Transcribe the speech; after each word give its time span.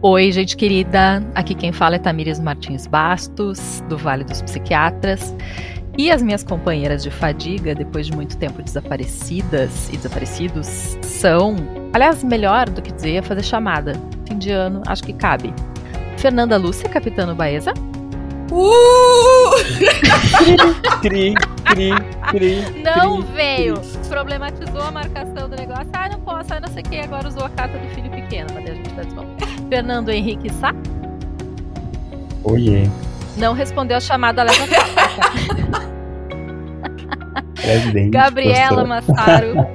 Oi, 0.00 0.30
gente 0.30 0.56
querida. 0.56 1.20
Aqui 1.34 1.56
quem 1.56 1.72
fala 1.72 1.96
é 1.96 1.98
Tamires 1.98 2.38
Martins 2.38 2.86
Bastos, 2.86 3.82
do 3.88 3.98
Vale 3.98 4.22
dos 4.22 4.40
Psiquiatras. 4.40 5.34
E 5.98 6.08
as 6.08 6.22
minhas 6.22 6.44
companheiras 6.44 7.02
de 7.02 7.10
fadiga, 7.10 7.74
depois 7.74 8.06
de 8.06 8.14
muito 8.14 8.36
tempo 8.38 8.62
desaparecidas 8.62 9.88
e 9.88 9.96
desaparecidos, 9.96 10.68
são, 11.02 11.56
aliás, 11.92 12.22
melhor 12.22 12.70
do 12.70 12.80
que 12.80 12.92
dizer, 12.92 13.16
é 13.16 13.22
fazer 13.22 13.42
chamada. 13.42 13.94
Fim 14.24 14.38
de 14.38 14.52
ano, 14.52 14.82
acho 14.86 15.02
que 15.02 15.12
cabe. 15.12 15.52
Fernanda 16.16 16.56
Lúcia, 16.56 16.88
Capitano 16.88 17.34
Baeza. 17.34 17.72
Uh! 18.52 19.50
Cri, 21.02 21.34
cri, 21.64 21.90
cri. 22.30 22.82
Não 22.84 23.20
cri, 23.20 23.32
veio. 23.32 23.74
cri. 23.74 24.08
Problematizou 24.08 24.80
a 24.80 24.92
marcação 24.92 25.48
do 25.48 25.56
negócio. 25.56 25.88
Ah, 25.92 26.08
não 26.08 26.20
posso, 26.20 26.54
ah, 26.54 26.60
não 26.60 26.68
sei 26.68 26.82
o 26.84 26.88
que. 26.88 26.98
Agora 26.98 27.26
usou 27.26 27.44
a 27.44 27.50
carta 27.50 27.76
do 27.76 27.88
filho 27.96 28.10
pequeno. 28.10 28.48
Mas 28.54 28.64
daí 28.64 28.72
a 28.72 28.76
gente 28.76 28.94
tá 28.94 29.02
desculpa. 29.02 29.37
Fernando 29.68 30.08
Henrique 30.10 30.52
Sá. 30.54 30.74
Oiê. 32.44 32.88
Não 33.36 33.52
respondeu 33.52 33.96
a 33.96 34.00
chamada 34.00 34.42
leva. 34.42 34.66
Presidente. 37.54 38.10
Gabriela. 38.10 38.84
Massaro. 38.84 39.54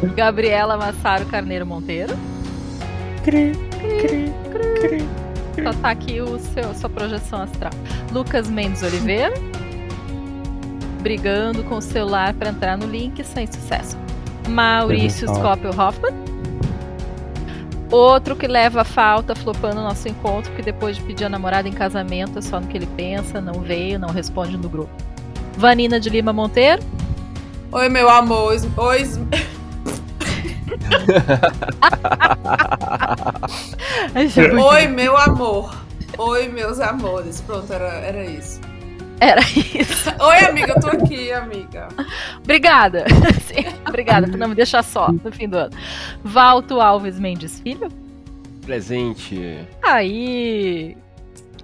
Gabriela 0.14 0.76
Massaro 0.76 1.26
Carneiro 1.26 1.66
Monteiro. 1.66 2.16
Cri, 3.24 3.52
cri, 3.80 4.32
cri. 4.80 5.04
Só 5.62 5.72
tá 5.80 5.90
aqui 5.90 6.20
o 6.20 6.38
seu, 6.38 6.74
sua 6.74 6.90
projeção 6.90 7.42
astral. 7.42 7.72
Lucas 8.12 8.48
Mendes 8.48 8.82
Oliveira. 8.82 9.34
Brigando 11.00 11.62
com 11.64 11.76
o 11.76 11.82
celular 11.82 12.34
para 12.34 12.50
entrar 12.50 12.76
no 12.76 12.86
link 12.86 13.22
sem 13.24 13.46
sucesso. 13.46 13.96
Maurício. 14.48 15.28
Scopel 15.28 15.70
Hoffman. 15.70 16.12
Outro 17.90 18.34
que 18.34 18.46
leva 18.48 18.80
a 18.80 18.84
falta, 18.84 19.34
flopando 19.34 19.80
o 19.80 19.84
nosso 19.84 20.08
encontro, 20.08 20.52
que 20.52 20.62
depois 20.62 20.96
de 20.96 21.02
pedir 21.02 21.24
a 21.24 21.28
namorada 21.28 21.68
em 21.68 21.72
casamento 21.72 22.38
é 22.38 22.42
só 22.42 22.60
no 22.60 22.66
que 22.66 22.76
ele 22.76 22.88
pensa, 22.96 23.40
não 23.40 23.60
veio, 23.60 23.98
não 23.98 24.08
responde 24.08 24.56
no 24.56 24.68
grupo. 24.68 24.90
Vanina 25.56 26.00
de 26.00 26.10
Lima 26.10 26.32
Monteiro. 26.32 26.82
Oi, 27.70 27.88
meu 27.88 28.08
amor. 28.08 28.52
Oi, 28.52 28.66
oi, 28.76 29.02
oi, 34.58 34.86
meu 34.88 35.16
amor. 35.16 35.76
Oi, 36.18 36.48
meus 36.48 36.80
amores. 36.80 37.40
Pronto, 37.40 37.72
era, 37.72 37.88
era 37.88 38.24
isso. 38.24 38.60
Era 39.20 39.40
isso. 39.40 40.10
Oi, 40.22 40.38
amiga, 40.44 40.72
eu 40.76 40.80
tô 40.80 40.88
aqui, 40.88 41.32
amiga. 41.32 41.88
Obrigada. 42.38 43.04
Sim, 43.46 43.64
obrigada 43.88 44.28
por 44.28 44.36
não 44.36 44.48
me 44.48 44.54
deixar 44.54 44.82
só 44.82 45.10
no 45.10 45.32
fim 45.32 45.48
do 45.48 45.56
ano. 45.56 45.76
Valto 46.22 46.80
Alves 46.80 47.18
Mendes 47.18 47.58
Filho. 47.60 47.88
Presente. 48.62 49.66
Aí. 49.82 50.96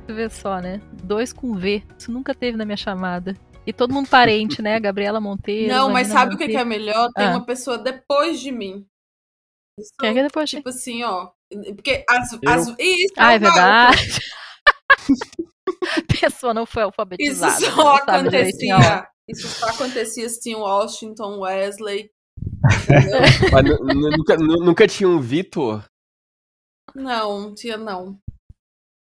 Vê 0.08 0.28
só, 0.30 0.60
né? 0.60 0.80
Dois 1.04 1.32
com 1.32 1.54
V. 1.54 1.82
Isso 1.98 2.10
nunca 2.10 2.34
teve 2.34 2.56
na 2.56 2.64
minha 2.64 2.76
chamada. 2.76 3.36
E 3.66 3.72
todo 3.72 3.92
mundo 3.94 4.08
parente, 4.08 4.60
né? 4.62 4.78
Gabriela 4.80 5.20
Monteiro. 5.20 5.72
Não, 5.72 5.90
mas 5.90 6.08
sabe 6.08 6.34
o 6.34 6.38
que 6.38 6.44
é 6.44 6.46
Monteiro. 6.46 6.68
melhor? 6.68 7.08
Tem 7.14 7.26
Ah. 7.26 7.30
uma 7.30 7.44
pessoa 7.44 7.76
depois 7.78 8.40
de 8.40 8.50
mim. 8.50 8.86
Isso, 9.78 9.92
Quem 10.00 10.10
é 10.10 10.14
que 10.14 10.22
depois? 10.22 10.50
Tipo 10.50 10.68
assim, 10.68 11.02
ó. 11.02 11.30
Porque 11.74 12.04
as. 12.08 12.32
As 12.46 12.68
isso, 12.78 13.14
Ah, 13.16 13.34
é 13.34 13.38
verdade. 13.38 14.20
A 15.82 16.02
pessoa 16.20 16.54
não 16.54 16.64
foi 16.66 16.82
Isso 16.82 16.86
alfabetizada. 16.86 17.60
só 17.60 17.94
né? 17.94 18.00
Sabe 18.06 18.28
direitinho 18.30 18.74
aonde. 18.76 18.86
acontecia. 18.86 19.08
Isso 19.28 19.48
só 19.48 19.66
acontecia 19.68 20.28
se 20.28 20.40
tinha 20.40 20.58
o 20.58 20.62
Washington 20.62 21.38
Wesley. 21.40 22.10
nunca, 24.16 24.36
nu- 24.36 24.64
nunca 24.64 24.86
tinha 24.86 25.08
um 25.08 25.20
Vitor. 25.20 25.84
não, 26.94 27.54
tinha 27.54 27.76
não. 27.76 28.18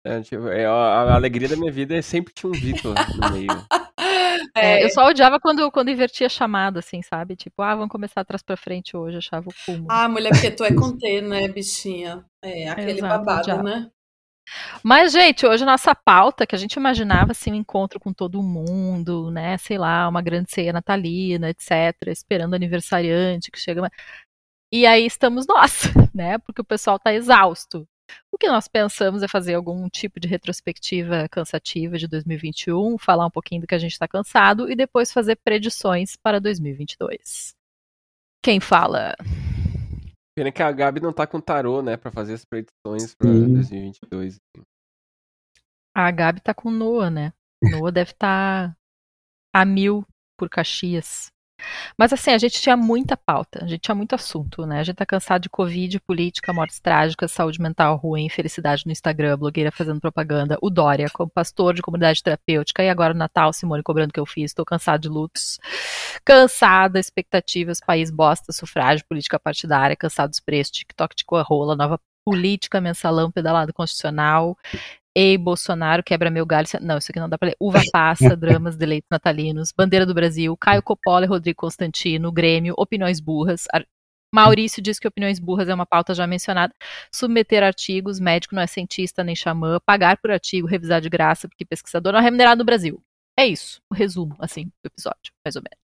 É, 0.06 0.22
tipo, 0.22 0.48
é, 0.50 0.66
a, 0.66 0.72
a 0.72 1.16
alegria 1.16 1.48
da 1.50 1.56
minha 1.56 1.72
vida 1.72 1.96
é 1.96 2.02
sempre 2.02 2.34
tinha 2.34 2.50
um 2.50 2.54
Vitor 2.54 2.94
no 3.20 3.32
meio. 3.32 3.48
É, 4.54 4.84
eu 4.84 4.90
só 4.90 5.06
odiava 5.08 5.40
quando, 5.40 5.70
quando 5.72 5.90
invertia 5.90 6.28
a 6.28 6.30
chamada, 6.30 6.80
assim, 6.80 7.02
sabe? 7.02 7.36
Tipo, 7.36 7.62
ah, 7.62 7.74
vamos 7.76 7.90
começar 7.90 8.22
atrás 8.22 8.42
pra 8.42 8.56
frente 8.56 8.96
hoje, 8.96 9.18
achava 9.18 9.50
o 9.50 9.54
cúmulo. 9.66 9.88
Ah, 9.90 10.08
mulher, 10.08 10.30
porque 10.32 10.52
tu 10.52 10.64
é 10.64 10.74
com 10.74 10.98
T, 10.98 11.22
né, 11.22 11.48
bichinha? 11.48 12.24
É, 12.42 12.70
aquele 12.70 13.00
Exato, 13.00 13.26
babado, 13.26 13.42
odiava. 13.42 13.64
né? 13.64 13.90
Mas, 14.84 15.12
gente, 15.12 15.46
hoje 15.46 15.64
a 15.64 15.66
nossa 15.66 15.96
pauta, 15.96 16.46
que 16.46 16.56
a 16.56 16.58
gente 16.58 16.74
imaginava 16.76 17.32
assim, 17.32 17.52
um 17.52 17.56
encontro 17.56 18.00
com 18.00 18.14
todo 18.14 18.42
mundo, 18.44 19.32
né? 19.32 19.58
Sei 19.58 19.78
lá, 19.78 20.08
uma 20.08 20.22
grande 20.22 20.52
ceia 20.52 20.74
natalina, 20.74 21.50
etc., 21.50 22.08
esperando 22.08 22.54
aniversariante 22.54 23.52
que 23.52 23.60
chega. 23.60 23.90
E 24.72 24.86
aí 24.86 25.06
estamos 25.06 25.48
nós, 25.48 25.84
né? 26.14 26.38
Porque 26.40 26.62
o 26.62 26.66
pessoal 26.66 27.00
tá 27.00 27.14
exausto. 27.14 27.88
O 28.32 28.38
que 28.38 28.48
nós 28.48 28.68
pensamos 28.68 29.24
é 29.24 29.28
fazer 29.28 29.56
algum 29.56 29.90
tipo 29.90 30.20
de 30.20 30.28
retrospectiva 30.28 31.28
cansativa 31.30 31.98
de 31.98 32.08
2021, 32.08 32.98
falar 32.98 33.26
um 33.26 33.32
pouquinho 33.32 33.62
do 33.62 33.68
que 33.68 33.76
a 33.76 33.80
gente 33.80 33.94
está 33.94 34.08
cansado 34.08 34.70
e 34.70 34.76
depois 34.76 35.12
fazer 35.12 35.38
predições 35.38 36.16
para 36.16 36.40
2022. 36.40 37.56
Quem 38.44 38.60
fala? 38.60 39.16
Pena 40.36 40.52
que 40.52 40.62
a 40.62 40.70
Gabi 40.70 41.00
não 41.00 41.14
tá 41.14 41.26
com 41.26 41.40
tarô, 41.40 41.82
né, 41.82 41.96
pra 41.96 42.12
fazer 42.12 42.34
as 42.34 42.44
predições 42.44 43.16
pra 43.16 43.32
Sim. 43.32 43.54
2022. 43.54 44.38
A 45.96 46.12
Gabi 46.12 46.42
tá 46.42 46.54
com 46.54 46.70
Noah, 46.70 47.10
né? 47.10 47.32
Noah 47.64 47.92
deve 47.92 48.12
estar 48.12 48.78
a 49.54 49.66
mil 49.66 50.06
por 50.38 50.50
Caxias. 50.50 51.32
Mas 51.98 52.12
assim, 52.12 52.32
a 52.32 52.38
gente 52.38 52.62
tinha 52.62 52.76
muita 52.76 53.16
pauta, 53.16 53.64
a 53.64 53.68
gente 53.68 53.82
tinha 53.82 53.96
muito 53.96 54.14
assunto, 54.14 54.66
né? 54.66 54.80
A 54.80 54.84
gente 54.84 54.96
tá 54.98 55.06
cansado 55.06 55.44
de 55.44 55.50
Covid, 55.50 56.00
política, 56.02 56.54
mortes 56.54 56.80
trágicas, 56.80 57.32
saúde 57.32 57.62
mental 57.62 57.96
ruim, 57.96 58.30
felicidade 58.30 58.84
no 58.86 58.92
Instagram, 58.92 59.38
blogueira 59.38 59.72
fazendo 59.72 60.00
propaganda, 60.00 60.58
o 60.62 60.70
Dória 60.70 61.10
como 61.14 61.30
pastor 61.30 61.74
de 61.74 61.82
comunidade 61.82 62.22
terapêutica, 62.22 62.84
e 62.84 62.90
agora 62.90 63.14
o 63.14 63.18
Natal, 63.18 63.54
Simone 63.54 63.84
cobrando 63.84 64.14
que 64.14 64.20
eu 64.20 64.26
fiz, 64.26 64.54
tô 64.54 64.66
cansado 64.66 65.02
de 65.02 65.10
lutos. 65.10 65.60
Cansada, 66.24 67.00
expectativas, 67.00 67.80
país 67.80 68.12
bosta, 68.12 68.52
sufrágio, 68.52 69.06
política 69.08 69.40
partidária, 69.40 69.96
cansado 69.96 70.30
dos 70.30 70.40
preços, 70.40 70.72
TikTok 70.72 71.16
de 71.16 71.24
rola, 71.44 71.76
nova 71.76 72.00
política, 72.26 72.82
mensalão, 72.82 73.32
pedalado 73.32 73.72
constitucional, 73.74 74.58
Ei, 75.18 75.38
Bolsonaro, 75.38 76.04
quebra 76.04 76.30
meu 76.30 76.46
galho. 76.46 76.68
Não, 76.82 76.98
isso 76.98 77.12
aqui 77.12 77.20
não 77.20 77.30
dá 77.30 77.38
pra 77.38 77.48
ler. 77.48 77.56
Uva 77.60 77.82
passa, 77.92 78.36
dramas, 78.36 78.76
deleites 78.76 79.08
natalinos, 79.10 79.72
Bandeira 79.72 80.06
do 80.06 80.14
Brasil, 80.14 80.56
Caio 80.58 80.84
Coppola 80.84 81.24
e 81.26 81.28
Rodrigo 81.28 81.58
Constantino, 81.58 82.32
Grêmio, 82.32 82.74
Opiniões 82.78 83.20
Burras. 83.22 83.64
Ar- 83.74 83.86
Maurício 84.34 84.82
diz 84.82 85.00
que 85.00 85.08
opiniões 85.08 85.40
burras 85.40 85.70
é 85.70 85.74
uma 85.74 85.86
pauta 85.86 86.14
já 86.14 86.28
mencionada. 86.28 86.74
Submeter 87.10 87.64
artigos, 87.64 88.20
médico 88.20 88.54
não 88.54 88.62
é 88.62 88.68
cientista 88.68 89.24
nem 89.24 89.34
xamã, 89.34 89.80
pagar 89.86 90.18
por 90.18 90.30
artigo, 90.30 90.68
revisar 90.68 91.00
de 91.00 91.08
graça, 91.08 91.48
porque 91.48 91.64
pesquisador 91.64 92.12
não 92.12 92.20
é 92.20 92.24
remunerado 92.24 92.60
no 92.60 92.66
Brasil. 92.66 93.02
É 93.40 93.48
isso, 93.48 93.80
o 93.90 93.96
resumo, 93.96 94.36
assim, 94.40 94.66
do 94.84 94.88
episódio, 94.88 95.32
mais 95.46 95.56
ou 95.56 95.62
menos. 95.62 95.86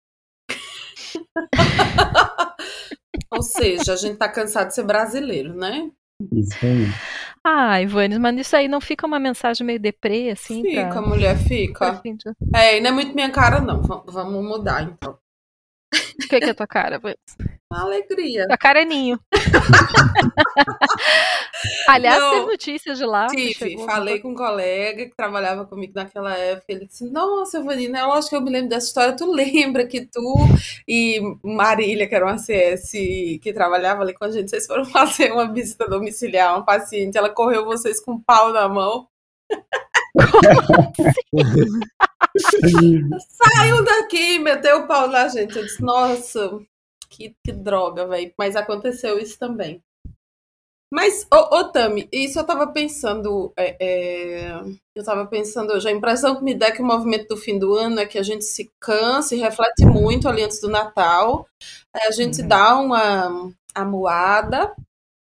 Ou 3.32 3.42
seja, 3.42 3.94
a 3.94 3.98
gente 3.98 4.18
tá 4.18 4.30
cansado 4.30 4.70
de 4.70 4.76
ser 4.76 4.84
brasileiro, 4.84 5.54
né? 5.54 5.92
Isso 6.32 6.54
aí. 6.66 6.86
Ah, 7.50 7.82
Ivanes, 7.82 8.18
mas 8.20 8.38
isso 8.38 8.56
aí 8.58 8.68
não 8.68 8.82
fica 8.82 9.08
uma 9.08 9.18
mensagem 9.20 9.66
meio 9.66 9.80
deprê, 9.80 10.32
assim? 10.32 10.64
Fica, 10.64 10.88
pra- 10.90 11.02
mulher, 11.02 11.38
fica. 11.38 12.02
É, 12.54 12.80
não 12.82 12.90
é 12.90 12.92
muito 12.94 13.16
minha 13.16 13.32
cara, 13.32 13.62
não. 13.62 13.82
Va- 13.82 14.04
Vamos 14.06 14.44
mudar, 14.44 14.84
então. 14.84 15.18
O 15.94 16.28
que 16.28 16.40
que 16.40 16.50
é 16.50 16.54
tua 16.54 16.68
cara, 16.68 16.98
Ivanes? 16.98 17.18
Alegria. 17.70 18.48
A 18.50 18.58
cara 18.58 18.82
é 18.82 18.86
ninho. 18.86 19.20
Aliás, 21.88 22.20
Não, 22.20 22.32
teve 22.32 22.46
notícias 22.46 22.98
de 22.98 23.06
lá. 23.06 23.28
Tive, 23.28 23.78
falei 23.86 24.20
com 24.20 24.30
um 24.30 24.36
colega 24.36 25.06
que 25.06 25.16
trabalhava 25.16 25.66
comigo 25.66 25.94
naquela 25.96 26.36
época. 26.38 26.66
Ele 26.70 26.86
disse: 26.86 27.10
Nossa, 27.10 27.62
Vanina, 27.62 28.00
é 28.00 28.06
lógico 28.06 28.30
que 28.30 28.36
eu 28.36 28.42
me 28.42 28.52
lembro 28.52 28.70
dessa 28.70 28.88
história. 28.88 29.16
Tu 29.16 29.30
lembra 29.30 29.86
que 29.86 30.06
tu 30.06 30.36
e 30.88 31.20
Marília, 31.44 32.08
que 32.08 32.16
era 32.16 32.26
uma 32.26 32.38
CS 32.38 32.92
que 32.92 33.52
trabalhava 33.54 34.02
ali 34.02 34.14
com 34.14 34.24
a 34.26 34.32
gente, 34.32 34.50
vocês 34.50 34.66
foram 34.66 34.84
fazer 34.86 35.32
uma 35.34 35.52
visita 35.52 35.90
domiciliar 35.90 36.52
a 36.52 36.58
uma 36.58 36.66
paciente. 36.66 37.18
Ela 37.18 37.30
correu 37.30 37.66
vocês 37.66 38.00
com 38.00 38.14
um 38.14 38.22
pau 38.22 38.54
na 38.54 38.68
mão. 38.70 39.08
Saiu 43.30 43.84
daqui 43.84 44.40
meteu 44.40 44.80
o 44.80 44.88
pau 44.88 45.08
na 45.08 45.28
gente. 45.28 45.58
Eu 45.58 45.64
disse: 45.64 45.82
Nossa, 45.82 46.60
que, 47.10 47.36
que 47.44 47.52
droga, 47.52 48.08
velho. 48.08 48.34
Mas 48.38 48.56
aconteceu 48.56 49.20
isso 49.20 49.38
também. 49.40 49.82
Mas, 50.92 51.28
ô, 51.34 51.58
ô 51.58 51.64
Tami, 51.70 52.08
isso 52.14 52.40
eu 52.40 52.46
tava 52.46 52.68
pensando, 52.72 53.52
é, 53.58 53.76
é, 53.80 54.62
eu 54.96 55.04
tava 55.04 55.26
pensando 55.28 55.74
hoje, 55.74 55.90
a 55.90 55.92
impressão 55.92 56.38
que 56.38 56.44
me 56.44 56.56
dá 56.56 56.68
é 56.68 56.72
que 56.72 56.82
o 56.82 56.86
movimento 56.86 57.28
do 57.28 57.36
fim 57.38 57.60
do 57.60 57.74
ano 57.76 58.00
é 58.00 58.06
que 58.06 58.18
a 58.18 58.24
gente 58.24 58.46
se 58.46 58.72
cansa 58.80 59.36
e 59.36 59.40
reflete 59.40 59.86
muito 59.86 60.30
ali 60.30 60.44
antes 60.44 60.62
do 60.62 60.70
Natal, 60.70 61.46
a 61.94 62.10
gente 62.12 62.42
Uhum. 62.42 62.48
dá 62.48 62.78
uma 62.80 63.52
amuada, 63.76 64.74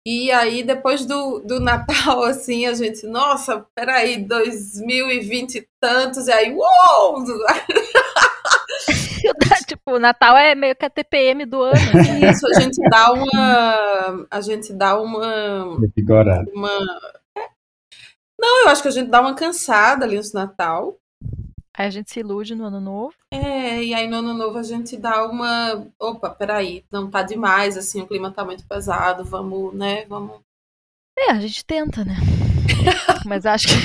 e 0.09 0.31
aí 0.31 0.63
depois 0.63 1.05
do, 1.05 1.39
do 1.39 1.59
Natal, 1.59 2.23
assim, 2.31 2.65
a 2.65 2.73
gente, 2.73 3.05
nossa, 3.05 3.65
peraí, 3.75 4.23
2020 4.23 5.55
e 5.55 5.67
tantos, 5.81 6.29
e 6.29 6.31
aí, 6.31 6.55
uou! 6.55 7.25
tipo, 9.67 9.95
o 9.95 9.99
Natal 9.99 10.37
é 10.37 10.55
meio 10.55 10.77
que 10.77 10.85
a 10.85 10.89
TPM 10.89 11.45
do 11.45 11.61
ano. 11.61 11.75
assim. 11.75 12.25
Isso, 12.25 12.47
a 12.47 12.53
gente 12.57 12.77
dá 12.89 13.11
uma. 13.11 14.27
A 14.31 14.39
gente 14.39 14.71
dá 14.71 14.97
uma. 14.97 15.77
Uma... 16.53 16.69
Não, 18.39 18.63
eu 18.63 18.69
acho 18.69 18.81
que 18.81 18.87
a 18.87 18.91
gente 18.91 19.09
dá 19.09 19.19
uma 19.19 19.35
cansada 19.35 20.05
ali 20.05 20.15
no 20.15 20.23
Natal. 20.33 20.97
Aí 21.77 21.85
a 21.85 21.89
gente 21.91 22.09
se 22.09 22.21
ilude 22.21 22.55
no 22.55 22.65
ano 22.65 22.81
novo. 22.81 23.13
É, 23.31 23.83
e 23.83 23.93
aí 23.93 24.07
no 24.07 24.17
ano 24.17 24.33
novo 24.33 24.57
a 24.57 24.63
gente 24.63 24.97
dá 24.97 25.27
uma. 25.27 25.87
Opa, 25.99 26.27
peraí, 26.31 26.83
não 26.91 27.07
tá 27.07 27.21
demais, 27.21 27.77
assim, 27.77 28.01
o 28.01 28.07
clima 28.07 28.31
tá 28.31 28.43
muito 28.43 28.65
pesado, 28.67 29.23
vamos, 29.23 29.75
né? 29.75 30.03
Vamos. 30.05 30.39
É, 31.15 31.29
a 31.29 31.39
gente 31.39 31.63
tenta, 31.63 32.03
né? 32.03 32.15
Mas 33.27 33.45
acho 33.45 33.67
que. 33.67 33.75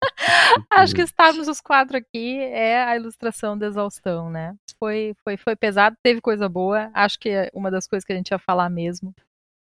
acho 0.72 0.94
que 0.94 1.02
estarmos 1.02 1.48
os 1.48 1.60
quatro 1.60 1.98
aqui 1.98 2.38
é 2.38 2.82
a 2.82 2.96
ilustração 2.96 3.58
da 3.58 3.66
exaustão, 3.66 4.30
né? 4.30 4.56
Foi, 4.78 5.14
foi, 5.22 5.36
foi 5.36 5.54
pesado, 5.54 5.94
teve 6.02 6.22
coisa 6.22 6.48
boa. 6.48 6.90
Acho 6.94 7.18
que 7.18 7.28
uma 7.52 7.70
das 7.70 7.86
coisas 7.86 8.06
que 8.06 8.12
a 8.12 8.16
gente 8.16 8.30
ia 8.30 8.38
falar 8.38 8.70
mesmo 8.70 9.14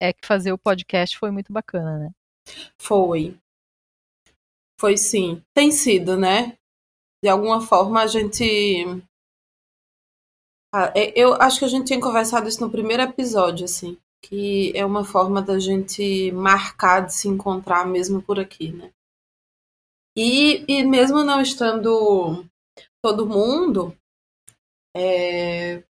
é 0.00 0.14
que 0.14 0.26
fazer 0.26 0.50
o 0.50 0.58
podcast 0.58 1.18
foi 1.18 1.30
muito 1.30 1.52
bacana, 1.52 1.98
né? 1.98 2.10
Foi. 2.80 3.36
Foi 4.80 4.96
sim. 4.96 5.42
Tem 5.54 5.70
sido, 5.70 6.16
né? 6.16 6.56
De 7.26 7.30
alguma 7.30 7.60
forma 7.60 8.02
a 8.02 8.06
gente. 8.06 8.86
Ah, 10.72 10.92
é, 10.94 11.12
Eu 11.20 11.34
acho 11.42 11.58
que 11.58 11.64
a 11.64 11.68
gente 11.68 11.88
tinha 11.88 12.00
conversado 12.00 12.48
isso 12.48 12.60
no 12.60 12.70
primeiro 12.70 13.02
episódio, 13.02 13.64
assim. 13.64 13.98
Que 14.22 14.70
é 14.76 14.86
uma 14.86 15.04
forma 15.04 15.42
da 15.42 15.58
gente 15.58 16.30
marcar 16.30 17.04
de 17.04 17.12
se 17.12 17.26
encontrar 17.26 17.84
mesmo 17.84 18.22
por 18.22 18.38
aqui, 18.38 18.70
né? 18.70 18.92
E, 20.16 20.64
e 20.68 20.84
mesmo 20.84 21.24
não 21.24 21.40
estando 21.40 22.46
todo 23.02 23.26
mundo, 23.26 23.92
é, 24.96 25.82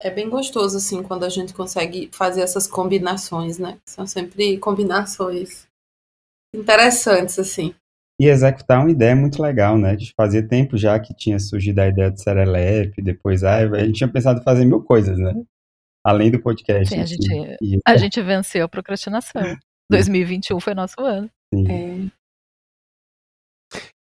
é 0.00 0.08
bem 0.08 0.30
gostoso, 0.30 0.76
assim, 0.76 1.02
quando 1.02 1.24
a 1.24 1.28
gente 1.28 1.52
consegue 1.52 2.08
fazer 2.12 2.42
essas 2.42 2.68
combinações, 2.68 3.58
né? 3.58 3.80
São 3.84 4.06
sempre 4.06 4.56
combinações 4.58 5.66
interessantes, 6.54 7.40
assim. 7.40 7.74
E 8.18 8.26
executar 8.28 8.80
uma 8.80 8.90
ideia 8.90 9.14
muito 9.14 9.42
legal, 9.42 9.76
né? 9.76 9.94
De 9.94 10.12
fazia 10.16 10.46
tempo 10.46 10.76
já 10.78 10.98
que 10.98 11.14
tinha 11.14 11.38
surgido 11.38 11.80
a 11.80 11.88
ideia 11.88 12.10
do 12.10 12.18
Serelepe, 12.18 13.02
depois 13.02 13.44
ah, 13.44 13.56
a 13.58 13.78
gente 13.84 13.92
tinha 13.98 14.08
pensado 14.10 14.40
em 14.40 14.44
fazer 14.44 14.64
mil 14.64 14.82
coisas, 14.82 15.18
né? 15.18 15.34
Além 16.04 16.30
do 16.30 16.40
podcast. 16.40 16.88
Sim, 16.94 17.00
a 17.00 17.02
assim. 17.04 17.14
gente, 17.16 17.56
E- 17.60 17.78
a 17.86 17.96
gente 17.96 18.22
venceu 18.22 18.64
a 18.64 18.68
procrastinação. 18.68 19.42
2021 19.90 20.58
foi 20.60 20.74
nosso 20.74 21.00
ano. 21.00 21.30
sim. 21.54 22.10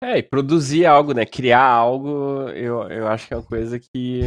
É, 0.00 0.14
É, 0.14 0.18
e 0.18 0.22
produzir 0.22 0.86
algo, 0.86 1.12
né? 1.12 1.24
Criar 1.26 1.64
algo, 1.64 2.48
eu, 2.50 2.82
eu 2.90 3.08
acho 3.08 3.26
que 3.26 3.34
é 3.34 3.36
uma 3.38 3.42
coisa 3.42 3.78
que, 3.80 4.20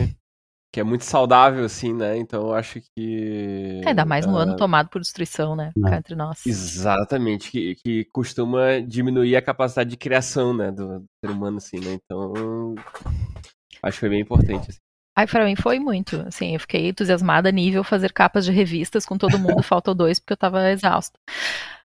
que 0.77 0.81
é 0.81 0.83
muito 0.83 1.05
saudável, 1.05 1.65
assim, 1.65 1.91
né? 1.91 2.15
Então 2.19 2.49
eu 2.49 2.53
acho 2.53 2.79
que. 2.79 3.81
É, 3.83 3.89
ainda 3.89 4.05
mais 4.05 4.27
no 4.27 4.37
ah, 4.37 4.43
ano 4.43 4.55
tomado 4.55 4.89
por 4.89 5.01
destruição, 5.01 5.55
né? 5.55 5.71
Não. 5.75 5.91
Entre 5.91 6.13
nós. 6.13 6.45
Exatamente, 6.45 7.49
que, 7.49 7.73
que 7.83 8.05
costuma 8.13 8.79
diminuir 8.85 9.35
a 9.35 9.41
capacidade 9.41 9.89
de 9.89 9.97
criação, 9.97 10.55
né, 10.55 10.69
do, 10.69 10.99
do 10.99 11.05
ser 11.19 11.31
humano, 11.31 11.57
assim, 11.57 11.79
né? 11.79 11.93
Então, 11.93 12.75
acho 13.81 13.95
que 13.95 13.99
foi 14.01 14.09
bem 14.09 14.21
importante. 14.21 14.69
assim. 14.69 14.79
Ai, 15.17 15.25
pra 15.25 15.45
mim 15.45 15.55
foi 15.55 15.79
muito. 15.79 16.17
Assim, 16.27 16.53
eu 16.53 16.59
fiquei 16.59 16.89
entusiasmada 16.89 17.51
nível 17.51 17.83
fazer 17.83 18.13
capas 18.13 18.45
de 18.45 18.51
revistas 18.51 19.03
com 19.03 19.17
todo 19.17 19.39
mundo, 19.39 19.63
faltou 19.65 19.95
dois 19.95 20.19
porque 20.19 20.33
eu 20.33 20.37
tava 20.37 20.69
exausta. 20.69 21.17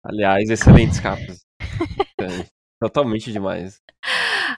Aliás, 0.01 0.49
excelentes 0.49 1.01
capas. 1.01 1.45
Totalmente 2.79 3.31
demais. 3.31 3.81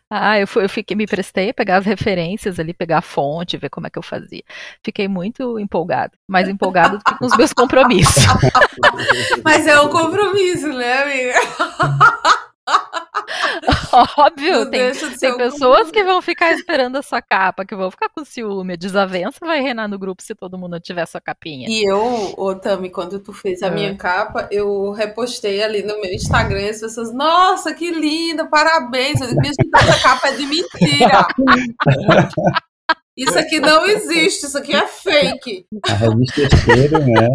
Ah, 0.09 0.37
eu, 0.39 0.47
fui, 0.47 0.63
eu 0.63 0.69
fiquei, 0.69 0.95
me 0.95 1.07
prestei 1.07 1.49
a 1.51 1.53
pegar 1.53 1.77
as 1.77 1.85
referências 1.85 2.59
ali, 2.59 2.73
pegar 2.73 2.97
a 2.97 3.01
fonte, 3.01 3.57
ver 3.57 3.69
como 3.69 3.87
é 3.87 3.89
que 3.89 3.97
eu 3.97 4.03
fazia. 4.03 4.43
Fiquei 4.83 5.07
muito 5.07 5.57
empolgada, 5.57 6.11
mais 6.27 6.49
empolgada 6.49 6.97
do 6.97 7.03
que 7.03 7.17
com 7.17 7.25
os 7.25 7.37
meus 7.37 7.53
compromissos. 7.53 8.23
Mas 9.43 9.65
é 9.65 9.79
um 9.79 9.89
compromisso, 9.89 10.67
né, 10.67 11.03
amiga? 11.03 11.33
Óbvio, 14.17 14.65
Não 14.65 14.69
tem, 14.71 14.91
tem 14.91 15.37
pessoas 15.37 15.89
que 15.91 15.99
compromisso. 15.99 16.05
vão 16.05 16.21
ficar 16.21 16.51
esperando 16.53 16.95
a 16.97 17.01
sua 17.01 17.21
capa, 17.21 17.65
que 17.65 17.75
vão 17.75 17.89
ficar 17.91 18.09
com 18.09 18.23
ciúme. 18.23 18.73
A 18.73 18.77
desavença 18.77 19.37
vai 19.41 19.61
reinar 19.61 19.87
no 19.87 19.97
grupo 19.99 20.21
se 20.21 20.35
todo 20.35 20.57
mundo 20.57 20.79
tiver 20.79 21.05
sua 21.05 21.19
capinha. 21.21 21.67
E 21.69 21.83
eu, 21.89 22.33
ô 22.37 22.55
Tami, 22.55 22.89
quando 22.89 23.19
tu 23.19 23.33
fez 23.33 23.61
a 23.63 23.67
É. 23.67 23.71
minha 23.71 23.95
capa, 23.95 24.47
eu 24.51 24.91
repostei 24.91 25.61
ali 25.63 25.81
no 25.83 25.99
meu 26.01 26.11
Instagram 26.13 26.61
e 26.61 26.69
as 26.69 26.79
pessoas, 26.79 27.13
nossa, 27.13 27.73
que 27.73 27.91
linda, 27.91 28.45
parabéns. 28.47 29.19
Eu 29.21 29.27
digo, 29.27 29.41
essa 29.75 30.01
capa 30.01 30.27
é 30.29 30.31
de 30.33 30.45
mentira. 30.45 31.27
Isso 33.17 33.37
aqui 33.37 33.59
não 33.59 33.85
existe, 33.85 34.45
isso 34.45 34.57
aqui 34.57 34.73
é 34.73 34.87
fake. 34.87 35.65
A 35.89 35.93
revista 35.93 36.41
Cheiro, 36.57 36.99
né? 36.99 37.27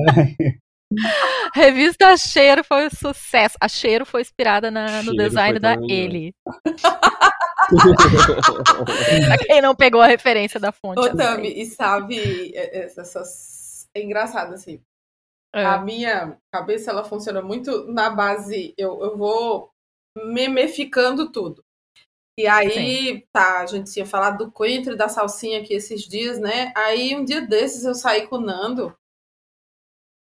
Revista 1.55 2.17
Cheiro 2.17 2.65
foi 2.65 2.87
um 2.87 2.91
sucesso. 2.91 3.57
A 3.61 3.69
Cheiro 3.69 4.05
foi 4.05 4.21
inspirada 4.23 4.71
na- 4.71 5.03
no 5.03 5.11
Cheiro 5.13 5.17
design 5.17 5.59
da 5.59 5.75
também, 5.75 5.91
Ele. 5.91 6.35
pra 9.27 9.39
quem 9.39 9.61
não 9.61 9.75
pegou 9.75 10.01
a 10.01 10.07
referência 10.07 10.59
da 10.61 10.73
fonte. 10.73 10.99
Ô. 11.01 11.17
Tami, 11.17 11.49
e 11.49 11.67
sabe, 11.67 12.53
é- 12.55 12.79
é- 12.81 12.85
essas... 12.87 13.87
é 13.95 14.03
engraçado 14.03 14.55
assim. 14.55 14.81
É. 15.55 15.65
A 15.65 15.79
minha 15.79 16.37
cabeça, 16.53 16.91
ela 16.91 17.05
funciona 17.05 17.41
muito 17.41 17.87
na 17.93 18.11
base, 18.11 18.75
eu, 18.77 19.01
eu 19.03 19.17
vou 19.17 19.71
memeficando 20.27 21.31
tudo. 21.31 21.63
E 22.37 22.49
aí, 22.49 23.25
tá, 23.33 23.61
a 23.61 23.67
gente 23.67 23.93
tinha 23.93 24.05
falado 24.05 24.47
do 24.47 24.51
coentro 24.51 24.95
e 24.95 24.97
da 24.97 25.09
salsinha 25.09 25.61
aqui 25.61 25.73
esses 25.73 26.03
dias, 26.03 26.41
né? 26.41 26.73
Aí, 26.77 27.15
um 27.15 27.25
dia 27.25 27.41
desses, 27.41 27.85
eu 27.85 27.95
saí 27.95 28.27
com 28.27 28.37
o 28.37 28.41
Nando 28.41 28.93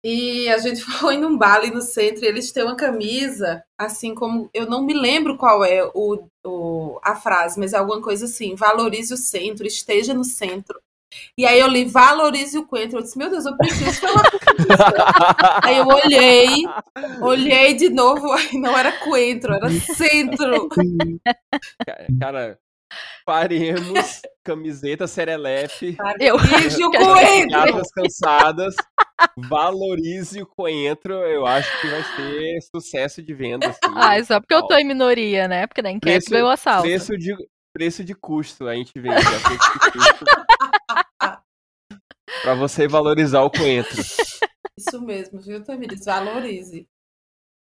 e 0.04 0.50
a 0.50 0.58
gente 0.58 0.82
foi 1.00 1.18
num 1.18 1.38
bar 1.38 1.56
ali 1.58 1.72
no 1.72 1.82
centro 1.82 2.24
e 2.24 2.28
eles 2.28 2.52
têm 2.52 2.64
uma 2.64 2.76
camisa, 2.76 3.64
assim 3.78 4.14
como, 4.16 4.50
eu 4.54 4.66
não 4.70 4.84
me 4.84 4.94
lembro 4.94 5.38
qual 5.38 5.64
é 5.64 5.84
o, 5.94 6.24
o, 6.46 7.00
a 7.04 7.16
frase, 7.16 7.60
mas 7.60 7.74
é 7.74 7.78
alguma 7.78 8.02
coisa 8.02 8.26
assim, 8.26 8.56
valorize 8.56 9.14
o 9.14 9.18
centro, 9.18 9.66
esteja 9.68 10.14
no 10.14 10.24
centro. 10.24 10.80
E 11.38 11.46
aí 11.46 11.60
eu 11.60 11.68
li, 11.68 11.84
valorize 11.84 12.58
o 12.58 12.66
coentro. 12.66 12.98
Eu 13.00 13.04
disse, 13.04 13.18
meu 13.18 13.30
Deus, 13.30 13.46
eu 13.46 13.58
preciso 13.58 14.00
falar 14.00 14.32
com. 14.32 14.38
Aí 15.62 15.78
eu 15.78 15.86
olhei, 15.86 16.64
olhei 17.22 17.74
de 17.74 17.90
novo, 17.90 18.32
aí 18.34 18.58
não 18.58 18.78
era 18.78 18.94
coentro, 18.94 19.54
era 19.54 19.70
centro. 19.70 20.70
Ca- 21.86 22.08
Cara, 22.20 22.60
faremos 23.26 24.22
camiseta 24.44 25.06
serelepe, 25.08 25.98
Eu 26.20 26.38
Valorize 26.38 26.84
o 26.84 26.92
coentro. 26.92 27.82
cansadas, 27.94 28.76
valorize 29.38 30.42
o 30.42 30.46
coentro, 30.46 31.14
eu 31.14 31.46
acho 31.46 31.82
que 31.82 31.88
vai 31.88 32.04
ser 32.04 32.60
sucesso 32.76 33.22
de 33.22 33.34
venda, 33.34 33.68
assim. 33.70 33.80
Ah, 33.96 34.18
é 34.18 34.24
só 34.24 34.40
porque 34.40 34.54
eu 34.54 34.66
tô 34.68 34.76
em 34.76 34.86
minoria, 34.86 35.48
né? 35.48 35.68
Porque 35.68 35.82
na 35.82 35.92
enquete 35.92 36.16
Preço- 36.16 36.30
veio 36.30 36.48
a 36.48 36.58
salsa. 36.58 36.82
Preço 36.84 37.18
de, 37.18 37.36
preço 37.74 38.04
de 38.04 38.14
custo, 38.16 38.68
a 38.68 38.76
gente 38.76 38.92
vende. 38.96 39.16
a 39.16 39.40
preço 39.40 39.74
de 39.74 39.92
custo. 39.92 40.26
pra 42.42 42.56
você 42.56 42.88
valorizar 42.88 43.42
o 43.42 43.52
coentro. 43.52 44.02
Isso 44.78 45.02
mesmo, 45.02 45.40
viu, 45.40 45.64
Tamiris? 45.64 46.06
Valorize. 46.06 46.88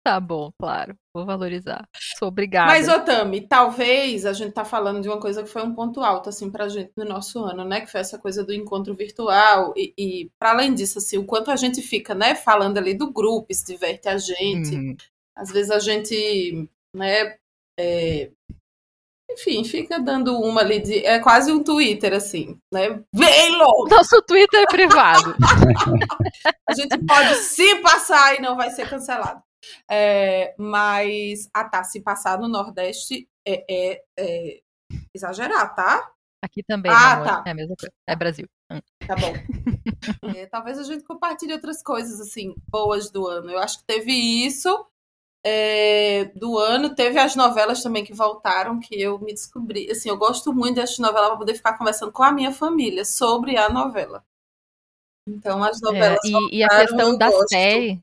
Tá 0.03 0.19
bom, 0.19 0.51
claro. 0.59 0.95
Vou 1.15 1.25
valorizar. 1.25 1.87
Sou 2.19 2.27
obrigada. 2.27 2.67
Mas, 2.67 2.89
ô 2.89 2.99
Tami, 2.99 3.47
talvez 3.47 4.25
a 4.25 4.33
gente 4.33 4.51
tá 4.51 4.65
falando 4.65 5.01
de 5.01 5.07
uma 5.07 5.19
coisa 5.19 5.41
que 5.41 5.49
foi 5.49 5.63
um 5.63 5.73
ponto 5.73 6.01
alto, 6.01 6.27
assim, 6.27 6.51
pra 6.51 6.67
gente 6.67 6.91
no 6.97 7.05
nosso 7.05 7.39
ano, 7.39 7.63
né? 7.63 7.79
Que 7.79 7.87
foi 7.87 8.01
essa 8.01 8.19
coisa 8.19 8.43
do 8.43 8.53
encontro 8.53 8.93
virtual. 8.93 9.73
E, 9.77 9.93
e 9.97 10.31
para 10.37 10.51
além 10.51 10.73
disso, 10.73 10.97
assim, 10.97 11.17
o 11.17 11.25
quanto 11.25 11.49
a 11.51 11.55
gente 11.55 11.81
fica, 11.81 12.13
né, 12.13 12.35
falando 12.35 12.77
ali 12.77 12.93
do 12.93 13.13
grupo, 13.13 13.53
se 13.53 13.63
diverte 13.65 14.09
a 14.09 14.17
gente. 14.17 14.75
Uhum. 14.75 14.97
Às 15.37 15.49
vezes 15.49 15.71
a 15.71 15.79
gente, 15.79 16.67
né, 16.93 17.37
é, 17.79 18.29
enfim, 19.31 19.63
fica 19.63 19.99
dando 19.99 20.37
uma 20.39 20.61
ali 20.61 20.79
de. 20.79 21.05
É 21.05 21.19
quase 21.19 21.51
um 21.51 21.63
Twitter, 21.63 22.13
assim, 22.13 22.57
né? 22.71 23.01
Bem 23.15 23.55
longo! 23.55 23.89
Nosso 23.89 24.21
Twitter 24.23 24.61
é 24.61 24.67
privado. 24.67 25.35
A 26.67 26.73
gente 26.73 26.97
pode 26.99 27.35
se 27.35 27.75
passar 27.77 28.35
e 28.35 28.41
não 28.41 28.55
vai 28.55 28.69
ser 28.69 28.89
cancelado. 28.89 29.41
É, 29.89 30.55
mas, 30.57 31.49
ah 31.53 31.65
tá, 31.65 31.83
se 31.83 32.01
passar 32.01 32.39
no 32.39 32.47
Nordeste 32.47 33.27
é, 33.45 33.65
é- 33.93 34.03
é 34.17 34.61
exagerar, 35.13 35.75
tá? 35.75 36.11
Aqui 36.41 36.61
também, 36.63 36.91
Ah, 36.91 37.13
amor. 37.13 37.27
tá. 37.27 37.43
É 37.47 37.51
a 37.51 37.53
mesma 37.53 37.75
coisa. 37.75 37.93
É 38.07 38.15
Brasil. 38.15 38.47
Hum. 38.71 38.79
Tá 39.07 39.15
bom. 39.15 39.33
É, 40.33 40.45
talvez 40.47 40.77
a 40.79 40.83
gente 40.83 41.03
compartilhe 41.03 41.53
outras 41.53 41.81
coisas, 41.83 42.19
assim, 42.19 42.55
boas 42.69 43.09
do 43.09 43.27
ano. 43.27 43.51
Eu 43.51 43.59
acho 43.59 43.79
que 43.79 43.85
teve 43.85 44.11
isso 44.11 44.85
é, 45.45 46.25
do 46.35 46.57
ano. 46.59 46.95
Teve 46.95 47.19
as 47.19 47.35
novelas 47.35 47.83
também 47.83 48.03
que 48.05 48.13
voltaram, 48.13 48.79
que 48.79 48.99
eu 49.01 49.19
me 49.19 49.33
descobri. 49.33 49.89
Assim, 49.91 50.09
eu 50.09 50.17
gosto 50.17 50.53
muito 50.53 50.75
dessas 50.75 50.99
novelas 50.99 51.29
para 51.29 51.37
poder 51.37 51.55
ficar 51.55 51.77
conversando 51.77 52.11
com 52.11 52.23
a 52.23 52.31
minha 52.31 52.51
família 52.51 53.05
sobre 53.05 53.57
a 53.57 53.69
novela. 53.69 54.23
Então, 55.27 55.63
as 55.63 55.81
É, 55.81 55.81
novelas 55.81 56.19
e, 56.25 56.57
e 56.57 56.63
a 56.63 56.69
voltaram, 56.69 56.87
questão 56.87 57.17
da 57.17 57.29
gosto. 57.31 57.47
série, 57.49 58.01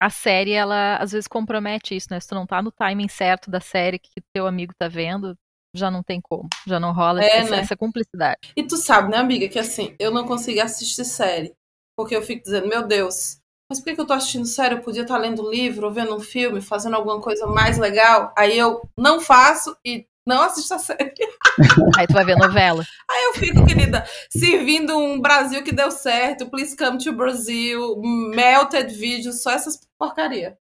a 0.00 0.10
série, 0.10 0.52
ela 0.52 0.96
às 0.96 1.12
vezes 1.12 1.28
compromete 1.28 1.94
isso, 1.94 2.08
né? 2.10 2.18
Se 2.20 2.28
tu 2.28 2.34
não 2.34 2.46
tá 2.46 2.62
no 2.62 2.72
timing 2.72 3.08
certo 3.08 3.50
da 3.50 3.60
série 3.60 3.98
que 3.98 4.20
teu 4.32 4.46
amigo 4.46 4.72
tá 4.78 4.88
vendo, 4.88 5.36
já 5.74 5.90
não 5.90 6.02
tem 6.02 6.20
como. 6.20 6.48
Já 6.66 6.80
não 6.80 6.92
rola 6.92 7.22
É, 7.22 7.38
essa, 7.38 7.56
né? 7.56 7.60
essa 7.60 7.76
cumplicidade. 7.76 8.54
E 8.56 8.62
tu 8.66 8.76
sabe, 8.76 9.10
né, 9.10 9.18
amiga, 9.18 9.48
que 9.48 9.58
assim, 9.58 9.94
eu 9.98 10.10
não 10.10 10.26
consigo 10.26 10.60
assistir 10.60 11.04
série. 11.04 11.54
Porque 11.96 12.16
eu 12.16 12.22
fico 12.22 12.42
dizendo, 12.42 12.68
meu 12.68 12.86
Deus, 12.86 13.38
mas 13.68 13.78
por 13.78 13.84
que, 13.86 13.94
que 13.94 14.00
eu 14.00 14.06
tô 14.06 14.12
assistindo 14.14 14.46
sério? 14.46 14.78
Eu 14.78 14.82
podia 14.82 15.02
estar 15.02 15.18
lendo 15.18 15.46
um 15.46 15.50
livro, 15.50 15.86
ou 15.86 15.92
vendo 15.92 16.14
um 16.16 16.20
filme, 16.20 16.60
fazendo 16.60 16.96
alguma 16.96 17.20
coisa 17.20 17.46
mais 17.46 17.78
legal. 17.78 18.32
Aí 18.36 18.58
eu 18.58 18.82
não 18.96 19.20
faço 19.20 19.76
e 19.84 20.06
não 20.30 20.42
assisto 20.42 20.72
a 20.72 20.78
série. 20.78 21.12
Aí 21.98 22.06
tu 22.06 22.14
vai 22.14 22.24
ver 22.24 22.36
novela. 22.36 22.84
Aí 23.10 23.24
eu 23.24 23.34
fico, 23.34 23.66
querida, 23.66 24.04
servindo 24.30 24.96
um 24.96 25.20
Brasil 25.20 25.62
que 25.64 25.72
deu 25.72 25.90
certo, 25.90 26.48
Please 26.48 26.76
Come 26.76 26.98
to 26.98 27.12
Brazil, 27.12 28.00
Melted 28.00 28.94
Videos, 28.94 29.42
só 29.42 29.50
essas 29.50 29.80
porcaria. 29.98 30.56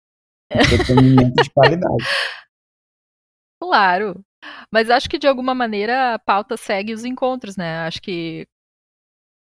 Entretenimento 0.51 1.43
de 1.43 1.50
qualidade. 1.50 2.05
Claro. 3.60 4.24
Mas 4.72 4.91
acho 4.91 5.10
que 5.10 5.17
de 5.17 5.27
alguma 5.27 5.55
maneira 5.55 6.13
a 6.13 6.19
pauta 6.19 6.55
segue 6.55 6.93
os 6.93 7.03
encontros, 7.03 7.57
né? 7.57 7.79
Acho 7.79 8.00
que 8.00 8.48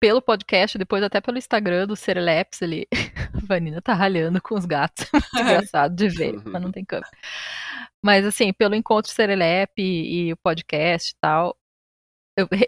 pelo 0.00 0.23
podcast, 0.23 0.78
depois 0.78 1.02
até 1.02 1.21
pelo 1.21 1.38
Instagram 1.38 1.87
do 1.87 1.95
Sereleps 1.95 2.62
ali, 2.64 2.88
a 3.35 3.47
Vanina 3.47 3.83
tá 3.83 3.92
ralhando 3.92 4.40
com 4.40 4.54
os 4.54 4.64
gatos. 4.64 5.07
Muito 5.12 5.38
engraçado 5.38 5.95
de 5.95 6.09
ver, 6.09 6.42
mas 6.45 6.62
não 6.62 6.73
tem 6.73 6.85
câmera. 6.85 7.11
Mas 8.02 8.25
assim, 8.25 8.52
pelo 8.52 8.75
encontro 8.75 9.12
Serelep 9.12 9.73
e, 9.78 10.28
e 10.28 10.33
o 10.33 10.37
podcast 10.38 11.12
e 11.12 11.16
tal, 11.21 11.57
eu 12.37 12.49
re 12.50 12.66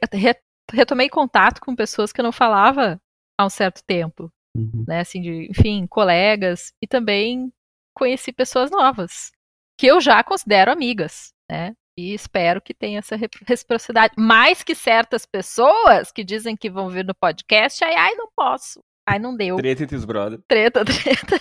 retomei 0.71 1.09
contato 1.09 1.61
com 1.61 1.75
pessoas 1.75 2.13
que 2.13 2.21
eu 2.21 2.23
não 2.23 2.33
falava 2.33 3.01
há 3.39 3.45
um 3.45 3.51
certo 3.51 3.83
tempo. 3.85 4.31
Uhum. 4.55 4.85
Né, 4.87 5.01
assim, 5.01 5.23
de, 5.23 5.49
enfim, 5.51 5.87
colegas, 5.87 6.75
e 6.83 6.87
também 6.87 7.51
conheci 7.97 8.33
pessoas 8.33 8.71
novas, 8.71 9.33
que 9.79 9.87
eu 9.87 9.99
já 9.99 10.23
considero 10.23 10.71
amigas, 10.71 11.33
né? 11.51 11.75
E 11.97 12.15
espero 12.15 12.61
que 12.61 12.73
tenha 12.73 13.01
essa 13.01 13.17
reciprocidade. 13.47 14.15
Mais 14.17 14.63
que 14.63 14.75
certas 14.75 15.27
pessoas 15.27 16.11
que 16.11 16.25
dizem 16.25 16.57
que 16.57 16.71
vão 16.71 16.89
vir 16.89 17.05
no 17.05 17.15
podcast, 17.15 17.85
ai, 17.85 17.95
ai, 17.95 18.15
não 18.15 18.29
posso. 18.35 18.81
Ai, 19.07 19.19
não 19.19 19.37
deu. 19.37 19.57
Treta 19.57 19.83
entre 19.83 19.97
os 19.97 20.05
brothers. 20.05 20.43
Treta, 20.49 20.85
treta. 20.87 21.41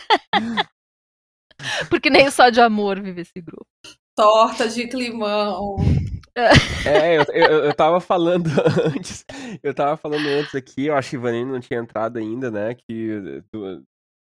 Porque 1.90 2.10
nem 2.10 2.30
só 2.30 2.50
de 2.50 2.60
amor 2.60 3.00
vive 3.00 3.22
esse 3.22 3.40
grupo. 3.40 3.68
Torta 4.16 4.68
de 4.68 4.88
climão. 4.88 5.78
É, 6.86 7.18
eu, 7.18 7.24
eu, 7.34 7.66
eu 7.66 7.74
tava 7.74 8.00
falando 8.00 8.48
antes, 8.96 9.26
eu 9.62 9.74
tava 9.74 9.98
falando 9.98 10.26
antes 10.28 10.56
aqui, 10.56 10.86
eu 10.86 10.96
acho 10.96 11.10
que 11.12 11.18
não 11.18 11.60
tinha 11.60 11.80
entrado 11.80 12.18
ainda, 12.18 12.50
né, 12.50 12.74
que 12.74 13.44
do, 13.52 13.84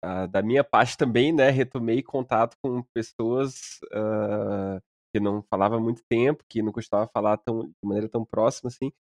a, 0.02 0.26
da 0.26 0.42
minha 0.42 0.64
parte 0.64 0.96
também, 0.96 1.34
né, 1.34 1.50
retomei 1.50 2.02
contato 2.02 2.56
com 2.64 2.82
pessoas 2.94 3.80
uh, 3.94 4.82
que 5.14 5.20
não 5.20 5.44
falava 5.50 5.78
há 5.78 5.80
muito 5.80 6.02
tempo, 6.10 6.44
que 6.50 6.62
não 6.62 6.72
costumava 6.72 7.10
falar 7.14 7.38
tão, 7.38 7.64
de 7.64 7.74
maneira 7.84 8.10
tão 8.10 8.26
próxima, 8.26 8.70
assim, 8.70 8.92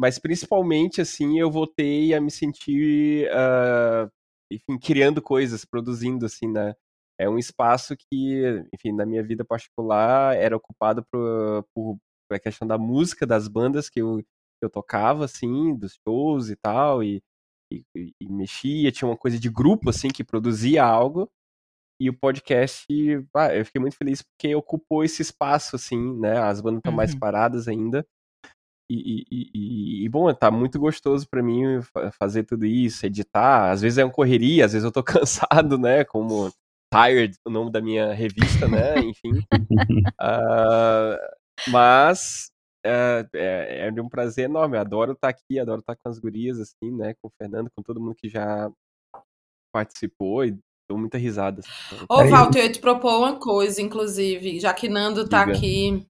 mas 0.00 0.18
principalmente, 0.18 1.00
assim, 1.00 1.38
eu 1.38 1.50
voltei 1.50 2.14
a 2.14 2.20
me 2.20 2.30
sentir, 2.30 3.28
uh, 3.30 4.10
enfim, 4.50 4.78
criando 4.78 5.20
coisas, 5.20 5.64
produzindo, 5.64 6.26
assim, 6.26 6.48
né, 6.48 6.74
é 7.18 7.28
um 7.28 7.38
espaço 7.38 7.96
que, 7.96 8.64
enfim, 8.72 8.92
na 8.92 9.04
minha 9.04 9.22
vida 9.22 9.44
particular 9.44 10.36
era 10.36 10.56
ocupado 10.56 11.04
por, 11.10 11.64
por 11.74 11.98
a 12.30 12.38
questão 12.38 12.66
da 12.68 12.78
música 12.78 13.26
das 13.26 13.48
bandas 13.48 13.88
que 13.88 14.00
eu, 14.00 14.18
que 14.18 14.64
eu 14.64 14.70
tocava, 14.70 15.24
assim, 15.24 15.74
dos 15.74 15.98
shows 16.06 16.48
e 16.50 16.56
tal, 16.56 17.02
e, 17.02 17.22
e, 17.72 17.82
e, 18.20 18.28
mexia, 18.28 18.92
tinha 18.92 19.08
uma 19.08 19.16
coisa 19.16 19.38
de 19.38 19.50
grupo, 19.50 19.90
assim, 19.90 20.08
que 20.08 20.24
produzia 20.24 20.84
algo, 20.84 21.28
e 22.00 22.08
o 22.08 22.14
podcast, 22.14 22.86
ah, 23.34 23.54
eu 23.54 23.64
fiquei 23.64 23.80
muito 23.80 23.96
feliz 23.96 24.22
porque 24.22 24.54
ocupou 24.54 25.04
esse 25.04 25.22
espaço, 25.22 25.76
assim, 25.76 26.18
né, 26.18 26.38
as 26.38 26.60
bandas 26.60 26.78
estão 26.78 26.92
uhum. 26.92 26.96
mais 26.96 27.14
paradas 27.14 27.68
ainda, 27.68 28.06
e, 28.90 29.26
e, 29.30 30.04
e, 30.04 30.08
bom, 30.08 30.32
tá 30.32 30.50
muito 30.50 30.78
gostoso 30.80 31.28
para 31.28 31.42
mim 31.42 31.62
fazer 32.18 32.44
tudo 32.44 32.64
isso, 32.64 33.04
editar, 33.04 33.70
às 33.70 33.82
vezes 33.82 33.98
é 33.98 34.04
uma 34.04 34.12
correria, 34.12 34.64
às 34.64 34.72
vezes 34.72 34.84
eu 34.84 34.92
tô 34.92 35.02
cansado, 35.04 35.76
né, 35.76 36.04
como 36.04 36.50
Tired, 36.92 37.36
o 37.44 37.50
nome 37.50 37.70
da 37.70 37.80
minha 37.80 38.14
revista, 38.14 38.66
né? 38.66 38.98
Enfim. 38.98 39.40
uh, 40.20 41.18
mas 41.70 42.50
é, 42.84 43.28
é, 43.34 43.88
é, 43.88 44.02
um 44.02 44.08
prazer 44.08 44.46
enorme. 44.46 44.76
Eu 44.76 44.80
adoro 44.80 45.12
estar 45.12 45.28
aqui, 45.28 45.58
adoro 45.58 45.80
estar 45.80 45.96
com 45.96 46.08
as 46.08 46.18
gurias, 46.18 46.58
assim, 46.58 46.90
né? 46.90 47.14
Com 47.20 47.28
o 47.28 47.32
Fernando, 47.40 47.70
com 47.76 47.82
todo 47.82 48.00
mundo 48.00 48.14
que 48.14 48.28
já 48.28 48.70
participou 49.72 50.46
e 50.46 50.58
dou 50.88 50.98
muita 50.98 51.18
risada. 51.18 51.60
Assim. 51.60 52.04
Ô, 52.08 52.24
Walter, 52.26 52.60
eu 52.60 52.64
ia 52.64 52.72
te 52.72 52.80
propor 52.80 53.18
uma 53.18 53.36
coisa, 53.38 53.82
inclusive, 53.82 54.58
já 54.58 54.72
que 54.72 54.88
Nando 54.88 55.28
tá 55.28 55.44
Diga. 55.44 55.56
aqui, 55.56 56.06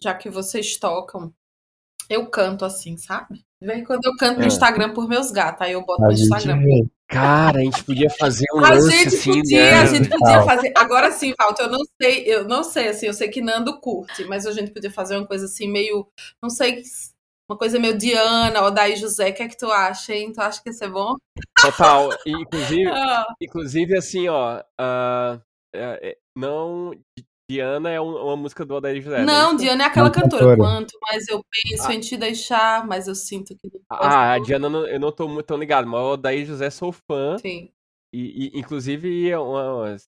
já 0.00 0.14
que 0.14 0.30
vocês 0.30 0.76
tocam, 0.76 1.32
eu 2.08 2.26
canto 2.26 2.64
assim, 2.64 2.96
sabe? 2.96 3.44
Vem 3.60 3.84
quando 3.84 4.04
eu 4.06 4.16
canto 4.16 4.38
no 4.38 4.44
é. 4.44 4.46
Instagram 4.46 4.94
por 4.94 5.06
meus 5.06 5.30
gatos, 5.30 5.60
aí 5.60 5.72
eu 5.72 5.84
boto 5.84 6.04
a 6.04 6.06
no 6.06 6.12
Instagram. 6.12 6.58
Vê. 6.60 6.86
Cara, 7.06 7.58
a 7.58 7.62
gente 7.62 7.82
podia 7.84 8.08
fazer 8.08 8.46
um 8.54 8.64
a 8.64 8.70
lance 8.70 8.90
gente 8.90 9.08
assim, 9.08 9.34
podia, 9.34 9.64
né? 9.64 9.80
A 9.80 9.86
gente 9.86 10.08
podia 10.08 10.42
fazer. 10.44 10.72
Agora 10.76 11.10
sim, 11.10 11.34
Walter, 11.38 11.64
eu 11.64 11.70
não 11.70 11.80
sei, 12.00 12.24
eu 12.24 12.44
não 12.44 12.62
sei, 12.62 12.88
assim, 12.88 13.06
eu 13.06 13.14
sei 13.14 13.28
que 13.28 13.42
Nando 13.42 13.80
curte, 13.80 14.24
mas 14.26 14.46
a 14.46 14.52
gente 14.52 14.70
podia 14.70 14.90
fazer 14.90 15.16
uma 15.16 15.26
coisa 15.26 15.46
assim, 15.46 15.68
meio. 15.68 16.06
Não 16.40 16.48
sei, 16.48 16.82
uma 17.50 17.56
coisa 17.56 17.80
meio 17.80 17.98
Diana 17.98 18.62
ou 18.62 18.70
Daí 18.70 18.94
José. 18.94 19.30
O 19.30 19.34
que 19.34 19.42
é 19.42 19.48
que 19.48 19.58
tu 19.58 19.66
acha, 19.66 20.14
hein? 20.14 20.32
Tu 20.32 20.40
acha 20.40 20.62
que 20.62 20.70
ia 20.70 20.72
ser 20.72 20.88
bom? 20.88 21.16
Total. 21.60 22.10
Inclusive, 22.24 22.86
ah. 22.94 23.26
inclusive 23.40 23.96
assim, 23.96 24.28
ó. 24.28 24.60
Uh, 24.80 25.40
não. 26.36 26.92
Diana 27.50 27.90
é 27.90 28.00
uma 28.00 28.36
música 28.36 28.64
do 28.64 28.76
Odair 28.76 29.02
José. 29.02 29.18
Né? 29.18 29.24
Não, 29.24 29.56
Diana 29.56 29.82
é 29.82 29.86
aquela 29.88 30.08
cantora. 30.08 30.44
cantora. 30.44 30.56
Quanto 30.56 30.96
mais 31.02 31.26
eu 31.26 31.42
penso 31.50 31.88
ah. 31.88 31.94
em 31.94 31.98
te 31.98 32.16
deixar, 32.16 32.86
mais 32.86 33.08
eu 33.08 33.14
sinto 33.16 33.56
que. 33.56 33.68
Ah, 33.90 34.34
a 34.34 34.38
Diana 34.38 34.68
eu 34.68 35.00
não 35.00 35.10
tô 35.10 35.26
muito 35.26 35.46
tão 35.46 35.58
ligado, 35.58 35.88
mas 35.88 36.00
o 36.00 36.12
Odair 36.12 36.46
José 36.46 36.70
sou 36.70 36.92
fã. 36.92 37.36
Sim. 37.38 37.68
E, 38.12 38.48
e, 38.48 38.58
inclusive, 38.58 39.30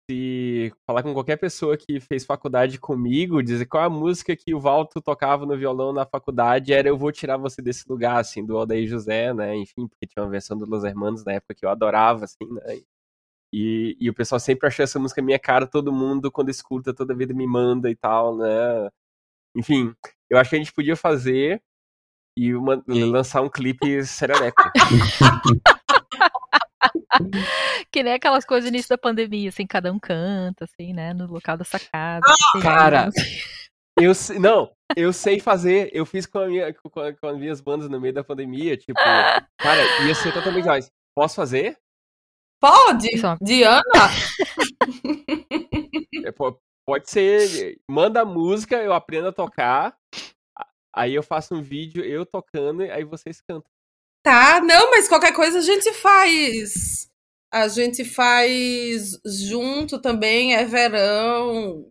se 0.09 0.73
falar 0.87 1.03
com 1.03 1.13
qualquer 1.13 1.35
pessoa 1.35 1.75
que 1.75 1.99
fez 1.99 2.25
faculdade 2.25 2.79
comigo, 2.79 3.43
dizer 3.43 3.65
qual 3.65 3.83
a 3.83 3.89
música 3.89 4.37
que 4.37 4.55
o 4.55 4.59
Valto 4.59 5.01
tocava 5.01 5.45
no 5.45 5.57
violão 5.57 5.91
na 5.91 6.05
faculdade, 6.05 6.71
era 6.71 6.87
Eu 6.87 6.97
Vou 6.97 7.11
Tirar 7.11 7.35
Você 7.37 7.61
Desse 7.61 7.83
Lugar, 7.89 8.17
assim, 8.17 8.45
do 8.45 8.55
Odair 8.55 8.87
José, 8.87 9.33
né? 9.33 9.53
Enfim, 9.57 9.85
porque 9.85 10.07
tinha 10.07 10.23
uma 10.23 10.31
versão 10.31 10.57
do 10.57 10.65
Los 10.65 10.85
Hermanos 10.85 11.25
na 11.25 11.33
época 11.33 11.53
que 11.53 11.65
eu 11.65 11.69
adorava, 11.69 12.23
assim, 12.23 12.45
né? 12.49 12.81
E, 13.53 13.97
e 13.99 14.09
o 14.09 14.13
pessoal 14.13 14.39
sempre 14.39 14.67
achou 14.67 14.83
essa 14.83 14.99
música 14.99 15.21
minha 15.21 15.39
cara, 15.39 15.67
todo 15.67 15.91
mundo, 15.91 16.31
quando 16.31 16.49
escuta, 16.49 16.93
toda 16.93 17.15
vida 17.15 17.33
me 17.33 17.47
manda 17.47 17.89
e 17.89 17.95
tal, 17.95 18.37
né? 18.37 18.89
Enfim, 19.55 19.93
eu 20.29 20.37
acho 20.37 20.49
que 20.49 20.55
a 20.55 20.59
gente 20.59 20.73
podia 20.73 20.95
fazer 20.95 21.61
e 22.37 22.55
uma, 22.55 22.81
lançar 22.87 23.41
um 23.41 23.49
clipe 23.49 24.05
sereleco. 24.05 24.63
que 27.91 28.03
nem 28.03 28.13
aquelas 28.13 28.45
coisas 28.45 28.69
no 28.69 28.75
início 28.75 28.89
da 28.89 28.97
pandemia, 28.97 29.49
assim, 29.49 29.65
cada 29.65 29.91
um 29.91 29.99
canta, 29.99 30.65
assim, 30.65 30.93
né, 30.93 31.13
no 31.13 31.27
local 31.27 31.57
da 31.57 31.63
sacada. 31.63 32.25
Ah, 32.25 32.61
cara, 32.61 33.09
eu 33.99 34.11
não, 34.39 34.71
eu 34.95 35.11
sei 35.11 35.39
fazer, 35.39 35.89
eu 35.93 36.05
fiz 36.05 36.25
com, 36.25 36.39
a 36.39 36.47
minha, 36.47 36.73
com, 36.73 36.89
com, 36.89 37.27
as 37.27 37.37
minhas 37.37 37.61
bandas 37.61 37.89
no 37.89 37.99
meio 37.99 38.13
da 38.13 38.23
pandemia, 38.23 38.77
tipo, 38.77 38.93
cara, 39.57 40.05
ia 40.05 40.15
ser 40.15 40.33
totalmente 40.33 40.65
mais. 40.65 40.91
Posso 41.15 41.35
fazer? 41.35 41.77
Pode? 42.59 43.09
Diana? 43.41 43.81
É, 46.25 46.31
pode 46.85 47.09
ser. 47.09 47.79
Manda 47.89 48.21
a 48.21 48.25
música, 48.25 48.77
eu 48.77 48.93
aprendo 48.93 49.29
a 49.29 49.33
tocar. 49.33 49.95
Aí 50.93 51.15
eu 51.15 51.23
faço 51.23 51.55
um 51.55 51.61
vídeo 51.61 52.03
eu 52.03 52.25
tocando, 52.25 52.81
aí 52.83 53.03
vocês 53.03 53.41
cantam. 53.41 53.69
Tá, 54.21 54.59
não, 54.59 54.91
mas 54.91 55.07
qualquer 55.07 55.33
coisa 55.33 55.59
a 55.59 55.61
gente 55.61 55.93
faz. 55.93 57.08
A 57.51 57.67
gente 57.67 58.05
faz 58.05 59.19
junto 59.25 59.99
também, 59.99 60.55
é 60.55 60.65
verão. 60.65 61.87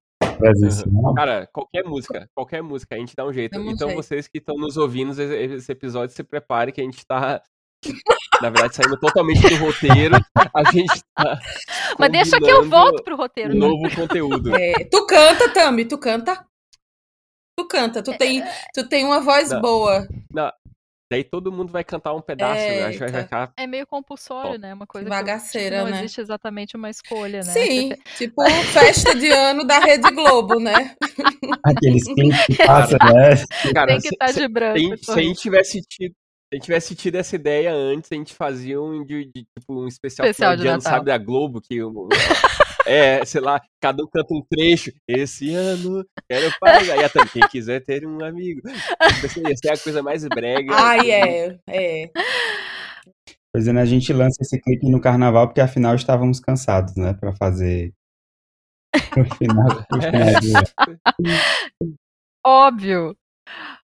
Cara, 1.16 1.48
qualquer 1.52 1.84
música, 1.84 2.28
qualquer 2.34 2.62
música, 2.62 2.94
a 2.94 2.98
gente 2.98 3.14
dá 3.16 3.26
um 3.26 3.32
jeito. 3.32 3.58
então, 3.60 3.88
jeito. 3.88 4.02
vocês 4.02 4.28
que 4.28 4.38
estão 4.38 4.56
nos 4.56 4.76
ouvindo 4.76 5.20
esse 5.20 5.72
episódio, 5.72 6.14
se 6.14 6.22
preparem 6.22 6.72
que 6.72 6.80
a 6.80 6.84
gente 6.84 7.04
tá 7.04 7.42
na 8.42 8.50
verdade, 8.50 8.76
saindo 8.76 8.96
totalmente 8.98 9.40
do 9.40 9.56
roteiro. 9.56 10.16
A 10.54 10.70
gente 10.70 11.02
tá. 11.14 11.38
Mas 11.98 12.12
deixa 12.12 12.38
que 12.38 12.50
eu 12.50 12.68
volto 12.68 13.02
pro 13.02 13.16
roteiro. 13.16 13.54
Um 13.54 13.58
novo 13.58 13.94
conteúdo. 13.94 14.54
É, 14.54 14.84
tu 14.84 15.06
canta, 15.06 15.52
Tami, 15.52 15.84
tu 15.84 15.98
canta. 15.98 16.44
Tu 17.58 17.66
canta, 17.66 18.02
tu 18.02 18.16
tem, 18.16 18.42
tu 18.72 18.88
tem 18.88 19.04
uma 19.04 19.20
voz 19.20 19.50
não, 19.50 19.60
boa. 19.60 20.06
Não. 20.32 20.52
Daí 21.10 21.24
todo 21.24 21.50
mundo 21.50 21.72
vai 21.72 21.82
cantar 21.82 22.14
um 22.14 22.20
pedaço, 22.20 22.60
é, 22.60 22.90
né? 22.90 22.98
vai 22.98 23.22
ficar... 23.22 23.52
é 23.56 23.66
meio 23.66 23.86
compulsório, 23.86 24.58
né? 24.58 24.74
Uma 24.74 24.86
coisa 24.86 25.08
Bagaceira, 25.08 25.78
que 25.78 25.84
não 25.84 25.90
né? 25.90 25.98
existe 26.00 26.20
exatamente 26.20 26.76
uma 26.76 26.90
escolha, 26.90 27.38
né? 27.38 27.44
Sim, 27.44 27.92
tipo 28.18 28.42
festa 28.72 29.14
de 29.14 29.30
ano 29.30 29.66
da 29.66 29.78
Rede 29.78 30.10
Globo, 30.10 30.60
né? 30.60 30.94
Aqueles 31.64 32.04
clipes 32.12 32.46
que 32.46 32.56
passa, 32.58 32.98
né? 32.98 33.72
Cara, 33.72 33.86
Tem 33.86 34.00
que 34.00 34.08
estar 34.08 34.26
tá 34.26 34.32
de 34.32 34.48
branco. 34.48 34.98
Se, 34.98 35.04
se 35.04 35.10
a 35.12 35.22
gente 35.22 35.40
tivesse 35.40 35.80
tido 35.80 36.14
se 36.48 36.54
a 36.54 36.56
gente 36.56 36.64
tivesse 36.64 36.94
tido 36.94 37.14
essa 37.16 37.36
ideia 37.36 37.70
antes, 37.74 38.10
a 38.10 38.14
gente 38.14 38.32
fazia 38.32 38.80
um, 38.80 39.04
de, 39.04 39.26
de 39.26 39.44
tipo, 39.44 39.82
um 39.82 39.86
especial, 39.86 40.26
especial 40.26 40.56
de 40.56 40.66
ano, 40.66 40.80
sabe, 40.80 41.04
da 41.04 41.18
Globo, 41.18 41.60
que 41.60 41.78
é, 42.88 43.24
sei 43.24 43.40
lá, 43.40 43.60
cada 43.80 44.02
um 44.02 44.06
canta 44.06 44.34
um 44.34 44.42
trecho. 44.50 44.90
Esse 45.06 45.54
ano, 45.54 46.04
quero 46.28 46.52
pagar. 46.58 46.94
Aí 46.94 47.04
até 47.04 47.24
quem 47.26 47.42
quiser 47.48 47.84
ter 47.84 48.06
um 48.06 48.24
amigo. 48.24 48.62
Essa 49.00 49.68
é 49.68 49.74
a 49.74 49.78
coisa 49.78 50.02
mais 50.02 50.24
brega. 50.26 50.74
Ai, 50.74 51.10
é, 51.10 51.58
é. 51.68 52.10
Pois 53.52 53.66
é, 53.66 53.72
né, 53.72 53.80
a 53.80 53.86
gente 53.86 54.12
lança 54.12 54.42
esse 54.42 54.60
clipe 54.60 54.88
no 54.90 55.00
carnaval 55.00 55.48
porque 55.48 55.60
afinal 55.60 55.94
estávamos 55.94 56.38
cansados, 56.38 56.94
né, 56.96 57.14
para 57.14 57.32
fazer 57.32 57.92
no 59.16 59.24
final, 59.36 59.84
no 59.90 60.02
final. 60.02 61.96
Óbvio. 62.44 63.16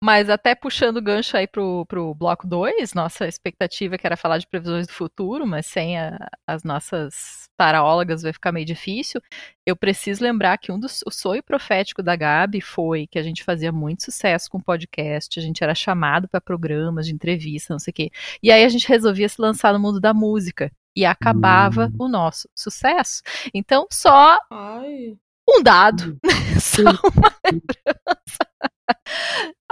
Mas 0.02 0.30
até 0.30 0.54
puxando 0.54 0.96
o 0.96 1.02
gancho 1.02 1.36
aí 1.36 1.46
pro, 1.46 1.84
pro 1.86 2.14
bloco 2.14 2.46
2, 2.46 2.94
nossa 2.94 3.28
expectativa 3.28 3.98
que 3.98 4.06
era 4.06 4.16
falar 4.16 4.38
de 4.38 4.46
previsões 4.46 4.86
do 4.86 4.94
futuro, 4.94 5.46
mas 5.46 5.66
sem 5.66 5.98
a, 5.98 6.16
as 6.46 6.64
nossas 6.64 7.48
taraólogas 7.54 8.22
vai 8.22 8.32
ficar 8.32 8.50
meio 8.50 8.64
difícil. 8.64 9.20
Eu 9.66 9.76
preciso 9.76 10.24
lembrar 10.24 10.56
que 10.56 10.72
um 10.72 10.80
dos 10.80 11.02
o 11.06 11.10
sonho 11.10 11.42
profético 11.42 12.02
da 12.02 12.16
Gabi 12.16 12.62
foi 12.62 13.06
que 13.06 13.18
a 13.18 13.22
gente 13.22 13.44
fazia 13.44 13.70
muito 13.70 14.02
sucesso 14.04 14.48
com 14.50 14.58
podcast, 14.58 15.38
a 15.38 15.42
gente 15.42 15.62
era 15.62 15.74
chamado 15.74 16.26
para 16.28 16.40
programas 16.40 17.06
de 17.06 17.12
entrevista, 17.12 17.74
não 17.74 17.78
sei 17.78 17.90
o 17.90 17.94
quê. 17.94 18.10
E 18.42 18.50
aí 18.50 18.64
a 18.64 18.68
gente 18.70 18.88
resolvia 18.88 19.28
se 19.28 19.40
lançar 19.40 19.74
no 19.74 19.78
mundo 19.80 20.00
da 20.00 20.14
música 20.14 20.72
e 20.96 21.04
acabava 21.04 21.88
Hum. 21.88 21.96
o 22.06 22.08
nosso 22.08 22.48
sucesso. 22.56 23.20
Então, 23.52 23.86
só 23.92 24.38
Ai. 24.50 25.14
um 25.48 25.62
dado, 25.62 26.18
só 26.58 26.82
uma 26.82 27.34
lembrança. 27.44 28.38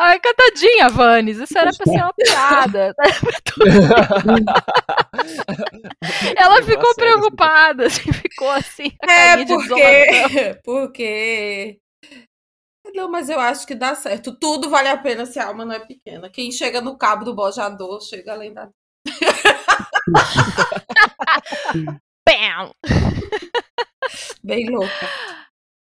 Ai, 0.01 0.21
catadinha, 0.21 0.89
Vanes, 0.89 1.39
isso 1.39 1.59
era 1.59 1.73
pra 1.73 1.85
ser 1.85 1.99
uma 1.99 2.15
piada. 2.15 2.95
Ela 6.37 6.63
ficou 6.63 6.95
preocupada, 6.95 7.87
assim, 7.87 8.13
ficou 8.13 8.49
assim, 8.51 8.93
a 9.03 9.13
É 9.13 9.45
porque. 9.45 10.61
Porque. 10.65 11.81
Não, 12.95 13.11
mas 13.11 13.29
eu 13.29 13.39
acho 13.41 13.67
que 13.67 13.75
dá 13.75 13.95
certo. 13.97 14.39
Tudo 14.39 14.71
vale 14.71 14.89
a 14.89 14.97
pena 14.97 15.27
se 15.27 15.39
a 15.39 15.47
alma 15.49 15.65
não 15.65 15.75
é 15.75 15.81
pequena. 15.81 16.31
Quem 16.31 16.51
chega 16.53 16.81
no 16.81 16.97
cabo 16.97 17.25
do 17.25 17.35
bojador 17.35 18.01
chega 18.01 18.33
além 18.33 18.55
da. 18.55 18.69
Bam! 22.27 22.73
Bem 24.45 24.69
louca. 24.71 25.09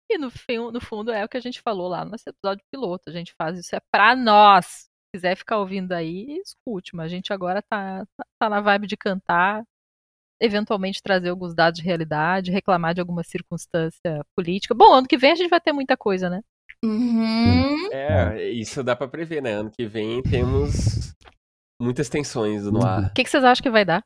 E 0.10 0.18
no, 0.18 0.30
fim, 0.30 0.58
no 0.72 0.80
fundo 0.80 1.12
é 1.12 1.26
o 1.26 1.30
que 1.30 1.38
a 1.38 1.42
gente 1.42 1.62
falou 1.62 1.88
lá 1.88 2.06
no 2.06 2.12
nosso 2.12 2.24
episódio 2.28 2.64
piloto. 2.72 3.10
A 3.10 3.14
gente 3.14 3.34
faz 3.38 3.58
isso 3.58 3.76
é 3.76 3.80
pra 3.92 4.16
nós. 4.16 4.66
Se 4.66 4.90
quiser 5.16 5.36
ficar 5.36 5.58
ouvindo 5.58 5.92
aí, 5.94 6.40
escute. 6.40 6.96
Mas 6.96 7.06
a 7.06 7.10
gente 7.10 7.34
agora 7.34 7.62
tá, 7.62 8.06
tá, 8.18 8.26
tá 8.40 8.50
na 8.50 8.62
vibe 8.62 8.88
de 8.88 8.98
cantar, 8.98 9.64
eventualmente 10.40 11.02
trazer 11.02 11.30
alguns 11.30 11.56
dados 11.56 11.80
de 11.80 11.86
realidade, 11.86 12.52
reclamar 12.52 12.94
de 12.94 13.02
alguma 13.02 13.24
circunstância 13.24 14.24
política. 14.36 14.76
Bom, 14.76 14.94
ano 14.94 15.08
que 15.08 15.18
vem 15.18 15.32
a 15.32 15.36
gente 15.36 15.50
vai 15.50 15.62
ter 15.62 15.74
muita 15.74 15.98
coisa, 15.98 16.30
né? 16.30 16.42
Uhum. 16.84 17.92
É, 17.92 18.50
isso 18.52 18.84
dá 18.84 18.96
pra 18.96 19.08
prever, 19.08 19.42
né? 19.42 19.54
Ano 19.54 19.72
que 19.72 19.86
vem 19.88 20.22
temos 20.22 21.16
muitas 21.82 22.10
tensões 22.10 22.66
no 22.66 22.86
ar. 22.86 23.10
O 23.10 23.14
que, 23.14 23.24
que 23.24 23.30
vocês 23.30 23.44
acham 23.44 23.64
que 23.64 23.70
vai 23.70 23.86
dar? 23.86 24.04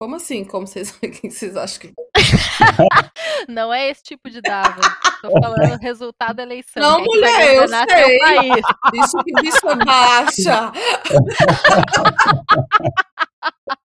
Como 0.00 0.16
assim? 0.16 0.44
Como 0.44 0.66
vocês, 0.66 0.90
o 0.96 1.00
que 1.00 1.30
vocês 1.30 1.56
acham 1.56 1.80
que. 1.80 1.94
Não 3.48 3.72
é 3.72 3.90
esse 3.90 4.02
tipo 4.02 4.30
de 4.30 4.40
dado. 4.40 4.80
Tô 5.22 5.30
falando 5.40 5.78
resultado 5.80 6.36
da 6.36 6.42
eleição. 6.42 6.82
Não, 6.82 6.96
Quem 6.96 7.04
é 7.04 7.06
mulher, 7.06 7.54
eu 7.56 7.68
sei. 7.68 8.18
país? 8.18 8.62
Bicho 8.92 9.24
que 9.24 9.32
bicha 9.40 9.76
baixa! 9.84 10.72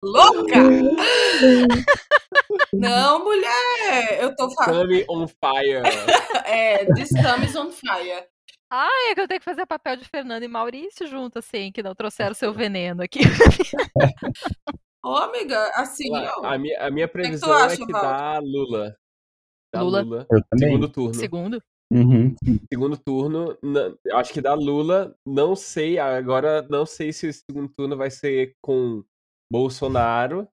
Louca! 0.02 0.56
Não, 2.72 3.24
mulher! 3.24 4.18
Eu 4.20 4.34
tô 4.36 4.50
falando. 4.50 4.80
Sammy 4.80 5.04
on 5.08 5.26
fire. 5.26 5.82
É, 6.44 6.84
this 6.94 7.10
on 7.56 7.70
fire. 7.70 8.26
Ai, 8.70 9.10
é 9.10 9.14
que 9.14 9.20
eu 9.20 9.28
tenho 9.28 9.40
que 9.40 9.44
fazer 9.44 9.66
papel 9.66 9.96
de 9.96 10.04
Fernando 10.04 10.42
e 10.42 10.48
Maurício 10.48 11.06
junto, 11.06 11.38
assim, 11.38 11.70
que 11.70 11.82
não 11.82 11.94
trouxeram 11.94 12.34
seu 12.34 12.52
veneno 12.52 13.02
aqui. 13.02 13.20
Ô, 15.04 15.16
amiga, 15.16 15.70
assim, 15.74 16.10
Lá, 16.10 16.34
ó. 16.38 16.46
A 16.46 16.56
minha, 16.58 16.80
a 16.80 16.90
minha 16.90 17.06
que 17.06 17.12
previsão 17.12 17.52
acha, 17.52 17.74
é 17.74 17.86
que 17.86 17.92
Valdo? 17.92 18.08
dá 18.08 18.38
Lula. 18.38 18.96
Dá 19.72 19.82
Lula? 19.82 20.02
Lula. 20.02 20.26
Eu 20.30 20.42
também. 20.50 20.68
Segundo 20.68 20.88
turno. 20.88 21.14
Segundo. 21.14 21.62
Uhum. 21.92 22.34
Segundo 22.72 22.96
turno, 22.96 23.58
eu 24.04 24.16
acho 24.16 24.32
que 24.32 24.40
dá 24.40 24.54
Lula. 24.54 25.14
Não 25.26 25.54
sei, 25.54 25.98
agora 25.98 26.62
não 26.70 26.86
sei 26.86 27.12
se 27.12 27.28
o 27.28 27.32
segundo 27.32 27.70
turno 27.76 27.96
vai 27.96 28.10
ser 28.10 28.54
com 28.62 29.04
Bolsonaro, 29.52 30.48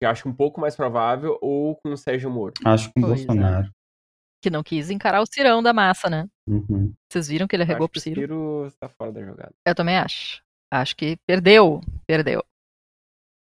que 0.00 0.04
eu 0.04 0.10
acho 0.10 0.28
um 0.28 0.34
pouco 0.34 0.60
mais 0.60 0.74
provável, 0.74 1.38
ou 1.40 1.76
com 1.76 1.96
Sérgio 1.96 2.28
Moro. 2.28 2.54
Acho 2.64 2.88
que 2.88 2.94
com 3.00 3.02
Pois 3.02 3.22
é. 3.22 3.24
Bolsonaro. 3.26 3.70
Que 4.42 4.50
não 4.50 4.62
quis 4.62 4.90
encarar 4.90 5.22
o 5.22 5.26
cirão 5.26 5.62
da 5.62 5.72
massa, 5.72 6.10
né? 6.10 6.26
Uhum. 6.46 6.92
Vocês 7.10 7.28
viram 7.28 7.46
que 7.46 7.54
ele 7.54 7.62
Eu 7.62 7.66
arregou 7.66 7.84
acho 7.84 7.92
pro 7.92 8.00
que 8.02 8.10
o 8.10 8.14
Ciro? 8.14 8.20
Ciro 8.20 8.72
tá 8.80 8.88
fora 8.88 9.12
da 9.12 9.24
jogada. 9.24 9.54
Eu 9.64 9.74
também 9.74 9.96
acho. 9.96 10.42
Acho 10.70 10.96
que 10.96 11.16
perdeu. 11.26 11.80
Perdeu. 12.06 12.44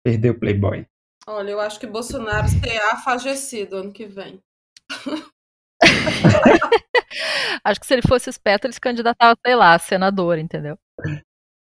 Perdeu 0.03 0.33
o 0.33 0.39
Playboy. 0.39 0.85
Olha, 1.27 1.51
eu 1.51 1.59
acho 1.59 1.79
que 1.79 1.85
Bolsonaro 1.85 2.47
será 2.47 2.93
afagecido 2.93 3.77
ano 3.77 3.93
que 3.93 4.05
vem. 4.05 4.41
Acho 7.63 7.79
que 7.79 7.85
se 7.85 7.93
ele 7.93 8.01
fosse 8.07 8.29
esperto, 8.29 8.65
ele 8.65 8.73
se 8.73 8.79
candidatava, 8.81 9.37
sei 9.45 9.55
lá, 9.55 9.73
a 9.73 9.79
senador, 9.79 10.37
entendeu? 10.37 10.77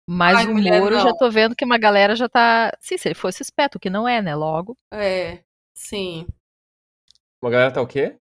Mas 0.09 0.37
Ai, 0.37 0.47
o 0.47 0.53
mulher, 0.53 0.81
Moro, 0.81 0.97
não. 0.97 1.03
já 1.03 1.15
tô 1.15 1.31
vendo 1.31 1.57
que 1.57 1.65
uma 1.65 1.79
galera 1.79 2.15
já 2.15 2.29
tá. 2.29 2.71
Sim, 2.81 2.97
se 2.97 3.09
ele 3.09 3.15
fosse 3.15 3.43
esperto, 3.43 3.77
o 3.77 3.81
que 3.81 3.91
não 3.91 4.07
é, 4.07 4.21
né? 4.23 4.35
Logo. 4.35 4.77
É, 4.93 5.43
sim. 5.75 6.27
Uma 7.43 7.51
galera 7.51 7.73
tá 7.73 7.81
o 7.83 7.87
quê? 7.87 8.19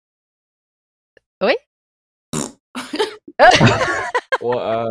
Oi? 1.42 1.56
O- 4.42 4.58
a- 4.58 4.84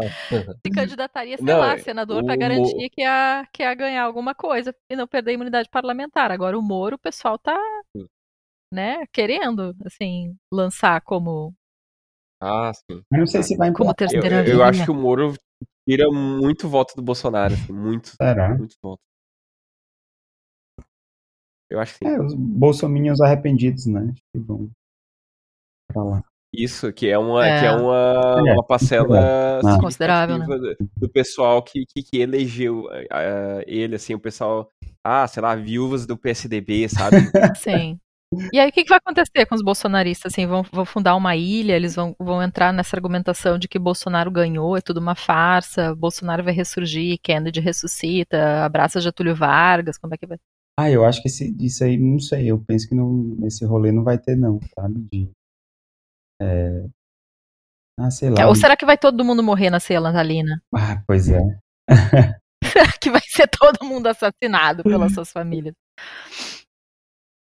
Se 0.66 0.72
candidataria, 0.74 1.38
sei 1.38 1.46
Não, 1.46 1.60
lá, 1.60 1.74
é, 1.74 1.78
senador 1.80 2.22
o 2.22 2.26
pra 2.26 2.36
Mo- 2.36 2.40
garantir 2.40 2.90
que 2.90 3.02
ia, 3.02 3.48
que 3.52 3.64
ia 3.64 3.74
ganhar 3.74 4.04
alguma 4.04 4.36
coisa 4.36 4.76
e 4.90 4.96
não 4.96 5.08
perder 5.08 5.32
a 5.32 5.34
imunidade 5.34 5.70
parlamentar. 5.70 6.32
Agora 6.32 6.58
o 6.58 6.62
Moro, 6.62 6.96
o 6.96 7.00
pessoal 7.00 7.38
tá, 7.40 7.58
Hum. 7.96 8.06
né, 8.72 9.06
querendo, 9.12 9.76
assim, 9.86 10.36
lançar 10.52 11.02
como, 11.02 11.54
Ah, 12.40 12.72
sim. 12.74 13.04
Eu 13.12 13.20
não 13.20 13.28
sei 13.28 13.44
se 13.44 13.56
vai 13.56 13.72
como 13.72 13.92
emplacar. 13.92 14.08
Eu, 14.16 14.22
terceira 14.22 14.44
eu 14.44 14.58
via. 14.58 14.66
acho 14.66 14.84
que 14.86 14.92
o 14.92 14.96
Moro 14.96 15.34
tira 15.88 16.06
muito 16.12 16.68
voto 16.68 16.96
do 16.96 17.02
Bolsonaro, 17.04 17.54
assim, 17.54 17.72
muito, 17.74 18.16
Será? 18.16 18.58
muito 18.58 18.76
voto. 18.82 19.00
Eu 21.70 21.80
acho 21.80 21.98
que 21.98 22.06
sim. 22.06 22.14
É, 22.14 22.20
os 22.22 22.34
bolsominions 22.34 23.22
arrependidos, 23.22 23.86
né? 23.86 24.10
Acho 24.12 24.22
que 24.34 24.40
vão 24.40 24.70
pra 25.88 26.04
lá. 26.04 26.31
Isso, 26.54 26.92
que 26.92 27.08
é 27.08 27.18
uma, 27.18 27.48
É. 27.48 27.60
que 27.60 27.66
é 27.66 27.72
uma, 27.72 28.44
É, 28.46 28.54
uma 28.54 28.64
parcela 28.66 29.60
Ah. 29.64 29.78
Considerável, 29.80 30.38
né? 30.38 30.46
do, 30.46 30.76
do 30.98 31.10
pessoal 31.10 31.62
que, 31.64 31.86
que, 31.86 32.04
que 32.04 32.18
elegeu 32.18 32.88
eh, 32.92 33.64
ele, 33.68 33.96
assim, 33.96 34.14
o 34.14 34.20
pessoal, 34.20 34.70
ah, 35.04 35.26
sei 35.28 35.42
lá, 35.42 35.56
viúvas 35.56 36.06
do 36.06 36.18
PSDB, 36.18 36.90
sabe? 36.90 37.16
Sim. 37.58 37.98
E 38.54 38.60
aí, 38.60 38.70
o 38.70 38.72
que, 38.72 38.84
que 38.84 38.90
vai 38.90 38.98
acontecer 38.98 39.46
com 39.46 39.56
os 39.56 39.62
bolsonaristas? 39.62 40.32
Assim, 40.32 40.48
vão, 40.48 40.64
vão 40.72 40.86
fundar 40.86 41.16
uma 41.18 41.36
ilha, 41.36 41.74
eles 41.74 41.96
vão, 41.96 42.16
vão 42.18 42.42
entrar 42.42 42.72
nessa 42.72 42.96
argumentação 42.96 43.58
de 43.58 43.68
que 43.68 43.78
Bolsonaro 43.78 44.32
ganhou, 44.32 44.78
é 44.78 44.82
tudo 44.82 45.02
uma 45.02 45.16
farsa, 45.16 45.94
Bolsonaro 45.96 46.42
vai 46.44 46.54
ressurgir, 46.54 47.20
Kennedy 47.22 47.60
ressuscita, 47.60 48.64
abraça 48.64 49.02
Getúlio 49.02 49.36
Vargas, 49.36 49.98
como 49.98 50.14
é 50.14 50.18
que 50.18 50.26
vai? 50.26 50.38
Ah, 50.80 50.90
eu 50.90 51.04
acho 51.04 51.22
que 51.22 51.28
esse, 51.28 51.54
isso 51.60 51.84
aí, 51.84 51.98
não 51.98 52.20
sei, 52.20 52.50
eu 52.50 52.58
penso 52.58 52.88
que 52.88 52.96
não, 52.96 53.12
nesse 53.38 53.66
rolê 53.66 53.92
não 53.92 54.04
vai 54.04 54.18
ter 54.18 54.38
não, 54.38 54.60
sabe? 54.80 55.06
De, 55.12 55.30
é... 56.42 56.86
Ah, 58.00 58.10
sei 58.10 58.30
lá. 58.30 58.48
Ou 58.48 58.56
será 58.56 58.76
que 58.76 58.86
vai 58.86 58.98
todo 58.98 59.24
mundo 59.24 59.44
morrer 59.44 59.70
na 59.70 59.80
ceia 59.80 60.02
natalina? 60.02 60.62
Ah, 60.74 61.04
pois 61.06 61.30
é. 61.30 61.40
Será 62.64 62.92
que 63.00 63.10
vai 63.10 63.22
ser 63.22 63.48
todo 63.48 63.86
mundo 63.86 64.08
assassinado 64.08 64.84
pelas 64.84 65.14
suas 65.14 65.32
famílias? 65.32 65.76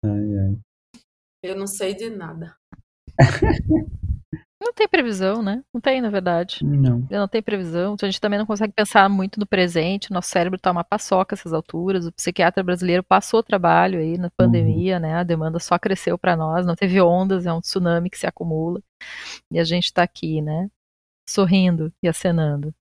Ai, 0.04 0.10
ai. 0.10 0.58
Eu 1.42 1.56
não 1.56 1.66
sei 1.66 1.94
de 1.94 2.08
nada. 2.08 2.56
Não 4.62 4.72
tem 4.72 4.86
previsão, 4.86 5.42
né? 5.42 5.60
Não 5.74 5.80
tem, 5.80 6.00
na 6.00 6.08
verdade. 6.08 6.64
Não. 6.64 7.04
Não 7.10 7.26
tem 7.26 7.42
previsão. 7.42 7.94
Então 7.94 8.06
a 8.06 8.10
gente 8.10 8.20
também 8.20 8.38
não 8.38 8.46
consegue 8.46 8.72
pensar 8.72 9.08
muito 9.08 9.40
no 9.40 9.46
presente. 9.46 10.12
Nosso 10.12 10.30
cérebro 10.30 10.58
tá 10.58 10.70
uma 10.70 10.84
paçoca 10.84 11.34
essas 11.34 11.52
alturas. 11.52 12.06
O 12.06 12.12
psiquiatra 12.12 12.62
brasileiro 12.62 13.02
passou 13.02 13.42
trabalho 13.42 13.98
aí 13.98 14.16
na 14.16 14.30
pandemia, 14.30 15.00
né? 15.00 15.16
A 15.16 15.24
demanda 15.24 15.58
só 15.58 15.76
cresceu 15.78 16.16
para 16.16 16.36
nós. 16.36 16.64
Não 16.64 16.76
teve 16.76 17.00
ondas, 17.00 17.44
é 17.44 17.52
um 17.52 17.60
tsunami 17.60 18.08
que 18.08 18.16
se 18.16 18.26
acumula. 18.26 18.80
E 19.50 19.58
a 19.58 19.64
gente 19.64 19.92
tá 19.92 20.04
aqui, 20.04 20.40
né? 20.40 20.68
Sorrindo 21.28 21.92
e 22.00 22.08
acenando. 22.08 22.72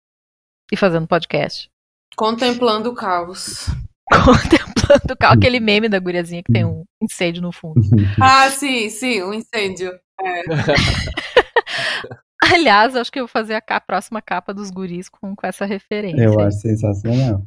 E 0.72 0.78
fazendo 0.78 1.08
podcast. 1.08 1.68
Contemplando 2.16 2.92
o 2.92 2.94
caos. 2.94 3.66
Contemplando 4.06 5.14
o 5.14 5.18
carro, 5.18 5.34
aquele 5.34 5.60
meme 5.60 5.90
da 5.90 5.98
guriazinha 5.98 6.44
que 6.44 6.52
tem 6.52 6.64
um 6.64 6.86
incêndio 7.02 7.42
no 7.42 7.52
fundo. 7.52 7.82
Ah, 8.22 8.50
sim, 8.52 8.88
sim, 8.90 9.24
um 9.24 9.34
incêndio. 9.34 9.92
Aliás, 12.54 12.96
acho 12.96 13.12
que 13.12 13.20
eu 13.20 13.24
vou 13.24 13.32
fazer 13.32 13.54
a, 13.56 13.62
ca- 13.62 13.78
a 13.78 13.82
próxima 13.82 14.22
capa 14.22 14.54
dos 14.54 14.70
guris 14.72 15.08
com, 15.10 15.36
com 15.36 15.48
essa 15.48 15.66
referência. 15.66 16.24
Eu 16.24 16.40
acho 16.40 16.58
sensacional. 16.60 17.46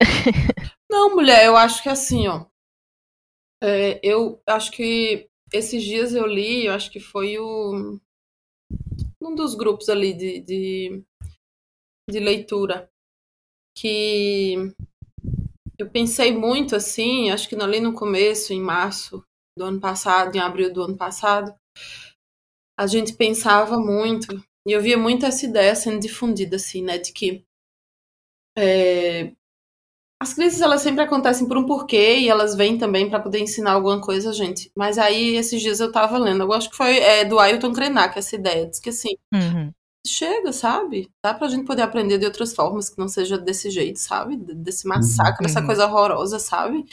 Não, 0.90 1.14
mulher, 1.14 1.46
eu 1.46 1.56
acho 1.56 1.82
que 1.82 1.88
assim, 1.88 2.26
ó. 2.28 2.46
é, 3.62 4.00
eu 4.02 4.40
acho 4.46 4.70
que 4.72 5.28
esses 5.52 5.82
dias 5.82 6.14
eu 6.14 6.26
li, 6.26 6.66
eu 6.66 6.72
acho 6.72 6.90
que 6.90 7.00
foi 7.00 7.38
o. 7.38 7.98
Um 9.20 9.34
dos 9.34 9.54
grupos 9.54 9.88
ali 9.88 10.12
de, 10.12 10.40
de, 10.40 11.04
de 12.10 12.20
leitura. 12.20 12.90
Que 13.76 14.72
eu 15.78 15.88
pensei 15.90 16.32
muito 16.32 16.76
assim, 16.76 17.30
acho 17.30 17.48
que 17.48 17.54
ali 17.56 17.80
no 17.80 17.94
começo, 17.94 18.52
em 18.52 18.60
março 18.60 19.24
do 19.56 19.64
ano 19.64 19.80
passado, 19.80 20.34
em 20.36 20.40
abril 20.40 20.72
do 20.72 20.82
ano 20.82 20.96
passado, 20.96 21.54
a 22.76 22.86
gente 22.86 23.14
pensava 23.14 23.78
muito, 23.78 24.42
e 24.66 24.72
eu 24.72 24.80
via 24.80 24.96
muito 24.98 25.26
essa 25.26 25.46
ideia 25.46 25.74
sendo 25.74 26.00
difundida, 26.00 26.56
assim, 26.56 26.82
né, 26.82 26.98
de 26.98 27.12
que 27.12 27.44
é, 28.56 29.32
as 30.20 30.32
crises 30.34 30.60
elas 30.60 30.80
sempre 30.80 31.02
acontecem 31.02 31.46
por 31.46 31.58
um 31.58 31.66
porquê 31.66 32.18
e 32.20 32.28
elas 32.28 32.54
vêm 32.54 32.78
também 32.78 33.10
para 33.10 33.20
poder 33.20 33.40
ensinar 33.40 33.72
alguma 33.72 34.00
coisa 34.00 34.30
a 34.30 34.32
gente. 34.32 34.70
Mas 34.76 34.96
aí 34.98 35.36
esses 35.36 35.60
dias 35.60 35.80
eu 35.80 35.92
tava 35.92 36.18
lendo, 36.18 36.44
eu 36.44 36.52
acho 36.52 36.70
que 36.70 36.76
foi 36.76 36.98
é, 36.98 37.24
do 37.24 37.38
Ailton 37.38 37.72
Krenak 37.72 38.18
essa 38.18 38.36
ideia, 38.36 38.66
diz 38.66 38.80
que 38.80 38.90
assim, 38.90 39.16
Uhum. 39.32 39.72
Chega, 40.06 40.52
sabe? 40.52 41.08
Dá 41.24 41.32
pra 41.34 41.48
gente 41.48 41.64
poder 41.66 41.82
aprender 41.82 42.18
de 42.18 42.26
outras 42.26 42.54
formas 42.54 42.90
que 42.90 42.98
não 42.98 43.08
seja 43.08 43.38
desse 43.38 43.70
jeito, 43.70 43.98
sabe? 43.98 44.36
Desse 44.36 44.86
massacre, 44.86 45.44
Uhum. 45.44 45.50
essa 45.50 45.62
coisa 45.62 45.86
horrorosa, 45.86 46.38
sabe? 46.38 46.84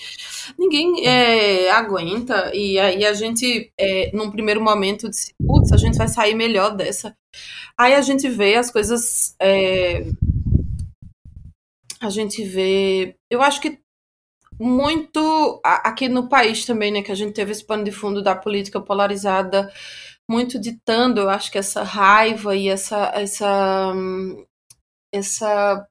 Ninguém 0.58 1.06
é, 1.08 1.70
aguenta 1.72 2.52
e 2.56 2.80
aí 2.80 3.06
a 3.06 3.14
gente, 3.14 3.72
é, 3.78 4.12
num 4.14 4.32
primeiro 4.32 4.62
momento, 4.64 5.10
disse, 5.10 5.34
putz, 5.46 5.72
a 5.74 5.78
gente 5.78 5.98
vai 5.98 6.08
sair 6.08 6.34
melhor 6.36 6.76
dessa. 6.76 7.16
Aí 7.78 7.94
a 7.96 8.02
gente 8.02 8.30
vê 8.30 8.56
as 8.56 8.72
coisas. 8.72 9.36
é, 9.42 10.06
a 12.00 12.10
gente 12.10 12.44
vê. 12.44 13.16
Eu 13.30 13.42
acho 13.42 13.62
que 13.62 13.80
muito 14.60 15.60
aqui 15.64 16.08
no 16.08 16.30
país 16.30 16.66
também, 16.66 16.92
né, 16.92 17.02
que 17.02 17.12
a 17.12 17.16
gente 17.16 17.34
teve 17.34 17.52
esse 17.52 17.66
pano 17.66 17.84
de 17.84 17.92
fundo 17.92 18.22
da 18.22 18.36
política 18.36 18.80
polarizada, 18.80 19.72
muito 20.32 20.60
ditando, 20.60 21.22
eu 21.22 21.30
acho 21.30 21.52
que 21.52 21.58
essa 21.60 21.84
raiva 21.84 22.56
e 22.56 22.70
essa 22.70 23.12
essa 23.16 23.94
essa 25.14 25.88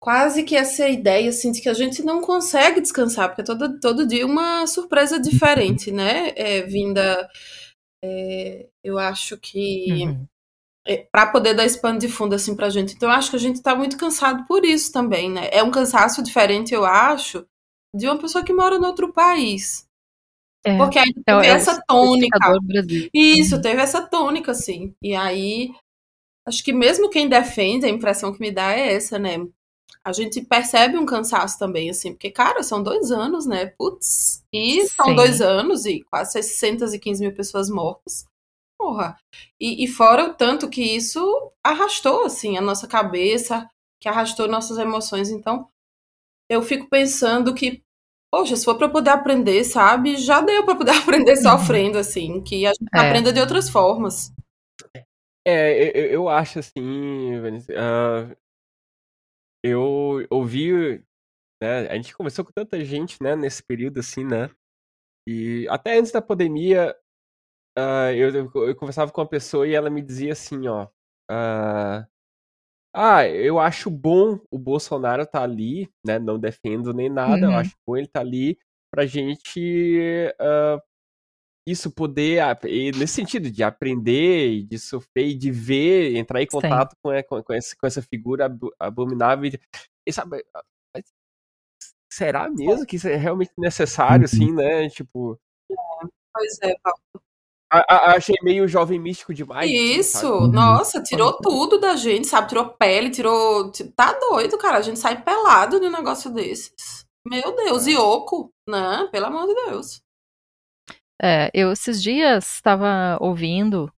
quase 0.00 0.42
que 0.44 0.56
essa 0.56 0.88
ideia 0.88 1.30
assim 1.30 1.50
de 1.52 1.60
que 1.60 1.68
a 1.68 1.74
gente 1.74 2.02
não 2.02 2.20
consegue 2.20 2.80
descansar, 2.80 3.28
porque 3.28 3.44
todo 3.44 3.78
todo 3.80 4.06
dia 4.06 4.26
uma 4.26 4.66
surpresa 4.66 5.18
diferente, 5.20 5.90
né? 5.90 6.32
É, 6.36 6.62
vinda 6.62 7.28
é, 8.04 8.68
eu 8.84 8.98
acho 8.98 9.38
que 9.38 10.06
Uhum. 10.06 10.26
para 11.12 11.26
poder 11.26 11.54
dar 11.54 11.64
esse 11.64 11.80
pano 11.80 11.98
de 11.98 12.08
fundo 12.08 12.34
assim 12.34 12.54
pra 12.56 12.70
gente. 12.70 12.94
Então 12.94 13.08
eu 13.08 13.14
acho 13.14 13.30
que 13.30 13.36
a 13.36 13.40
gente 13.40 13.62
tá 13.62 13.74
muito 13.74 13.96
cansado 13.98 14.44
por 14.46 14.64
isso 14.64 14.92
também, 14.92 15.30
né? 15.30 15.48
É 15.52 15.62
um 15.62 15.70
cansaço 15.70 16.22
diferente, 16.22 16.74
eu 16.74 16.84
acho, 16.84 17.46
de 17.94 18.06
uma 18.06 18.18
pessoa 18.18 18.44
que 18.44 18.52
mora 18.52 18.78
no 18.78 18.86
outro 18.86 19.12
país. 19.12 19.85
É, 20.66 20.76
Porque 20.76 20.98
aí 20.98 21.12
é, 21.26 21.34
o- 21.36 21.40
teve 21.40 21.46
é 21.46 21.50
essa 21.50 21.80
tônica. 21.86 22.38
Isso, 23.14 23.60
teve 23.60 23.80
essa 23.80 24.02
tônica, 24.06 24.52
assim. 24.52 24.94
E 25.02 25.14
aí, 25.14 25.70
acho 26.46 26.64
que 26.64 26.72
mesmo 26.72 27.10
quem 27.10 27.28
defende, 27.28 27.86
a 27.86 27.90
impressão 27.90 28.32
que 28.32 28.40
me 28.40 28.50
dá 28.52 28.72
é 28.74 28.94
essa, 28.94 29.18
né? 29.18 29.38
A 30.04 30.12
gente 30.12 30.42
percebe 30.42 30.98
um 30.98 31.06
cansaço 31.06 31.58
também, 31.58 31.90
assim, 31.90 32.12
porque, 32.12 32.30
cara, 32.30 32.62
são 32.62 32.82
dois 32.82 33.10
anos, 33.12 33.46
né? 33.46 33.66
Putz. 33.78 34.44
E 34.52 34.86
são 34.88 35.06
Sim. 35.08 35.16
dois 35.16 35.40
anos 35.42 35.86
e 35.86 36.02
quase 36.10 36.32
615 36.32 37.22
mil 37.24 37.34
pessoas 37.34 37.70
mortas. 37.70 38.26
Porra. 38.78 39.16
E, 39.60 39.84
e 39.84 39.88
fora 39.88 40.26
o 40.30 40.34
tanto 40.34 40.70
que 40.70 40.82
isso 40.82 41.52
arrastou, 41.64 42.24
assim, 42.26 42.58
a 42.58 42.62
nossa 42.62 42.88
cabeça, 42.88 43.68
que 44.00 44.08
arrastou 44.08 44.48
nossas 44.48 44.78
emoções. 44.78 45.30
Então, 45.30 45.68
eu 46.48 46.62
fico 46.62 46.88
pensando 46.88 47.54
que, 47.54 47.82
poxa, 48.30 48.56
se 48.56 48.64
for 48.64 48.76
pra 48.76 48.86
eu 48.86 48.92
poder 48.92 49.10
aprender, 49.10 49.64
sabe? 49.64 50.16
Já 50.16 50.40
deu 50.40 50.64
pra 50.64 50.76
poder 50.76 50.92
aprender 50.96 51.36
sofrendo, 51.36 51.98
assim, 51.98 52.42
que 52.42 52.66
a 52.66 52.70
gente 52.70 52.88
É. 52.94 52.98
aprenda 52.98 53.32
de 53.32 53.40
outras 53.40 53.68
formas. 53.68 54.32
É, 55.46 55.96
eu, 55.96 56.06
eu 56.06 56.28
acho 56.28 56.58
assim, 56.58 57.40
Vanessa, 57.40 57.72
ah, 57.76 58.36
eu 59.64 60.26
ouvi, 60.28 60.98
né, 61.62 61.86
a 61.88 61.94
gente 61.94 62.16
conversou 62.16 62.44
com 62.44 62.50
tanta 62.52 62.84
gente, 62.84 63.22
né, 63.22 63.36
nesse 63.36 63.62
período 63.62 64.00
assim, 64.00 64.24
né, 64.24 64.50
e 65.28 65.66
até 65.68 65.98
antes 65.98 66.10
da 66.10 66.20
pandemia, 66.20 66.96
ah, 67.78 68.12
eu, 68.12 68.34
eu, 68.34 68.76
conversava 68.76 69.12
com 69.12 69.20
uma 69.20 69.28
pessoa 69.28 69.68
e 69.68 69.74
ela 69.74 69.88
me 69.88 70.02
dizia 70.02 70.32
assim, 70.32 70.66
ó, 70.66 70.88
ah, 71.30 72.06
ah, 72.96 73.28
eu 73.28 73.58
acho 73.60 73.90
bom 73.90 74.40
o 74.50 74.58
Bolsonaro 74.58 75.26
tá 75.26 75.42
ali, 75.42 75.88
né, 76.06 76.18
não 76.18 76.38
defendo 76.38 76.92
nem 76.94 77.08
nada, 77.10 77.46
eu 77.46 77.50
Uhum. 77.50 77.56
acho 77.58 77.76
bom 77.86 77.96
ele 77.96 78.06
tá 78.08 78.20
ali 78.20 78.58
pra 78.90 79.06
gente 79.06 80.32
ah, 80.40 80.80
isso 81.68 81.90
poder, 81.90 82.40
nesse 82.96 83.14
sentido, 83.14 83.50
de 83.50 83.62
aprender, 83.64 84.62
de 84.64 84.78
sofrer, 84.78 85.28
e 85.28 85.34
de 85.34 85.50
ver, 85.50 86.16
entrar 86.16 86.40
em 86.40 86.46
contato 86.46 86.96
com, 87.02 87.12
é, 87.12 87.22
com, 87.24 87.42
com 87.42 87.52
essa, 87.52 87.74
com 87.76 87.86
essa 87.86 88.00
figura 88.02 88.46
abo- 88.46 88.72
abominável. 88.78 89.50
E, 90.06 90.12
sabe, 90.12 90.44
será 92.10 92.48
mesmo 92.50 92.86
que 92.86 92.96
isso 92.96 93.08
é 93.08 93.16
realmente 93.16 93.52
necessário, 93.58 94.20
Uhum. 94.20 94.24
assim, 94.24 94.52
né? 94.52 94.88
Tipo, 94.88 95.38
Pois 96.32 96.58
é, 96.62 96.74
Paulo. 96.82 97.00
A- 97.70 97.84
a- 98.12 98.16
achei 98.16 98.36
meio 98.42 98.66
jovem 98.68 98.98
místico 98.98 99.34
demais. 99.34 99.70
assim, 99.70 99.76
Isso, 99.98 100.18
sabe? 100.20 100.26
Uhum. 100.34 100.46
nossa, 100.52 101.02
tirou 101.02 101.32
tudo 101.38 101.78
da 101.78 101.96
gente, 101.96 102.26
sabe? 102.26 102.48
Tirou 102.48 102.68
pele, 102.70 103.10
tirou. 103.10 103.70
Tá 103.96 104.12
doido, 104.12 104.56
cara. 104.58 104.78
A 104.78 104.82
gente 104.82 104.98
sai 105.00 105.20
pelado 105.22 105.80
de 105.80 105.86
um 105.86 105.90
negócio 105.92 106.30
desses. 106.32 107.04
Meu 107.26 107.54
Deus, 107.56 107.86
É. 107.86 107.90
e 107.92 107.96
oco, 107.96 108.50
né? 108.68 109.08
Pelo 109.10 109.26
amor 109.26 109.46
de 109.46 109.54
Deus. 109.66 110.00
É, 111.22 111.50
eu 111.54 111.72
esses 111.72 112.02
dias 112.02 112.46
estava 112.54 113.16
ouvindo 113.20 113.90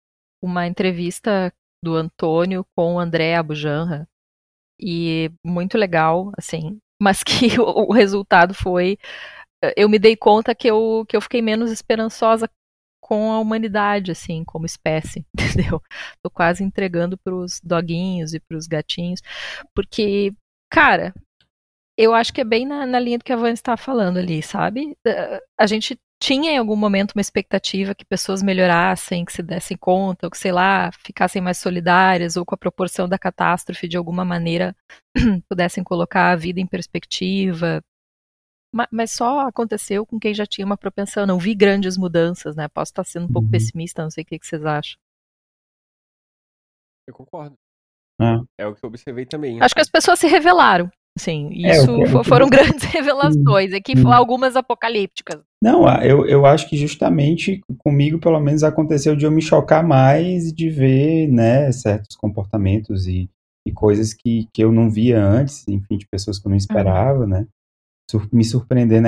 uma 0.42 0.66
entrevista 0.66 1.52
do 1.84 1.94
Antônio 1.94 2.64
com 2.76 2.94
o 2.94 2.98
André 3.00 3.34
Abujanra 3.36 4.06
e 4.80 5.30
muito 5.44 5.76
legal, 5.76 6.30
assim, 6.38 6.78
mas 7.02 7.22
que 7.24 7.60
o, 7.60 7.88
o 7.88 7.92
resultado 7.92 8.54
foi 8.54 8.96
eu 9.76 9.88
me 9.88 9.98
dei 9.98 10.16
conta 10.16 10.54
que 10.54 10.68
eu, 10.68 11.04
que 11.08 11.16
eu 11.16 11.20
fiquei 11.20 11.42
menos 11.42 11.70
esperançosa 11.72 12.48
com 13.08 13.32
a 13.32 13.40
humanidade, 13.40 14.10
assim, 14.10 14.44
como 14.44 14.66
espécie, 14.66 15.24
entendeu? 15.34 15.82
Tô 16.22 16.28
quase 16.28 16.62
entregando 16.62 17.16
pros 17.16 17.58
doguinhos 17.64 18.34
e 18.34 18.40
pros 18.40 18.66
gatinhos, 18.66 19.22
porque, 19.74 20.34
cara, 20.70 21.14
eu 21.96 22.12
acho 22.14 22.34
que 22.34 22.42
é 22.42 22.44
bem 22.44 22.66
na, 22.66 22.84
na 22.84 23.00
linha 23.00 23.16
do 23.16 23.24
que 23.24 23.32
a 23.32 23.36
Van 23.36 23.50
está 23.50 23.78
falando 23.78 24.18
ali, 24.18 24.42
sabe? 24.42 24.94
A 25.58 25.66
gente 25.66 25.98
tinha 26.20 26.52
em 26.52 26.58
algum 26.58 26.76
momento 26.76 27.12
uma 27.12 27.22
expectativa 27.22 27.94
que 27.94 28.04
pessoas 28.04 28.42
melhorassem, 28.42 29.24
que 29.24 29.32
se 29.32 29.42
dessem 29.42 29.76
conta, 29.76 30.26
ou 30.26 30.30
que, 30.30 30.36
sei 30.36 30.52
lá, 30.52 30.90
ficassem 30.92 31.40
mais 31.40 31.56
solidárias, 31.56 32.36
ou 32.36 32.44
com 32.44 32.54
a 32.54 32.58
proporção 32.58 33.08
da 33.08 33.18
catástrofe, 33.18 33.88
de 33.88 33.96
alguma 33.96 34.24
maneira, 34.24 34.76
pudessem 35.48 35.82
colocar 35.82 36.32
a 36.32 36.36
vida 36.36 36.60
em 36.60 36.66
perspectiva. 36.66 37.82
Ma- 38.78 38.88
Mas 38.92 39.10
só 39.10 39.40
aconteceu 39.40 40.06
com 40.06 40.20
quem 40.20 40.32
já 40.32 40.46
tinha 40.46 40.64
uma 40.64 40.76
propensão. 40.76 41.26
Não 41.26 41.38
vi 41.38 41.52
grandes 41.54 41.96
mudanças, 41.98 42.54
né? 42.54 42.68
Posso 42.68 42.90
estar 42.92 43.04
sendo 43.04 43.24
um 43.26 43.32
pouco 43.32 43.46
Uhum. 43.46 43.50
pessimista, 43.50 44.02
não 44.04 44.10
sei 44.10 44.22
o 44.22 44.26
que 44.26 44.38
que 44.38 44.46
vocês 44.46 44.64
acham. 44.64 44.96
Eu 47.08 47.14
concordo. 47.14 47.54
Ah. 48.20 48.40
É 48.58 48.66
o 48.66 48.74
que 48.74 48.84
eu 48.84 48.88
observei 48.88 49.24
também. 49.26 49.60
Acho 49.60 49.74
que 49.74 49.80
as 49.80 49.90
pessoas 49.90 50.18
se 50.18 50.26
revelaram. 50.26 50.90
Sim, 51.18 51.48
É, 51.64 51.72
isso 51.72 51.86
que 51.96 52.24
foram 52.28 52.48
grandes 52.48 52.84
revelações. 52.94 53.72
Aqui 53.72 53.94
Hum. 53.98 54.12
algumas 54.12 54.54
apocalípticas. 54.54 55.42
Não, 55.62 55.88
eu, 56.02 56.24
eu 56.26 56.46
acho 56.46 56.68
que 56.68 56.76
justamente 56.76 57.60
comigo, 57.78 58.20
pelo 58.20 58.38
menos, 58.38 58.62
aconteceu 58.62 59.16
de 59.16 59.24
eu 59.26 59.30
me 59.32 59.42
chocar 59.42 59.84
mais 59.84 60.52
de 60.52 60.70
ver, 60.70 61.26
né, 61.26 61.72
certos 61.72 62.16
comportamentos 62.16 63.08
e, 63.08 63.28
e 63.66 63.72
coisas 63.72 64.14
que, 64.14 64.46
que 64.54 64.62
eu 64.62 64.70
não 64.70 64.88
via 64.88 65.20
antes, 65.20 65.66
enfim, 65.66 65.96
de 65.96 66.06
pessoas 66.06 66.38
que 66.38 66.46
eu 66.46 66.50
não 66.50 66.56
esperava, 66.56 67.26
né, 67.26 67.44
me 68.32 68.44
surpreender 68.44 69.00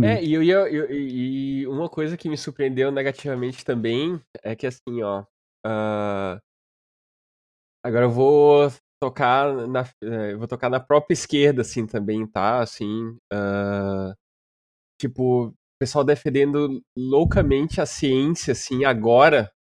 É, 0.00 0.22
negativamente. 0.22 0.22
e 0.22 0.32
eu 0.34 0.42
ia. 0.42 0.54
eu- 0.70 0.90
e 0.90 1.66
uma 1.66 1.88
coisa 1.88 2.16
que 2.16 2.28
me 2.28 2.36
surpreendeu 2.36 2.90
negativamente 2.92 3.64
também 3.64 4.20
é 4.42 4.54
que 4.54 4.66
assim, 4.66 5.02
ó. 5.02 5.24
ah, 5.64 6.40
agora 7.82 8.04
eu 8.06 8.10
vou 8.10 8.70
tocar 9.00 9.52
na. 9.68 9.84
eu 10.00 10.38
vou 10.38 10.48
tocar 10.48 10.68
na 10.70 10.80
própria 10.80 11.14
esquerda, 11.14 11.62
assim, 11.62 11.86
também, 11.86 12.26
tá? 12.26 12.60
Assim. 12.60 13.16
ah, 13.32 14.14
tipo, 15.00 15.48
o 15.48 15.54
pessoal 15.80 16.04
defendendo 16.04 16.82
loucamente 16.96 17.80
a 17.80 17.86
ciência, 17.86 18.52
assim, 18.52 18.84
agora, 18.84 19.52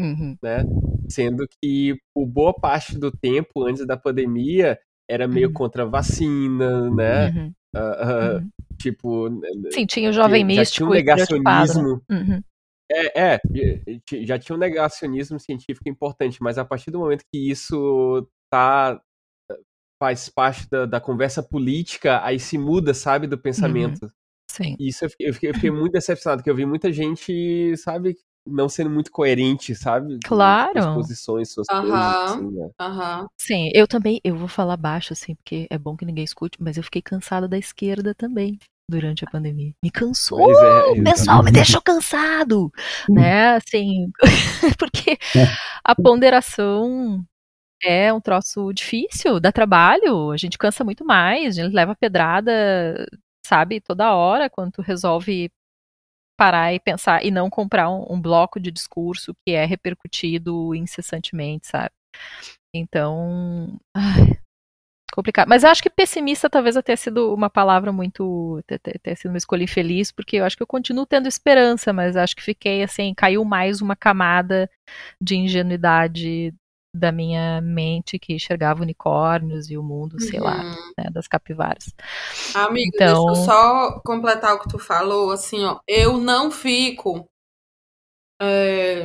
Uhum, 0.00 0.38
né? 0.42 0.64
Sendo 1.10 1.46
que 1.62 1.98
por 2.14 2.26
boa 2.26 2.54
parte 2.54 2.98
do 2.98 3.10
tempo, 3.12 3.64
antes 3.66 3.86
da 3.86 3.96
pandemia, 3.96 4.78
era 5.08 5.28
meio 5.28 5.50
Uhum. 5.50 5.52
contra 5.52 5.82
a 5.84 5.86
vacina, 5.86 6.90
né? 6.90 7.32
uhum, 7.34 7.54
Ah, 7.74 8.38
uhum. 8.40 8.50
Tipo, 8.78 9.28
Sim, 9.72 9.86
tinha 9.86 10.10
o 10.10 10.12
jovem 10.12 10.42
já 10.42 10.46
místico 10.46 10.76
tinha 10.76 10.86
um 10.88 10.92
negacionismo. 10.92 12.02
Uhum, 12.10 12.42
É, 12.90 13.34
é, 13.34 13.40
já- 14.26 14.38
tinha 14.38 14.56
um 14.56 14.58
negacionismo 14.58 15.38
científico 15.40 15.88
importante, 15.88 16.42
mas 16.42 16.58
a 16.58 16.64
partir 16.64 16.90
do 16.90 16.98
momento 16.98 17.24
que 17.32 17.50
isso 17.50 18.28
tá 18.50 19.00
faz 19.98 20.28
parte 20.28 20.68
da, 20.68 20.84
da 20.84 21.00
conversa 21.00 21.42
política, 21.42 22.22
aí 22.24 22.38
se 22.38 22.58
muda, 22.58 22.92
sabe, 22.92 23.26
do 23.26 23.38
pensamento. 23.38 24.12
sim. 24.50 24.76
E 24.78 24.88
isso 24.88 25.04
eu 25.04 25.10
fiquei, 25.10 25.28
eu 25.28 25.34
fiquei- 25.34 25.50
eu 25.50 25.54
fiquei 25.54 25.70
muito 25.70 25.92
decepcionado, 25.92 26.40
porque 26.40 26.50
eu 26.50 26.56
vi 26.56 26.66
muita 26.66 26.92
gente, 26.92 27.76
sabe, 27.76 28.16
não 28.46 28.68
sendo 28.68 28.90
muito 28.90 29.10
coerente, 29.12 29.74
sabe? 29.74 30.18
Claro. 30.24 30.82
Suas 30.82 30.94
posições, 30.94 31.52
suas 31.52 31.66
Aham. 31.70 31.82
coisas, 31.82 32.16
assim, 32.24 32.50
né? 32.50 32.70
Aham. 32.80 33.26
Sim, 33.40 33.70
eu 33.74 33.86
também, 33.88 34.20
eu 34.24 34.36
vou 34.36 34.48
falar 34.48 34.76
baixo, 34.76 35.12
assim, 35.12 35.34
porque 35.34 35.66
é 35.70 35.78
bom 35.78 35.96
que 35.96 36.04
ninguém 36.04 36.24
escute, 36.24 36.62
mas 36.62 36.76
eu 36.76 36.82
fiquei 36.82 37.02
cansada 37.02 37.48
da 37.48 37.58
esquerda 37.58 38.14
também 38.14 38.58
durante 38.88 39.24
a 39.24 39.30
pandemia. 39.30 39.72
Me 39.82 39.90
cansou! 39.90 40.40
É, 40.40 40.90
O 40.90 41.02
pessoal 41.04 41.42
me 41.42 41.50
deixou 41.50 41.80
cansado, 41.82 42.70
né? 43.08 43.56
Assim, 43.56 44.10
porque 44.78 45.18
a 45.84 45.94
ponderação 45.94 47.24
é 47.84 48.12
um 48.12 48.20
troço 48.20 48.72
difícil, 48.72 49.40
dá 49.40 49.52
trabalho, 49.52 50.30
a 50.30 50.36
gente 50.36 50.58
cansa 50.58 50.84
muito 50.84 51.04
mais, 51.04 51.58
a 51.58 51.62
gente 51.64 51.74
leva 51.74 51.96
pedrada, 51.96 52.52
sabe, 53.46 53.80
toda 53.80 54.14
hora 54.14 54.50
quando 54.50 54.72
tu 54.72 54.82
resolve 54.82 55.50
parar 56.36 56.72
e 56.72 56.80
pensar 56.80 57.24
e 57.24 57.30
não 57.30 57.50
comprar 57.50 57.90
um, 57.90 58.06
um 58.10 58.20
bloco 58.20 58.60
de 58.60 58.70
discurso 58.70 59.34
que 59.46 59.52
é 59.52 59.64
repercutido 59.64 60.74
incessantemente, 60.74 61.68
sabe? 61.68 61.90
Então, 62.74 63.78
ai, 63.94 64.38
complicado. 65.12 65.48
Mas 65.48 65.62
eu 65.64 65.70
acho 65.70 65.82
que 65.82 65.90
pessimista 65.90 66.48
talvez 66.50 66.76
tenha 66.84 66.96
sido 66.96 67.34
uma 67.34 67.50
palavra 67.50 67.92
muito. 67.92 68.62
tenha 69.02 69.16
sido 69.16 69.30
uma 69.30 69.38
escolha 69.38 69.64
infeliz, 69.64 70.10
porque 70.10 70.36
eu 70.36 70.44
acho 70.44 70.56
que 70.56 70.62
eu 70.62 70.66
continuo 70.66 71.06
tendo 71.06 71.28
esperança, 71.28 71.92
mas 71.92 72.16
acho 72.16 72.34
que 72.34 72.42
fiquei 72.42 72.82
assim, 72.82 73.14
caiu 73.14 73.44
mais 73.44 73.80
uma 73.80 73.94
camada 73.94 74.68
de 75.20 75.36
ingenuidade 75.36 76.54
da 76.94 77.10
minha 77.10 77.60
mente 77.62 78.18
que 78.18 78.34
enxergava 78.34 78.82
unicórnios 78.82 79.70
e 79.70 79.78
o 79.78 79.82
mundo, 79.82 80.20
sei 80.20 80.38
lá, 80.38 80.62
Uhum. 80.62 80.92
né, 80.98 81.10
das 81.10 81.26
capivaras. 81.26 81.86
Amigo, 82.54 82.90
Então- 82.94 83.26
deixa 83.26 83.40
eu 83.40 83.44
só 83.46 84.00
completar 84.04 84.54
o 84.54 84.60
que 84.60 84.68
tu 84.68 84.78
falou, 84.78 85.30
assim, 85.30 85.64
ó. 85.64 85.80
Eu 85.88 86.18
não 86.18 86.50
fico. 86.50 87.26
é, 88.40 89.04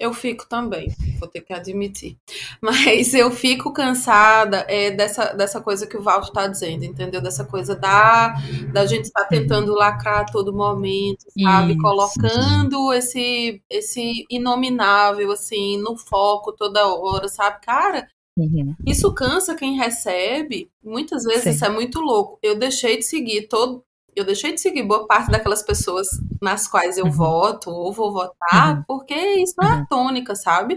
Eu 0.00 0.14
fico 0.14 0.48
também, 0.48 0.88
vou 1.18 1.28
ter 1.28 1.42
que 1.42 1.52
admitir. 1.52 2.16
Mas 2.62 3.12
eu 3.12 3.30
fico 3.30 3.70
cansada 3.70 4.64
é, 4.66 4.90
dessa, 4.90 5.34
dessa 5.34 5.60
coisa 5.60 5.86
que 5.86 5.94
o 5.96 6.02
Valdo 6.02 6.32
tá 6.32 6.46
dizendo, 6.46 6.84
entendeu? 6.84 7.20
Dessa 7.20 7.44
coisa 7.44 7.76
da, 7.76 8.34
da 8.72 8.86
gente 8.86 9.04
estar 9.04 9.26
tentando 9.26 9.74
lacrar 9.74 10.20
a 10.20 10.24
todo 10.24 10.54
momento, 10.54 11.26
sabe? 11.38 11.72
Isso. 11.72 11.82
Colocando 11.82 12.94
esse, 12.94 13.62
esse 13.68 14.24
inominável, 14.30 15.30
assim, 15.32 15.76
no 15.76 15.98
foco 15.98 16.52
toda 16.52 16.88
hora, 16.88 17.28
sabe? 17.28 17.60
Cara, 17.60 18.08
Uhum. 18.38 18.74
isso 18.86 19.12
cansa 19.12 19.54
quem 19.54 19.76
recebe. 19.76 20.70
Muitas 20.82 21.24
vezes 21.24 21.42
Sim. 21.42 21.50
isso 21.50 21.64
é 21.66 21.68
muito 21.68 22.00
louco. 22.00 22.38
Eu 22.42 22.58
deixei 22.58 22.96
de 22.96 23.02
seguir 23.04 23.48
todo. 23.48 23.84
Eu 24.20 24.24
deixei 24.26 24.52
de 24.52 24.60
seguir 24.60 24.82
boa 24.82 25.06
parte 25.06 25.30
daquelas 25.30 25.62
pessoas 25.62 26.08
nas 26.42 26.68
quais 26.68 26.98
eu 26.98 27.06
Uhum. 27.06 27.10
voto 27.10 27.70
ou 27.70 27.92
vou 27.92 28.12
votar, 28.12 28.76
Uhum. 28.76 28.84
porque 28.86 29.14
isso 29.14 29.54
é 29.62 29.66
a 29.66 29.76
Uhum. 29.76 29.86
tônica, 29.86 30.34
sabe? 30.34 30.76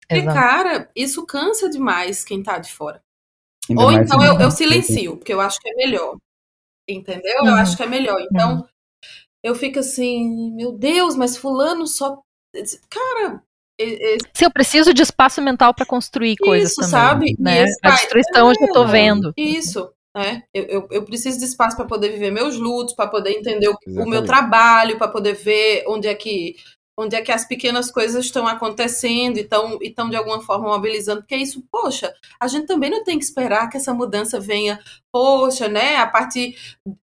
Porque, 0.00 0.22
Exato. 0.22 0.34
cara, 0.36 0.90
isso 0.96 1.24
cansa 1.24 1.70
demais 1.70 2.24
quem 2.24 2.42
tá 2.42 2.58
de 2.58 2.72
fora. 2.72 3.00
Ainda 3.70 3.82
Ou 3.82 3.92
então 3.92 4.20
se 4.20 4.26
eu, 4.26 4.40
eu 4.40 4.50
silencio, 4.50 5.16
porque 5.16 5.32
eu 5.32 5.40
acho 5.40 5.58
que 5.60 5.68
é 5.70 5.74
melhor. 5.76 6.16
Entendeu? 6.88 7.46
Eu 7.46 7.54
acho 7.54 7.76
que 7.76 7.82
é 7.84 7.86
melhor. 7.86 8.20
Então, 8.20 8.66
eu 9.42 9.54
fico 9.54 9.78
assim, 9.78 10.50
meu 10.54 10.72
Deus, 10.72 11.14
mas 11.14 11.36
fulano 11.36 11.86
só. 11.86 12.18
Cara, 12.90 13.42
e- 13.80 14.16
e- 14.16 14.18
Sim, 14.34 14.44
eu 14.46 14.50
preciso 14.52 14.92
de 14.92 15.02
espaço 15.02 15.40
mental 15.40 15.72
para 15.72 15.86
construir 15.86 16.36
coisas 16.36 16.72
Isso, 16.72 16.80
também. 16.80 16.90
sabe? 16.90 17.26
E 17.30 17.36
Né? 17.42 17.62
esse 17.62 17.78
A 17.82 17.90
destruição 17.90 18.48
eu 18.48 18.54
já 18.60 18.72
tô 18.72 18.86
vendo. 18.86 19.32
Isso, 19.36 19.92
né? 20.14 20.42
Eu, 20.52 20.64
eu, 20.64 20.88
eu 20.90 21.04
preciso 21.04 21.38
de 21.38 21.44
espaço 21.44 21.76
para 21.76 21.86
poder 21.86 22.10
viver 22.10 22.30
meus 22.30 22.58
lutos, 22.58 22.94
para 22.94 23.08
poder 23.08 23.30
entender 23.30 23.68
o, 23.68 23.76
o 23.86 24.06
meu 24.06 24.24
trabalho, 24.24 24.98
para 24.98 25.08
poder 25.08 25.34
ver 25.34 25.84
onde 25.86 26.06
é 26.06 26.14
que 26.14 26.56
onde 26.94 27.16
é 27.16 27.22
que 27.22 27.32
as 27.32 27.46
pequenas 27.46 27.90
coisas 27.90 28.24
estão 28.24 28.46
acontecendo 28.46 29.38
e 29.38 29.40
estão 29.40 29.78
e 29.80 29.88
estão 29.88 30.10
de 30.10 30.16
alguma 30.16 30.42
forma 30.42 30.68
mobilizando, 30.68 31.22
porque 31.22 31.34
é 31.34 31.38
isso, 31.38 31.64
poxa, 31.70 32.12
a 32.38 32.46
gente 32.46 32.66
também 32.66 32.90
não 32.90 33.02
tem 33.02 33.18
que 33.18 33.24
esperar 33.24 33.68
que 33.68 33.76
essa 33.76 33.94
mudança 33.94 34.38
venha, 34.38 34.78
poxa, 35.10 35.68
né, 35.68 35.96
a 35.96 36.06
partir 36.06 36.54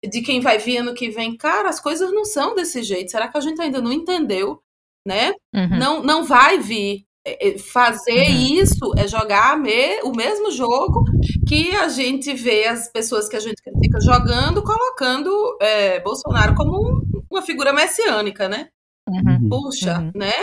de 0.07 0.21
quem 0.21 0.41
vai 0.41 0.59
vir 0.59 0.77
ano 0.77 0.93
que 0.93 1.09
vem. 1.09 1.35
Cara, 1.35 1.69
as 1.69 1.79
coisas 1.79 2.11
não 2.11 2.23
são 2.23 2.53
desse 2.53 2.83
jeito. 2.83 3.11
Será 3.11 3.27
que 3.27 3.37
a 3.37 3.41
gente 3.41 3.59
ainda 3.59 3.81
não 3.81 3.91
entendeu, 3.91 4.61
né? 5.07 5.33
Uhum. 5.55 5.79
não, 5.79 6.03
não 6.03 6.23
vai 6.23 6.59
vir. 6.59 7.08
É, 7.25 7.49
é, 7.49 7.57
Fazer 7.57 8.29
Uhum. 8.29 8.61
isso 8.61 8.93
é 8.97 9.07
jogar 9.07 9.53
a 9.53 9.57
me- 9.57 10.01
o 10.03 10.11
mesmo 10.15 10.51
jogo 10.51 11.03
que 11.47 11.75
a 11.75 11.89
gente 11.89 12.33
vê 12.33 12.65
as 12.67 12.89
pessoas 12.91 13.27
que 13.27 13.35
a 13.35 13.39
gente 13.39 13.61
critica 13.61 13.99
jogando, 14.01 14.63
colocando 14.63 15.57
é, 15.61 15.99
Bolsonaro 15.99 16.55
como 16.55 16.71
um- 16.79 17.01
uma 17.29 17.41
figura 17.41 17.73
messiânica, 17.73 18.47
né? 18.47 18.69
Uhum. 19.07 19.49
Puxa, 19.49 19.99
Uhum. 19.99 20.11
né? 20.15 20.33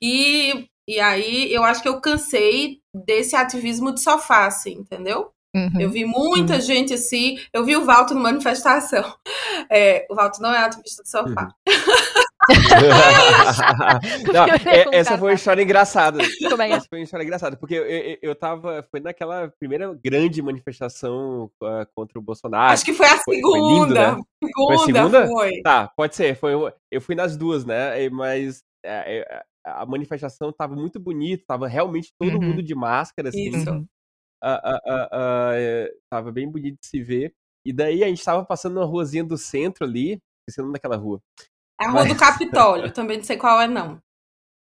E, 0.00 0.66
e 0.88 1.00
aí 1.00 1.52
eu 1.52 1.64
acho 1.64 1.82
que 1.82 1.88
eu 1.88 2.00
cansei 2.00 2.78
desse 2.94 3.34
ativismo 3.34 3.92
de 3.92 4.00
sofá, 4.00 4.46
assim, 4.46 4.72
entendeu? 4.72 5.30
Uhum. 5.54 5.80
Eu 5.80 5.90
vi 5.90 6.04
muita 6.04 6.60
gente 6.60 6.94
assim. 6.94 7.36
Eu 7.52 7.64
vi 7.64 7.76
o 7.76 7.84
Valto 7.84 8.14
numa 8.14 8.30
manifestação. 8.30 9.02
É, 9.72 10.04
o 10.10 10.14
Valto 10.16 10.40
não 10.42 10.52
é 10.52 10.58
ativista 10.58 11.02
de 11.02 11.10
sofá. 11.10 11.48
Não, 14.32 14.44
é- 14.72 14.96
essa 14.96 15.18
foi 15.18 15.28
uma 15.28 15.34
história 15.34 15.62
engraçada. 15.62 16.18
Como 16.48 16.62
é 16.62 16.66
que 16.68 16.72
é? 16.72 16.76
Essa 16.76 16.86
foi 16.88 16.98
uma 16.98 17.04
história 17.04 17.24
engraçada, 17.24 17.56
porque 17.56 17.74
eu, 17.74 17.84
eu, 17.86 18.18
eu 18.22 18.34
tava. 18.34 18.86
Foi 18.90 19.00
naquela 19.00 19.48
primeira 19.58 19.92
grande 20.02 20.40
manifestação 20.42 21.50
ah, 21.62 21.86
contra 21.94 22.18
o 22.18 22.22
Bolsonaro. 22.22 22.72
Acho 22.72 22.84
que 22.84 22.94
foi 22.94 23.06
a 23.06 23.16
foi- 23.18 23.40
foi 23.40 23.58
lindo, 23.60 23.74
segunda. 23.88 24.16
né? 24.16 24.22
segunda, 24.42 24.66
Foi 24.66 24.74
a 24.74 24.78
segunda? 24.86 25.26
foi. 25.28 25.62
Tá, 25.62 25.88
pode 25.96 26.16
ser. 26.16 26.34
Foi, 26.36 26.52
eu 26.90 27.00
fui 27.00 27.14
nas 27.14 27.36
duas, 27.36 27.64
né? 27.64 28.08
Mas 28.10 28.62
é, 28.84 29.18
é, 29.20 29.42
a 29.64 29.84
manifestação 29.86 30.52
tava 30.52 30.74
muito 30.74 30.98
bonita, 30.98 31.44
tava 31.46 31.68
realmente 31.68 32.12
todo 32.18 32.34
Uhum. 32.34 32.42
mundo 32.42 32.62
de 32.62 32.74
máscara, 32.74 33.28
assim. 33.28 33.48
Isso. 33.50 33.86
Ah, 34.42 35.50
é, 35.54 35.90
tava 36.10 36.32
bem 36.32 36.50
bonito 36.50 36.78
de 36.80 36.86
se 36.86 37.02
ver. 37.02 37.32
E 37.66 37.72
daí 37.72 38.02
a 38.02 38.08
gente 38.08 38.24
tava 38.24 38.42
passando 38.44 38.74
numa 38.76 38.86
ruazinha 38.86 39.22
do 39.22 39.36
centro 39.36 39.84
ali. 39.84 40.18
Esqueci 40.48 40.60
o 40.60 40.62
nome 40.62 40.72
daquela 40.72 40.96
rua. 40.96 41.20
É 41.80 41.86
a 41.86 41.90
Rua 41.90 42.04
do 42.04 42.08
Mas- 42.10 42.18
Capitólio, 42.20 42.92
também 42.92 43.16
não 43.18 43.24
sei 43.24 43.36
qual 43.36 43.60
é, 43.60 43.66
não. 43.66 43.98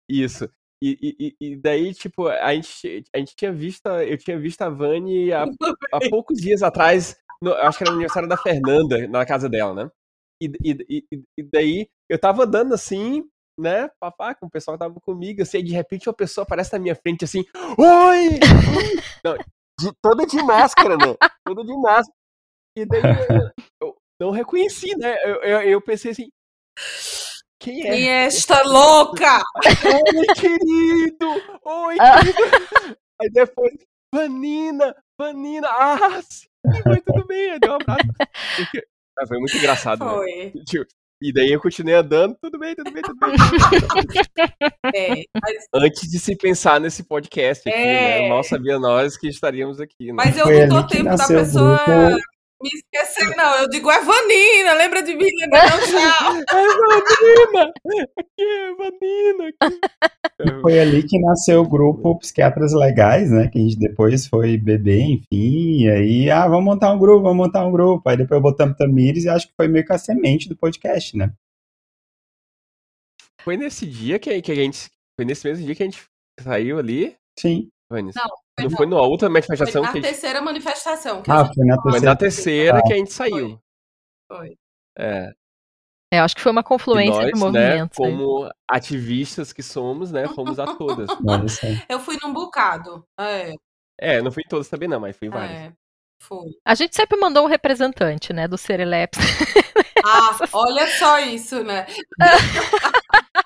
Isso. 0.09 0.49
E, 0.81 0.97
e- 1.01 1.27
e- 1.27 1.35
e 1.51 1.55
daí, 1.55 1.93
tipo, 1.93 2.27
a 2.27 2.53
gente, 2.53 3.03
a 3.15 3.17
gente 3.19 3.35
tinha 3.35 3.51
visto, 3.53 3.85
eu 3.87 4.17
tinha 4.17 4.37
visto 4.37 4.61
a 4.61 4.69
Vani 4.69 5.31
há, 5.31 5.43
há 5.93 6.09
poucos 6.09 6.37
dias 6.39 6.61
atrás, 6.61 7.15
no- 7.41 7.53
acho 7.53 7.77
que 7.77 7.83
era 7.85 7.91
no 7.91 7.97
aniversário 7.97 8.27
da 8.27 8.37
Fernanda, 8.37 9.07
na 9.07 9.25
casa 9.25 9.47
dela, 9.49 9.73
né? 9.85 9.91
E, 10.41 10.51
e, 10.61 11.05
e- 11.13 11.23
e 11.39 11.43
daí 11.43 11.87
eu 12.09 12.19
tava 12.19 12.43
andando 12.43 12.73
assim, 12.73 13.23
né, 13.57 13.89
papá, 13.99 14.35
com 14.35 14.47
o 14.47 14.49
pessoal 14.49 14.77
que 14.77 14.83
tava 14.83 14.99
comigo, 14.99 15.41
assim, 15.41 15.57
aí 15.57 15.63
de 15.63 15.71
repente 15.71 16.09
uma 16.09 16.13
pessoa 16.15 16.43
aparece 16.43 16.73
na 16.73 16.79
minha 16.79 16.95
frente 16.95 17.23
assim, 17.23 17.45
Oi! 17.77 18.39
Não, 19.23 19.37
de- 19.79 19.93
toda 20.01 20.25
de 20.25 20.35
máscara, 20.43 20.97
né? 20.97 21.15
Toda 21.45 21.63
de 21.63 21.73
máscara. 21.77 22.15
E 22.77 22.85
daí 22.85 23.01
eu, 23.39 23.51
eu 23.81 23.97
não 24.19 24.31
reconheci, 24.31 24.97
né? 24.97 25.15
Eu, 25.23 25.35
eu, 25.43 25.61
eu 25.61 25.81
pensei 25.81 26.11
assim, 26.11 26.29
quem 27.59 27.81
é? 27.81 27.83
Quem 27.91 28.09
é 28.09 28.25
esta 28.25 28.61
louca? 28.63 29.41
Oi, 29.65 30.25
querido! 30.35 31.59
Oi, 31.65 31.97
Ah. 31.99 32.19
querido! 32.19 32.97
Aí 33.21 33.29
depois, 33.31 33.73
Vanina! 34.13 34.95
Vanina! 35.17 35.67
Ah, 35.69 36.21
sim, 36.29 36.47
foi 36.83 37.01
tudo 37.01 37.25
bem. 37.27 37.57
Deu 37.59 37.71
um 37.71 37.75
abraço. 37.75 38.03
Porque- 38.57 38.85
Ah, 39.19 39.27
foi 39.27 39.37
muito 39.37 39.55
engraçado, 39.55 40.03
né? 40.03 40.11
Foi. 40.11 40.53
Tipo, 40.67 40.85
E 41.21 41.31
daí 41.31 41.53
eu 41.53 41.61
continuei 41.61 41.95
andando, 41.95 42.35
tudo 42.41 42.59
bem, 42.59 42.75
tudo 42.75 42.91
bem, 42.91 43.01
tudo 43.01 43.17
bem. 43.17 43.31
É, 44.93 45.23
mas, 45.41 45.65
Antes 45.73 46.09
de 46.11 46.19
se 46.19 46.35
pensar 46.35 46.81
nesse 46.81 47.01
podcast 47.03 47.69
aqui, 47.69 47.77
É. 47.77 48.19
né? 48.23 48.29
Mal 48.29 48.43
sabia 48.43 48.77
nós 48.77 49.15
que 49.15 49.29
estaríamos 49.29 49.79
aqui, 49.79 50.07
né? 50.07 50.13
mas 50.17 50.35
eu 50.37 50.43
Foi 50.45 50.65
não 50.65 50.79
dou 50.79 50.87
tempo 50.87 51.15
da 51.15 51.25
pessoa 51.27 51.77
grupo. 51.85 52.21
Me 52.63 52.69
esquecer, 52.73 53.35
não. 53.35 53.55
Eu 53.57 53.69
digo, 53.69 53.91
é 53.91 54.01
Vanina, 54.01 54.73
lembra 54.73 55.03
de 55.03 55.15
mim? 55.15 55.27
Lembra 55.41 55.63
não, 55.63 55.79
tchau. 55.79 56.33
É 56.53 56.65
Vanina! 57.55 57.73
Aqui 58.17 58.41
é 58.41 58.75
Vanina! 58.75 59.53
Aqui. 59.59 59.79
Foi 60.61 60.79
ali 60.79 61.03
que 61.03 61.19
nasceu 61.19 61.61
o 61.61 61.67
grupo 61.67 62.17
Psiquiatras 62.19 62.73
Legais, 62.73 63.29
né? 63.29 63.49
Que 63.49 63.59
a 63.59 63.61
gente 63.61 63.77
depois 63.77 64.27
foi 64.27 64.57
beber, 64.57 65.01
enfim. 65.01 65.83
E 65.83 65.89
aí, 65.89 66.29
ah, 66.29 66.47
vamos 66.47 66.65
montar 66.65 66.91
um 66.91 66.99
grupo, 66.99 67.23
vamos 67.23 67.37
montar 67.37 67.65
um 67.65 67.71
grupo. 67.71 68.09
Aí 68.09 68.17
depois 68.17 68.41
botamos 68.41 68.77
Tamires 68.77 69.25
e 69.25 69.29
acho 69.29 69.47
que 69.47 69.53
foi 69.55 69.67
meio 69.67 69.85
que 69.85 69.93
a 69.93 69.97
semente 69.97 70.49
do 70.49 70.57
podcast, 70.57 71.15
né? 71.15 71.31
Foi 73.41 73.57
nesse 73.57 73.85
dia 73.85 74.17
que, 74.19 74.41
que 74.41 74.51
a 74.51 74.55
gente. 74.55 74.89
Foi 75.15 75.25
nesse 75.25 75.47
mesmo 75.47 75.65
dia 75.65 75.75
que 75.75 75.83
a 75.83 75.85
gente 75.85 76.03
saiu 76.41 76.79
ali, 76.79 77.15
Sim. 77.39 77.69
Vanis? 77.89 78.15
Não, 78.15 78.29
Não 78.59 78.69
foi 78.69 78.85
numa 78.85 79.01
outra 79.01 79.27
Foi 79.27 79.33
manifestação 79.33 79.81
na 79.81 79.91
que 79.91 79.97
a 79.97 80.01
gente. 80.01 80.09
terceira 80.11 80.41
manifestação. 80.41 81.21
Que 81.23 81.31
a 81.31 81.35
Ah, 81.41 81.43
gente 81.45 81.55
foi 81.55 81.65
na 81.65 81.75
Foi 81.81 81.91
terceira. 81.91 82.09
na 82.11 82.15
terceira 82.15 82.81
que 82.83 82.93
a 82.93 82.95
gente 82.97 83.13
saiu. 83.13 83.59
foi. 84.31 84.57
É. 84.97 85.31
É, 86.13 86.19
eu 86.19 86.23
acho 86.23 86.35
que 86.35 86.41
foi 86.41 86.51
uma 86.51 86.63
confluência 86.63 87.15
nós, 87.15 87.25
de 87.25 87.33
né, 87.33 87.39
movimentos. 87.39 87.99
aí. 87.99 88.11
como 88.11 88.49
ativistas 88.69 89.51
que 89.51 89.63
somos, 89.63 90.11
né, 90.11 90.27
fomos 90.27 90.59
a 90.59 90.75
todas. 90.75 91.09
Eu 91.89 91.99
fui 91.99 92.17
num 92.21 92.31
bocado. 92.31 93.03
É, 93.19 93.53
É, 93.99 94.21
não 94.21 94.31
fui 94.31 94.43
em 94.45 94.47
todas 94.49 94.69
também 94.69 94.87
não, 94.87 94.99
mas 94.99 95.17
fui 95.17 95.27
em 95.27 95.31
várias. 95.31 95.51
é, 95.51 95.73
foi. 96.21 96.51
A 96.63 96.75
gente 96.75 96.95
sempre 96.95 97.19
mandou 97.19 97.43
um 97.45 97.49
representante, 97.49 98.31
né, 98.31 98.47
do 98.47 98.59
Sereleps. 98.59 99.17
Ah, 100.05 100.37
olha 100.53 100.85
só 100.99 101.17
isso, 101.19 101.63
né? 101.63 101.87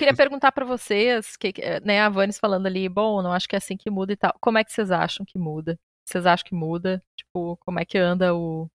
queria 0.00 0.16
perguntar 0.16 0.50
para 0.50 0.64
vocês, 0.64 1.36
que, 1.36 1.52
né, 1.84 2.00
a 2.00 2.08
Vanes 2.08 2.38
falando 2.38 2.66
ali, 2.66 2.88
bom, 2.88 3.20
não 3.22 3.32
acho 3.32 3.46
que 3.46 3.54
é 3.54 3.58
assim 3.58 3.76
que 3.76 3.90
muda 3.90 4.12
e 4.14 4.16
tal. 4.16 4.34
Como 4.40 4.56
é 4.56 4.64
que 4.64 4.72
vocês 4.72 4.90
acham 4.90 5.26
que 5.26 5.38
muda? 5.38 5.78
Vocês 6.06 6.24
acham 6.24 6.46
que 6.46 6.54
muda? 6.54 7.04
Tipo, 7.14 7.58
como 7.58 7.78
é 7.78 7.84
que 7.84 7.98
anda 7.98 8.34
o 8.34 8.66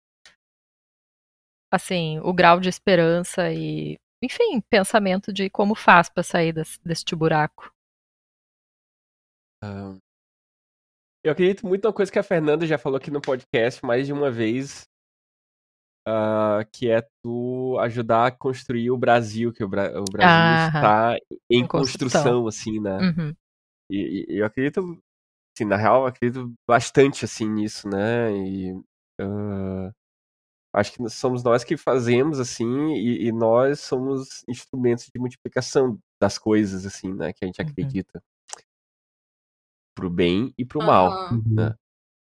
assim, 1.73 2.21
o 2.21 2.33
grau 2.33 2.61
de 2.61 2.69
esperança 2.69 3.51
e, 3.53 3.99
enfim, 4.23 4.61
pensamento 4.69 5.33
de 5.33 5.49
como 5.51 5.75
faz 5.75 6.09
para 6.09 6.23
sair 6.23 6.53
desse, 6.53 6.79
deste 6.85 7.17
buraco? 7.17 7.73
Eu 11.25 11.33
acredito 11.33 11.67
muito 11.67 11.89
na 11.89 11.93
coisa 11.93 12.13
que 12.13 12.19
a 12.19 12.23
Fernanda 12.23 12.67
já 12.67 12.77
falou 12.77 12.99
aqui 12.99 13.11
no 13.11 13.21
podcast 13.21 13.85
mais 13.85 14.07
de 14.07 14.13
uma 14.13 14.31
vez, 14.31 14.85
uh, 16.07 16.65
que 16.73 16.91
é 16.91 17.07
tu 17.23 17.79
ajudar 17.81 18.27
a 18.27 18.31
construir 18.31 18.91
o 18.91 18.99
Brasil, 18.99 19.53
que 19.53 19.65
o, 19.65 19.69
Bra 19.69 19.91
o 20.01 20.05
Brasil 20.05 20.31
ah, 20.31 20.67
está 20.67 21.19
em, 21.51 21.67
construção, 21.67 22.47
construção, 22.47 22.47
assim, 22.47 22.81
né? 22.81 22.99
Uhum. 22.99 23.37
E, 23.91 24.27
e, 24.29 24.39
eu 24.39 24.47
acredito, 24.47 24.81
assim, 25.55 25.65
na 25.65 25.77
real, 25.77 26.03
eu 26.03 26.07
acredito 26.07 26.53
bastante, 26.69 27.25
assim, 27.25 27.49
nisso, 27.49 27.89
né? 27.89 28.33
E 28.37 28.73
uh, 29.21 29.93
acho 30.75 30.93
que 30.93 31.09
somos 31.09 31.43
nós 31.43 31.65
que 31.65 31.77
fazemos, 31.77 32.39
assim, 32.39 32.95
e, 32.95 33.27
e, 33.29 33.33
nós 33.33 33.81
somos 33.81 34.45
instrumentos 34.49 35.11
de 35.13 35.19
multiplicação 35.19 35.99
das 36.21 36.39
coisas, 36.39 36.87
assim, 36.87 37.13
né? 37.13 37.33
Que 37.33 37.45
a 37.45 37.47
gente 37.47 37.61
uhum. 37.61 37.69
acredita. 37.69 38.23
Pro 39.97 40.11
bem 40.11 40.53
e 40.59 40.65
pro 40.65 40.81
mal, 40.81 41.33
uhum. 41.33 41.43
né? 41.47 41.75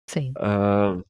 Sim. 0.08 0.32
Uh, 0.32 1.04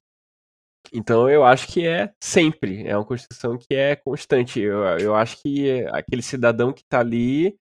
então 0.91 1.29
eu 1.29 1.43
acho 1.43 1.67
que 1.67 1.87
é 1.87 2.13
sempre, 2.21 2.85
é 2.85 2.95
uma 2.95 3.05
construção 3.05 3.57
que 3.57 3.73
é 3.73 3.95
constante. 3.95 4.59
Eu, 4.59 4.83
eu 4.99 5.15
acho 5.15 5.41
que 5.41 5.85
aquele 5.91 6.21
cidadão 6.21 6.73
que 6.73 6.81
está 6.81 6.99
ali 6.99 7.57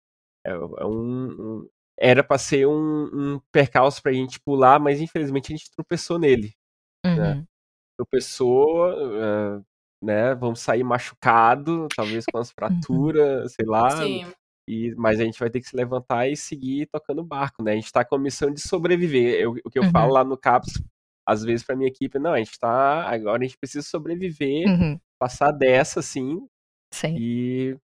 é, 0.46 0.52
é 0.52 0.86
um, 0.86 1.28
um, 1.28 1.70
era 2.00 2.24
para 2.24 2.38
ser 2.38 2.68
um, 2.68 3.10
um 3.14 3.40
percalço 3.52 4.02
para 4.02 4.12
a 4.12 4.16
gente 4.16 4.40
pular, 4.40 4.80
mas 4.80 5.02
infelizmente 5.02 5.52
a 5.52 5.58
gente 5.58 5.72
tropeçou 5.72 6.20
nele. 6.20 6.54
Né? 7.04 7.12
Uhum. 7.12 7.18
Né? 7.18 7.44
Tropeçou, 7.98 8.92
uh, 8.92 9.66
né? 10.04 10.36
Vamos 10.36 10.60
sair 10.60 10.84
machucado, 10.84 11.88
talvez 11.96 12.26
com 12.32 12.38
as 12.38 12.52
fraturas, 12.54 13.44
uhum. 13.44 13.50
sei 13.50 13.66
lá. 13.66 13.90
Sim. 13.92 14.26
E, 14.68 14.94
mas 14.96 15.20
a 15.20 15.24
gente 15.24 15.40
vai 15.40 15.50
ter 15.50 15.62
que 15.62 15.68
se 15.68 15.76
levantar 15.76 16.28
e 16.28 16.36
seguir 16.36 16.88
tocando 16.88 17.24
barco, 17.24 17.64
né? 17.64 17.72
A 17.72 17.76
gente 17.76 17.86
está 17.86 18.04
com 18.04 18.16
a 18.16 18.20
missão 18.20 18.52
de 18.52 18.62
sobreviver. 18.62 19.40
Eu, 19.40 19.56
o 19.64 19.70
que 19.70 19.80
eu 19.80 19.84
uhum. 19.84 19.92
falo 19.92 20.14
lá 20.14 20.24
no 20.24 20.38
CAPS 20.38 20.82
às 21.26 21.44
vezes 21.44 21.66
para 21.66 21.76
minha 21.76 21.90
equipe, 21.90 22.20
não, 22.20 22.34
a 22.34 22.38
gente 22.38 22.58
tá, 22.60 23.10
agora 23.10 23.44
a 23.44 23.46
gente 23.46 23.58
precisa 23.58 23.86
sobreviver, 23.86 24.68
uhum. 24.68 25.00
passar 25.20 25.52
dessa 25.52 26.00
assim 26.00 26.48
Sim. 26.94 27.16
e, 27.18 27.78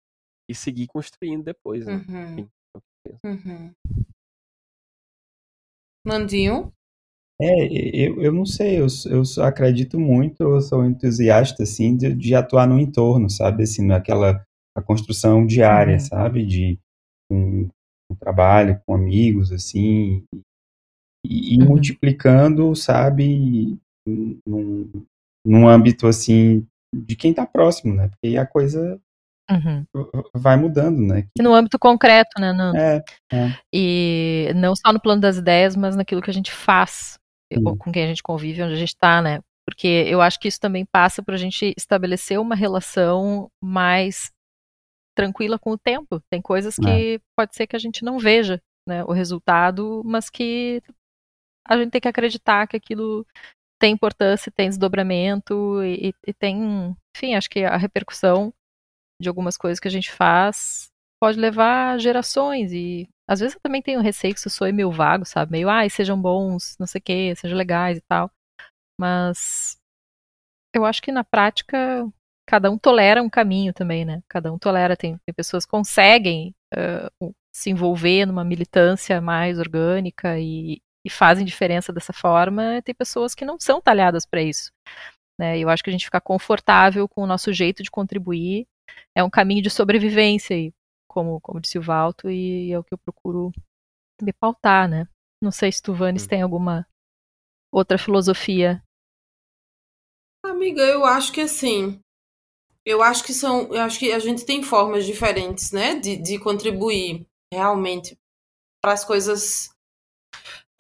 e 0.50 0.56
seguir 0.56 0.88
construindo 0.88 1.44
depois, 1.44 1.86
né? 1.86 2.04
Uhum. 2.08 2.34
Enfim, 2.34 2.50
é 3.08 3.28
uhum. 3.28 3.74
Nandinho? 6.06 6.74
É, 7.44 7.66
eu, 8.08 8.22
eu 8.22 8.32
não 8.32 8.46
sei, 8.46 8.80
eu, 8.80 8.86
eu 9.10 9.44
acredito 9.44 10.00
muito, 10.00 10.44
eu 10.44 10.62
sou 10.62 10.86
entusiasta, 10.86 11.64
assim, 11.64 11.98
de, 11.98 12.14
de 12.14 12.36
atuar 12.36 12.68
no 12.68 12.80
entorno, 12.80 13.30
sabe, 13.32 13.64
assim, 13.64 13.84
naquela 13.84 14.46
a 14.78 14.82
construção 14.82 15.46
diária, 15.46 15.94
uhum. 15.94 16.00
sabe, 16.00 16.46
de 16.46 16.80
um, 17.32 17.68
um, 18.12 18.16
trabalho 18.16 18.80
com 18.86 18.94
amigos, 18.94 19.52
assim, 19.52 20.24
e, 21.26 21.58
uhum. 21.60 21.70
multiplicando, 21.70 22.76
sabe, 22.76 23.78
num, 24.06 25.06
num 25.46 25.68
âmbito 25.68 26.08
assim 26.08 26.66
de 26.94 27.16
quem 27.16 27.32
está 27.32 27.46
próximo, 27.46 27.94
né? 27.94 28.10
Porque 28.10 28.38
a 28.38 28.46
coisa 28.46 29.00
uhum. 29.50 29.86
vai 30.36 30.58
mudando, 30.58 31.00
né? 31.00 31.28
E 31.38 31.42
no 31.42 31.54
âmbito 31.54 31.80
concreto, 31.80 32.40
né? 32.40 32.52
No... 32.52 32.76
É, 32.76 33.04
é. 33.32 33.58
E 33.74 34.52
não 34.56 34.76
só 34.76 34.92
no 34.92 35.00
plano 35.00 35.22
das 35.22 35.38
ideias, 35.38 35.76
mas 35.76 35.96
naquilo 35.96 36.22
que 36.22 36.30
a 36.30 36.34
gente 36.34 36.52
faz, 36.52 37.18
uhum. 37.54 37.78
com 37.78 37.92
quem 37.92 38.04
a 38.04 38.08
gente 38.08 38.24
convive, 38.24 38.62
onde 38.62 38.74
a 38.74 38.78
gente 38.78 38.90
está, 38.94 39.22
né? 39.22 39.40
Porque 39.66 39.88
eu 39.88 40.22
acho 40.22 40.40
que 40.40 40.48
isso 40.48 40.60
também 40.60 40.86
passa 40.92 41.24
para 41.24 41.36
a 41.36 41.38
gente 41.38 41.74
estabelecer 41.78 42.40
uma 42.40 42.56
relação 42.56 43.50
mais 43.64 44.32
tranquila 45.16 45.60
com 45.60 45.72
o 45.72 45.78
tempo. 45.78 46.22
Tem 46.30 46.42
coisas 46.42 46.76
que 46.76 47.16
é. 47.16 47.20
pode 47.38 47.56
ser 47.56 47.68
que 47.68 47.76
a 47.76 47.80
gente 47.80 48.04
não 48.04 48.18
veja 48.18 48.60
né, 48.88 49.04
o 49.06 49.12
resultado, 49.12 50.02
mas 50.04 50.30
que 50.30 50.82
a 51.68 51.78
gente 51.78 51.92
tem 51.92 52.02
que 52.02 52.08
acreditar 52.08 52.68
que 52.68 52.78
aquilo 52.78 53.26
tem 53.80 53.94
importância, 53.94 54.52
tem 54.52 54.70
desdobramento 54.70 55.84
e, 55.84 56.14
e 56.26 56.34
tem, 56.34 56.96
enfim, 57.16 57.36
acho 57.36 57.50
que 57.50 57.64
a 57.64 57.78
repercussão 57.78 58.54
de 59.20 59.28
algumas 59.28 59.58
coisas 59.58 59.80
que 59.80 59.88
a 59.88 59.92
gente 59.92 60.12
faz 60.12 60.90
pode 61.20 61.40
levar 61.40 62.00
gerações 62.00 62.72
e 62.72 63.08
às 63.28 63.40
vezes 63.40 63.56
eu 63.56 63.62
também 63.62 63.82
tenho 63.82 64.02
receio 64.02 64.34
que 64.34 64.40
isso 64.40 64.50
soe 64.50 64.72
meio 64.72 64.92
vago, 64.92 65.26
sabe? 65.26 65.52
Meio, 65.54 65.70
ai, 65.70 65.90
sejam 65.90 66.20
bons, 66.20 66.76
não 66.80 66.86
sei 66.86 67.00
o 67.00 67.04
que, 67.04 67.36
sejam 67.36 67.58
legais 67.58 67.98
e 67.98 68.02
tal. 68.02 68.30
Mas 69.00 69.78
eu 70.76 70.86
acho 70.86 71.02
que 71.02 71.12
na 71.12 71.24
prática 71.24 72.08
cada 72.48 72.70
um 72.70 72.78
tolera 72.78 73.24
um 73.24 73.30
caminho 73.30 73.74
também, 73.74 74.04
né? 74.04 74.22
Cada 74.28 74.52
um 74.52 74.60
tolera, 74.60 74.98
tem, 74.98 75.18
tem 75.26 75.34
pessoas 75.34 75.66
que 75.66 75.72
conseguem 75.72 76.54
uh, 76.74 77.34
se 77.54 77.70
envolver 77.70 78.26
numa 78.26 78.44
militância 78.44 79.22
mais 79.22 79.58
orgânica 79.60 80.40
e, 80.40 80.82
e 81.06 81.10
fazem 81.10 81.46
diferença 81.46 81.92
dessa 81.92 82.14
forma, 82.14 82.82
tem 82.84 82.94
pessoas 82.94 83.34
que 83.34 83.46
não 83.46 83.60
são 83.60 83.82
talhadas 83.82 84.26
para 84.26 84.42
isso. 84.42 84.72
Né? 85.40 85.58
Eu 85.58 85.70
acho 85.70 85.84
que 85.84 85.90
a 85.90 85.94
gente 85.94 86.06
ficar 86.06 86.22
confortável 86.22 87.08
com 87.08 87.24
o 87.24 87.28
nosso 87.28 87.52
jeito 87.52 87.82
de 87.82 87.90
contribuir 87.90 88.68
é 89.16 89.24
um 89.24 89.30
caminho 89.30 89.62
de 89.62 89.70
sobrevivência, 89.70 90.54
e, 90.54 90.74
como, 91.08 91.40
como 91.42 91.60
disse 91.60 91.80
o 91.80 91.82
Valto, 91.82 92.30
e 92.30 92.72
é 92.72 92.80
o 92.80 92.84
que 92.84 92.94
eu 92.94 92.98
procuro 92.98 93.52
me 94.22 94.32
pautar, 94.34 94.88
né? 94.88 95.08
Não 95.42 95.52
sei 95.52 95.72
se 95.72 95.82
tu, 95.82 95.94
Vanes, 95.94 96.26
hum. 96.26 96.28
tem 96.28 96.42
alguma 96.42 96.88
outra 97.74 97.98
filosofia. 97.98 98.84
Amiga, 100.46 100.82
eu 100.84 101.06
acho 101.06 101.32
que 101.32 101.42
assim, 101.42 102.00
eu 102.86 103.02
acho 103.02 103.24
que 103.24 103.34
são, 103.34 103.74
eu 103.74 103.82
acho 103.82 103.98
que 103.98 104.12
a 104.12 104.20
gente 104.20 104.46
tem 104.46 104.64
formas 104.64 105.06
diferentes, 105.06 105.72
né, 105.72 105.96
de, 105.96 106.18
de 106.18 106.40
contribuir 106.40 107.26
realmente 107.54 108.18
para 108.82 108.94
as 108.94 109.06
coisas 109.06 109.71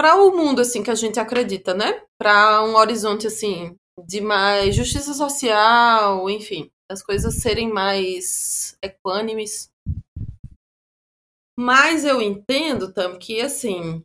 para 0.01 0.15
o 0.15 0.35
mundo 0.35 0.61
assim 0.61 0.81
que 0.81 0.89
a 0.89 0.95
gente 0.95 1.19
acredita, 1.19 1.75
né? 1.75 2.01
Para 2.17 2.63
um 2.63 2.75
horizonte 2.75 3.27
assim 3.27 3.75
de 4.07 4.19
mais 4.19 4.75
justiça 4.75 5.13
social, 5.13 6.27
enfim, 6.27 6.71
as 6.89 7.03
coisas 7.03 7.35
serem 7.35 7.71
mais 7.71 8.75
equânimes. 8.81 9.69
Mas 11.55 12.03
eu 12.03 12.19
entendo, 12.19 12.91
Tam, 12.91 13.19
que 13.19 13.41
assim, 13.41 14.03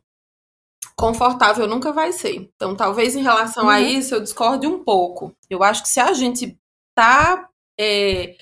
confortável 0.95 1.67
nunca 1.67 1.91
vai 1.91 2.13
ser. 2.13 2.35
Então, 2.35 2.75
talvez 2.75 3.15
em 3.15 3.23
relação 3.23 3.63
uhum. 3.63 3.69
a 3.71 3.81
isso 3.81 4.13
eu 4.13 4.21
discorde 4.21 4.67
um 4.67 4.83
pouco. 4.83 5.35
Eu 5.49 5.63
acho 5.63 5.81
que 5.81 5.89
se 5.89 5.99
a 5.99 6.13
gente 6.13 6.55
tá. 6.95 7.49
É, 7.79 8.37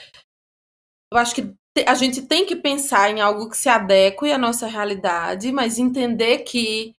eu 1.10 1.18
acho 1.18 1.34
que 1.34 1.56
a 1.88 1.96
gente 1.96 2.22
tem 2.24 2.46
que 2.46 2.58
pensar 2.58 3.10
em 3.10 3.22
algo 3.22 3.50
que 3.50 3.56
se 3.56 3.70
adeque 3.70 4.30
à 4.30 4.38
nossa 4.38 4.68
realidade, 4.68 5.54
mas 5.54 5.80
entender 5.80 6.40
que 6.40 6.94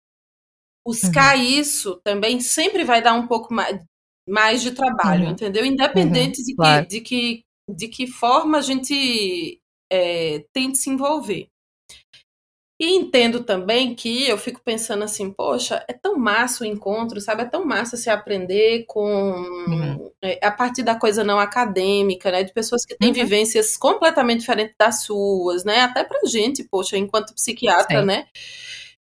buscar 0.86 1.36
uhum. 1.36 1.42
isso 1.42 2.00
também 2.04 2.38
sempre 2.40 2.84
vai 2.84 3.02
dar 3.02 3.14
um 3.14 3.26
pouco 3.26 3.52
mais, 3.52 3.82
mais 4.28 4.62
de 4.62 4.70
trabalho, 4.70 5.24
uhum. 5.24 5.30
entendeu? 5.32 5.64
Independente 5.64 6.38
uhum. 6.38 6.44
de, 6.44 6.52
que, 6.52 6.56
claro. 6.56 6.86
de, 6.86 7.00
que, 7.00 7.42
de 7.68 7.88
que 7.88 8.06
forma 8.06 8.58
a 8.58 8.62
gente 8.62 9.58
é, 9.92 10.44
tente 10.54 10.78
se 10.78 10.88
envolver. 10.88 11.48
E 12.78 12.94
entendo 12.94 13.42
também 13.42 13.94
que 13.94 14.28
eu 14.28 14.36
fico 14.36 14.60
pensando 14.62 15.02
assim, 15.02 15.32
poxa, 15.32 15.82
é 15.88 15.94
tão 15.94 16.18
massa 16.18 16.62
o 16.62 16.66
encontro, 16.66 17.18
sabe? 17.22 17.42
É 17.42 17.46
tão 17.46 17.64
massa 17.64 17.96
se 17.96 18.10
aprender 18.10 18.84
com 18.86 19.10
uhum. 19.10 20.12
é, 20.22 20.38
a 20.46 20.50
partir 20.52 20.82
da 20.82 20.94
coisa 20.94 21.24
não 21.24 21.38
acadêmica, 21.38 22.30
né? 22.30 22.42
De 22.42 22.52
pessoas 22.52 22.84
que 22.84 22.94
têm 22.94 23.08
uhum. 23.08 23.14
vivências 23.14 23.78
completamente 23.78 24.40
diferentes 24.40 24.74
das 24.78 25.04
suas, 25.04 25.64
né? 25.64 25.80
Até 25.80 26.04
pra 26.04 26.20
gente, 26.26 26.64
poxa, 26.64 26.98
enquanto 26.98 27.34
psiquiatra, 27.34 28.00
Sim. 28.00 28.06
né? 28.06 28.26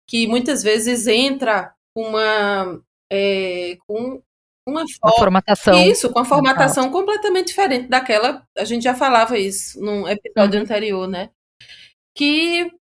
Que 0.07 0.27
muitas 0.27 0.63
vezes 0.63 1.07
entra 1.07 1.73
uma 1.95 2.81
é, 3.11 3.77
com 3.87 4.21
uma, 4.67 4.83
uma 5.03 5.13
formatação. 5.13 5.73
Isso, 5.83 6.09
com 6.09 6.19
a 6.19 6.25
formatação 6.25 6.89
completamente 6.89 7.47
diferente 7.47 7.87
daquela. 7.87 8.45
A 8.57 8.63
gente 8.63 8.83
já 8.83 8.95
falava 8.95 9.37
isso 9.37 9.79
num 9.79 10.07
episódio 10.07 10.57
uhum. 10.57 10.63
anterior, 10.63 11.07
né? 11.07 11.29
Que, 12.15 12.71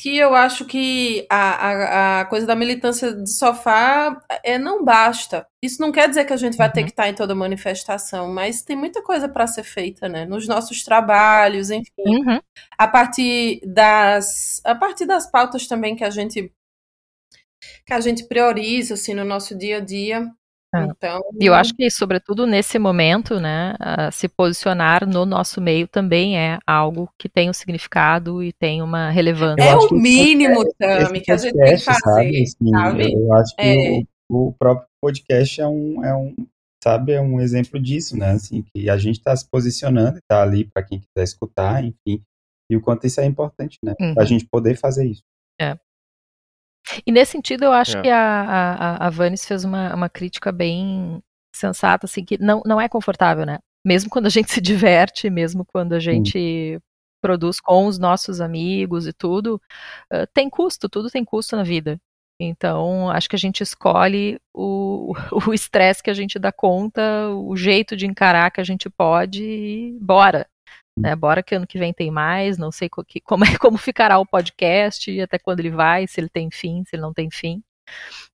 que 0.00 0.16
eu 0.16 0.34
acho 0.34 0.64
que 0.64 1.26
a, 1.30 1.36
a, 1.36 2.20
a, 2.20 2.24
coisa 2.24 2.44
da 2.44 2.56
militância 2.56 3.14
de 3.14 3.30
sofá 3.30 4.20
é, 4.42 4.58
não 4.58 4.84
basta. 4.84 5.46
Isso 5.62 5.80
não 5.80 5.92
quer 5.92 6.08
dizer 6.08 6.24
que 6.24 6.32
a 6.32 6.36
gente 6.36 6.56
vai 6.56 6.66
uhum. 6.66 6.72
ter 6.72 6.82
que 6.82 6.90
estar 6.90 7.08
em 7.08 7.14
toda 7.14 7.34
manifestação, 7.36 8.32
mas 8.32 8.62
tem 8.62 8.76
muita 8.76 9.00
coisa 9.00 9.28
para 9.28 9.46
ser 9.46 9.62
feita, 9.62 10.08
né? 10.08 10.24
Nos 10.24 10.48
nossos 10.48 10.82
trabalhos, 10.82 11.70
enfim. 11.70 11.92
Uhum. 11.98 12.40
A 12.76 12.88
partir 12.88 13.60
das. 13.64 14.60
A 14.64 14.74
partir 14.74 15.06
das 15.06 15.30
pautas 15.30 15.68
também 15.68 15.94
que 15.94 16.04
a 16.04 16.10
gente 16.10 16.52
que 17.86 17.92
a 17.92 18.00
gente 18.00 18.24
prioriza 18.28 18.94
assim 18.94 19.14
no 19.14 19.24
nosso 19.24 19.56
dia 19.56 19.78
a 19.78 19.80
dia. 19.80 20.30
É. 20.74 20.84
Então, 20.84 21.20
E 21.40 21.46
eu 21.46 21.54
acho 21.54 21.74
que, 21.74 21.90
sobretudo 21.90 22.46
nesse 22.46 22.78
momento, 22.78 23.40
né, 23.40 23.74
se 24.12 24.28
posicionar 24.28 25.06
no 25.08 25.24
nosso 25.24 25.62
meio 25.62 25.88
também 25.88 26.38
é 26.38 26.58
algo 26.66 27.08
que 27.18 27.26
tem 27.26 27.48
um 27.48 27.54
significado 27.54 28.42
e 28.42 28.52
tem 28.52 28.82
uma 28.82 29.08
relevância. 29.10 29.64
é 29.64 29.74
o 29.74 29.90
mínimo, 29.94 30.62
Tami, 30.78 31.22
que 31.22 31.32
a 31.32 31.38
gente 31.38 31.54
tem 31.54 31.76
que 31.76 31.82
fazer. 31.82 32.00
sabe? 32.00 32.42
Assim, 32.42 32.70
sabe? 32.70 33.12
Eu, 33.14 33.18
eu 33.18 33.32
acho 33.34 33.56
que 33.56 33.62
É. 33.62 34.02
o, 34.28 34.48
o 34.48 34.52
próprio 34.52 34.86
podcast 35.00 35.58
é 35.58 35.66
um, 35.66 36.04
é 36.04 36.14
um, 36.14 36.34
sabe, 36.84 37.12
é 37.12 37.20
um 37.20 37.40
exemplo 37.40 37.80
disso, 37.80 38.14
né? 38.14 38.32
Assim, 38.32 38.62
que 38.74 38.90
a 38.90 38.98
gente 38.98 39.16
está 39.16 39.34
se 39.34 39.48
posicionando, 39.48 40.18
está 40.18 40.42
ali 40.42 40.66
para 40.66 40.82
quem 40.82 40.98
quiser 41.00 41.24
escutar, 41.24 41.82
enfim, 41.82 42.22
e 42.70 42.76
o 42.76 42.80
quanto 42.82 43.06
isso 43.06 43.22
é 43.22 43.24
importante, 43.24 43.78
né? 43.82 43.94
Uhum. 43.98 44.12
Para 44.12 44.22
a 44.22 44.26
gente 44.26 44.44
poder 44.44 44.76
fazer 44.76 45.06
isso. 45.06 45.22
E 47.06 47.12
nesse 47.12 47.32
sentido, 47.32 47.64
eu 47.64 47.72
acho 47.72 47.98
É. 47.98 48.02
que 48.02 48.08
a, 48.08 48.42
a, 48.42 49.06
a 49.06 49.10
Vanes 49.10 49.44
fez 49.46 49.64
uma, 49.64 49.94
uma 49.94 50.08
crítica 50.08 50.50
bem 50.52 51.22
sensata, 51.54 52.06
assim, 52.06 52.24
que 52.24 52.38
não, 52.38 52.62
não 52.64 52.80
é 52.80 52.88
confortável, 52.88 53.44
né? 53.46 53.58
Mesmo 53.84 54.10
quando 54.10 54.26
a 54.26 54.30
gente 54.30 54.50
se 54.52 54.60
diverte, 54.60 55.30
mesmo 55.30 55.64
quando 55.64 55.92
a 55.94 56.00
gente 56.00 56.78
produz 57.20 57.60
com 57.60 57.86
os 57.86 57.98
nossos 57.98 58.40
amigos 58.40 59.06
e 59.06 59.12
tudo, 59.12 59.60
eh, 60.12 60.26
tem 60.32 60.48
custo, 60.48 60.88
tudo 60.88 61.10
tem 61.10 61.24
custo 61.24 61.56
na 61.56 61.64
vida. 61.64 61.98
Então, 62.40 63.10
acho 63.10 63.28
que 63.28 63.34
a 63.34 63.38
gente 63.38 63.62
escolhe 63.62 64.38
o 64.54 65.12
o 65.50 65.52
estresse 65.52 66.02
que 66.02 66.10
a 66.10 66.14
gente 66.14 66.38
dá 66.38 66.52
conta, 66.52 67.02
o 67.30 67.56
jeito 67.56 67.96
de 67.96 68.06
encarar 68.06 68.50
que 68.52 68.60
a 68.60 68.64
gente 68.64 68.88
pode 68.88 69.42
e 69.42 69.98
bora. 70.00 70.46
Né? 71.00 71.16
Bora 71.16 71.42
que 71.42 71.54
ano 71.54 71.66
que 71.66 71.78
vem 71.78 71.92
tem 71.92 72.10
mais, 72.10 72.58
não 72.58 72.70
sei 72.70 72.88
co- 72.88 73.04
que- 73.04 73.20
como, 73.20 73.44
é, 73.44 73.48
como 73.58 73.76
ficará 73.78 74.18
o 74.18 74.26
podcast, 74.26 75.20
até 75.20 75.38
quando 75.38 75.60
ele 75.60 75.70
vai, 75.70 76.06
se 76.06 76.20
ele 76.20 76.28
tem 76.28 76.50
fim, 76.50 76.84
se 76.84 76.96
ele 76.96 77.02
não 77.02 77.12
tem 77.12 77.30
fim. 77.30 77.62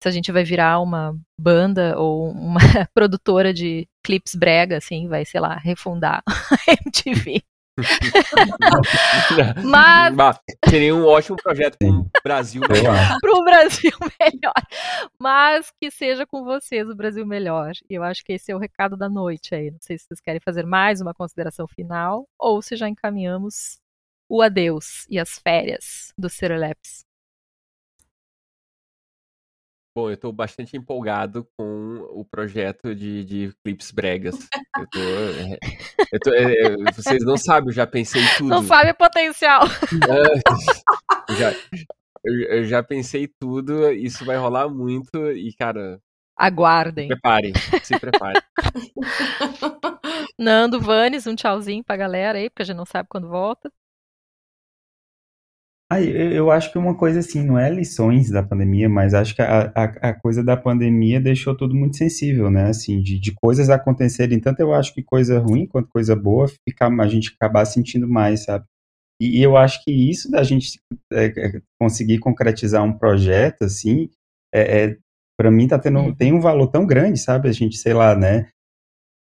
Se 0.01 0.07
a 0.07 0.11
gente 0.11 0.32
vai 0.32 0.43
virar 0.43 0.80
uma 0.80 1.16
banda 1.39 1.97
ou 1.99 2.32
uma 2.32 2.59
produtora 2.93 3.53
de 3.53 3.88
clipes 4.03 4.36
brega, 4.36 4.78
assim, 4.78 5.07
vai, 5.07 5.26
sei 5.26 5.39
lá, 5.39 5.55
refundar 5.57 6.24
a 6.28 6.72
MTV. 6.86 7.43
Mas- 9.63 10.15
Bah, 10.15 10.39
seria 10.69 10.95
um 10.95 11.05
ótimo 11.05 11.38
projeto 11.38 11.78
para 11.78 11.89
o 11.89 12.09
Brasil. 12.24 12.61
acho. 12.63 13.19
para 13.19 13.32
o 13.32 13.43
Brasil 13.43 13.91
melhor. 14.19 14.53
Mas 15.19 15.71
que 15.80 15.89
seja 15.91 16.26
com 16.26 16.43
vocês 16.43 16.88
o 16.89 16.95
Brasil 16.95 17.26
melhor. 17.26 17.71
E 17.89 17.95
eu 17.95 18.03
acho 18.03 18.24
que 18.24 18.34
esse 18.34 18.51
é 18.51 18.55
o 18.55 18.59
recado 18.59 18.95
da 18.95 19.09
noite 19.09 19.55
aí. 19.55 19.71
Não 19.71 19.80
sei 19.82 19.97
se 19.97 20.05
vocês 20.05 20.19
querem 20.19 20.39
fazer 20.43 20.65
mais 20.65 21.01
uma 21.01 21.13
consideração 21.13 21.67
final 21.67 22.28
ou 22.38 22.61
se 22.61 22.76
já 22.76 22.88
encaminhamos 22.88 23.80
o 24.30 24.41
adeus 24.41 25.05
e 25.09 25.19
as 25.19 25.38
férias 25.39 26.13
do 26.17 26.30
Sereleps. 26.30 27.03
Bom, 29.96 30.10
eu 30.10 30.16
estou 30.16 30.34
bastante 30.34 30.76
empolgado 30.76 31.48
com 31.56 32.08
o 32.10 32.26
projeto 32.26 32.96
de, 32.96 33.24
de 33.24 33.54
clipes 33.64 33.91
bregas. 33.91 34.36
Eu 34.80 34.88
tô, 34.89 35.00
é, 35.00 35.58
eu 36.12 36.20
tô- 36.20 36.34
é, 36.34 36.54
é, 36.66 36.91
vocês 36.91 37.24
não 37.24 37.38
sabem, 37.38 37.70
eu 37.70 37.74
já 37.74 37.86
pensei 37.86 38.24
tudo. 38.36 38.50
Não 38.50 38.64
sabe 38.64 38.89
o 38.89 38.96
potencial. 38.96 39.62
Eu 41.30 41.36
já, 41.36 41.54
eu, 42.26 42.66
já 42.66 42.84
pensei 42.84 43.28
tudo, 43.39 43.91
isso 43.91 44.26
vai 44.26 44.36
rolar 44.38 44.68
muito 44.70 45.32
e, 45.32 45.54
cara, 45.56 46.00
Aguardem. 46.38 47.08
prepare, 47.08 47.54
se 47.82 47.98
prepare. 48.00 48.41
Nando, 50.38 50.80
Vanes, 50.82 51.26
um 51.28 51.36
tchauzinho 51.36 51.84
pra 51.84 51.96
galera 51.96 52.38
aí, 52.39 52.50
porque 52.50 52.62
a 52.62 52.66
gente 52.66 52.78
não 52.78 52.86
sabe 52.86 53.08
quando 53.10 53.30
volta. 53.30 53.72
Ah, 55.94 56.02
eu, 56.02 56.32
eu 56.32 56.52
acho 56.52 56.72
que 56.72 56.78
uma 56.78 56.96
coisa 56.96 57.20
assim, 57.20 57.44
não 57.44 57.60
é 57.60 57.70
lições 57.70 58.32
da 58.32 58.41
pandemia, 58.41 58.89
mas 58.89 59.14
acho 59.14 59.36
que 59.36 59.41
a, 59.44 59.72
a, 59.76 59.84
a 60.10 60.14
coisa 60.14 60.44
da 60.44 60.58
pandemia 60.58 61.22
deixou 61.22 61.56
tudo 61.56 61.76
muito 61.76 61.98
sensível, 61.98 62.50
né? 62.50 62.70
Assim, 62.70 63.00
de, 63.00 63.20
de 63.20 63.32
coisas 63.32 63.70
acontecerem, 63.70 64.39
tanto 64.39 64.60
eu 64.60 64.74
acho 64.74 64.91
que 64.94 65.04
coisa 65.04 65.38
ruim 65.39 65.68
quanto 65.68 65.89
coisa 65.89 66.16
boa, 66.16 66.48
ficar, 66.68 66.91
a 67.00 67.08
gente 67.08 67.36
acabar 67.36 67.66
sentindo 67.66 68.08
mais, 68.08 68.46
sabe? 68.46 68.66
E, 69.22 69.39
e 69.39 69.44
eu 69.44 69.56
acho 69.56 69.84
que 69.84 69.91
isso 69.91 70.32
da 70.32 70.41
gente 70.41 70.80
é, 71.12 71.26
é, 71.26 71.62
conseguir 71.80 72.18
concretizar 72.20 72.84
um 72.84 72.98
projeto, 72.98 73.64
assim, 73.64 74.10
é, 74.54 74.86
é, 74.86 74.98
para 75.38 75.52
mim 75.52 75.68
tá 75.68 75.78
tendo, 75.78 76.16
tem 76.16 76.34
um 76.34 76.41
valor 76.41 76.68
tão 76.70 76.88
grande, 76.88 77.20
sabe? 77.20 77.50
A 77.50 77.52
gente, 77.52 77.78
sei 77.78 77.94
lá, 77.94 78.16
né? 78.16 78.50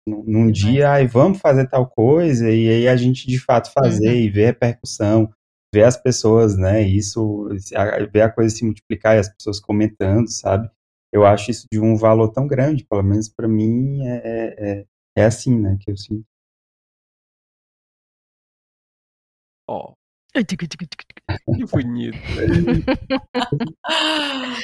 Num, 0.08 0.24
num 0.26 0.52
dia, 0.52 0.92
ai, 0.92 1.08
vamos 1.08 1.40
fazer 1.40 1.68
tal 1.68 1.88
coisa, 1.88 2.52
e 2.52 2.70
aí 2.70 2.88
a 2.88 2.96
gente 2.96 3.28
de 3.28 3.40
fato 3.40 3.72
fazer 3.74 4.10
Uhum. 4.10 4.16
e 4.16 4.30
ver 4.30 4.46
repercussão 4.48 5.32
ver 5.74 5.84
as 5.84 5.96
pessoas, 5.98 6.58
né, 6.58 6.82
isso, 6.82 7.48
a- 7.76 8.06
ver 8.06 8.22
a 8.22 8.30
coisa 8.32 8.54
se 8.54 8.66
multiplicar 8.66 9.16
e 9.16 9.20
as 9.20 9.30
pessoas 9.34 9.60
comentando, 9.60 10.28
sabe? 10.28 10.70
Eu 11.14 11.26
acho 11.26 11.50
isso 11.52 11.66
de 11.72 11.80
um 11.80 11.96
valor 11.96 12.30
tão 12.30 12.46
grande, 12.48 12.86
pelo 12.86 13.04
menos 13.04 13.30
para 13.30 13.48
mim 13.48 14.02
é, 14.06 14.16
é, 14.24 14.72
é- 14.80 14.86
é 15.18 15.26
assim, 15.26 15.58
né, 15.60 15.78
que 15.80 15.90
eu 15.92 15.98
sinto. 15.98 16.26
Ó, 19.70 19.94
que 20.34 21.66
bonito. 21.72 22.18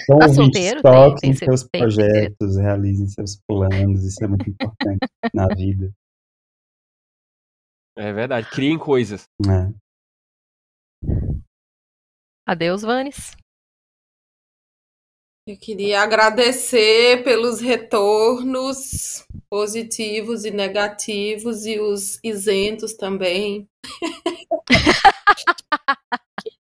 Então, 0.04 0.20
Tá 0.20 0.26
ouvintes, 0.28 0.36
solteiro? 0.36 0.82
Tem- 0.82 0.92
toquem 0.92 1.20
tem- 1.20 1.34
seus 1.36 1.64
tem- 1.64 1.82
projetos, 1.82 2.58
realizem 2.58 3.08
seus 3.08 3.36
planos, 3.48 4.04
isso 4.06 4.24
é 4.24 4.28
muito 4.28 4.50
importante 4.50 5.00
na 5.34 5.48
vida, 5.48 5.92
É 7.98 8.14
verdade, 8.14 8.50
criem 8.52 8.78
coisas. 8.78 9.28
né? 9.46 9.74
Adeus, 12.48 12.82
Vanes. 12.82 13.36
Eu 15.46 15.58
queria 15.58 16.02
agradecer 16.02 17.22
pelos 17.26 17.60
retornos 17.60 19.26
positivos 19.50 20.46
e 20.46 20.52
negativos 20.52 21.66
e 21.66 21.78
os 21.78 22.20
isentos 22.24 22.94
também. 22.94 23.68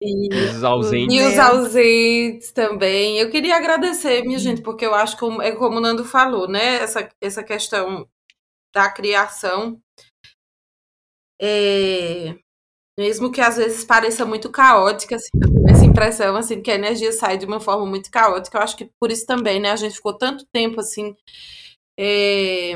E, 0.00 0.28
Os 0.34 0.64
ausentes. 0.64 1.14
e 1.16 1.22
os 1.22 1.38
ausentes 1.38 2.52
também. 2.52 3.18
Eu 3.18 3.30
queria 3.30 3.56
agradecer, 3.56 4.22
minha 4.22 4.38
gente, 4.38 4.62
porque 4.62 4.84
eu 4.84 4.94
acho 4.94 5.16
que 5.16 5.24
é 5.42 5.52
como 5.52 5.78
o 5.78 5.80
Nando 5.80 6.04
falou, 6.04 6.48
né? 6.48 6.76
Essa, 6.76 7.08
essa 7.20 7.42
questão 7.44 8.08
da 8.74 8.90
criação. 8.90 9.80
É, 11.40 12.36
mesmo 12.98 13.30
que 13.30 13.40
às 13.40 13.56
vezes 13.56 13.84
pareça 13.84 14.24
muito 14.24 14.50
caótica, 14.50 15.16
assim, 15.16 15.28
eu 15.34 15.52
tenho 15.52 15.68
essa 15.70 15.84
impressão 15.84 16.36
assim, 16.36 16.62
que 16.62 16.70
a 16.70 16.74
energia 16.74 17.12
sai 17.12 17.36
de 17.36 17.44
uma 17.44 17.60
forma 17.60 17.84
muito 17.86 18.10
caótica. 18.10 18.56
Eu 18.58 18.62
acho 18.62 18.76
que 18.76 18.90
por 18.98 19.10
isso 19.10 19.26
também, 19.26 19.60
né? 19.60 19.70
A 19.70 19.76
gente 19.76 19.96
ficou 19.96 20.16
tanto 20.16 20.46
tempo 20.52 20.80
assim, 20.80 21.14
é, 21.98 22.74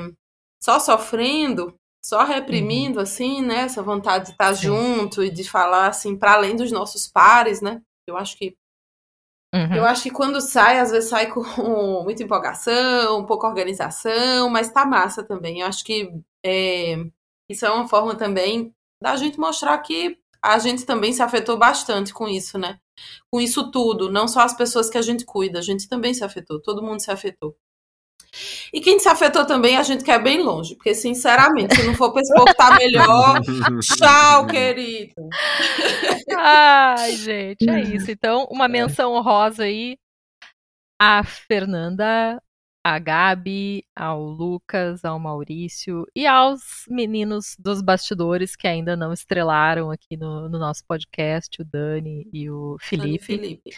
só 0.63 0.79
sofrendo, 0.79 1.75
só 2.05 2.25
reprimindo, 2.25 3.01
assim, 3.01 3.43
né? 3.43 3.63
Essa 3.63 3.83
vontade 3.83 4.27
de 4.27 4.31
estar 4.33 4.55
Sim. 4.55 4.65
junto 4.65 5.23
e 5.25 5.31
de 5.31 5.49
falar 5.49 5.89
assim, 5.89 6.17
para 6.17 6.35
além 6.35 6.55
dos 6.55 6.71
nossos 6.71 7.07
pares, 7.09 7.63
né? 7.63 7.81
Eu 8.07 8.17
acho 8.17 8.37
que 8.37 8.55
Uhum. 9.53 9.75
eu 9.75 9.85
acho 9.85 10.05
que 10.05 10.11
quando 10.13 10.41
sai, 10.41 10.79
às 10.79 10.93
vezes 10.93 11.11
sai 11.11 11.27
com 11.35 11.43
muita 12.05 12.23
empolgação, 12.23 13.27
pouca 13.27 13.49
organização, 13.49 14.49
mas 14.49 14.71
tá 14.71 14.87
massa 14.87 15.25
também. 15.25 15.61
Eu 15.61 15.67
acho 15.67 15.85
que 15.85 16.09
é, 16.45 16.97
isso 17.49 17.67
é 17.67 17.71
uma 17.71 17.89
forma 17.89 18.15
também 18.15 18.73
da 19.01 19.17
gente 19.17 19.39
mostrar 19.39 19.77
que 19.79 20.19
a 20.43 20.59
gente 20.59 20.85
também 20.85 21.13
se 21.13 21.23
afetou 21.23 21.59
bastante 21.59 22.13
com 22.13 22.27
isso, 22.29 22.59
né? 22.59 22.79
Com 23.31 23.41
isso 23.41 23.71
tudo, 23.71 24.11
não 24.11 24.27
só 24.27 24.41
as 24.41 24.55
pessoas 24.55 24.89
que 24.89 24.99
a 24.99 25.03
gente 25.03 25.25
cuida, 25.25 25.59
a 25.59 25.63
gente 25.63 25.89
também 25.89 26.15
se 26.15 26.25
afetou, 26.25 26.61
todo 26.61 26.83
mundo 26.83 27.01
se 27.01 27.11
afetou. 27.11 27.57
E 28.73 28.81
quem 28.81 28.99
se 28.99 29.09
afetou 29.09 29.45
também, 29.45 29.77
a 29.77 29.83
gente 29.83 30.05
quer 30.05 30.23
bem 30.23 30.41
longe, 30.41 30.77
porque 30.77 30.95
sinceramente, 30.95 31.75
se 31.75 31.83
não 31.83 31.95
for 31.95 32.13
pra 32.13 32.23
esse 32.23 32.33
povo 32.33 32.55
tá 32.55 32.77
melhor, 32.77 33.41
tchau, 33.99 34.47
querido. 34.47 35.29
Ai, 36.39 37.17
gente, 37.17 37.69
é 37.69 37.81
isso. 37.97 38.11
Então, 38.11 38.47
uma 38.51 38.69
menção 38.69 39.15
honrosa 39.15 39.65
aí 39.65 39.99
a 40.99 41.25
Fernanda, 41.25 42.41
a 42.83 42.99
Gabi, 42.99 43.85
ao 43.95 44.23
Lucas, 44.23 45.05
ao 45.05 45.19
Maurício 45.19 46.07
e 46.17 46.27
aos 46.27 46.61
meninos 46.89 47.55
dos 47.59 47.83
bastidores 47.83 48.57
que 48.57 48.67
ainda 48.67 48.97
não 48.97 49.13
estrelaram 49.13 49.91
aqui 49.91 50.17
no, 50.17 50.49
no 50.49 50.59
nosso 50.59 50.83
podcast, 50.89 51.61
o 51.61 51.65
Dani 51.65 52.27
e 52.33 52.49
o 52.51 52.77
Felipe, 52.81 53.25
Felipe. 53.27 53.71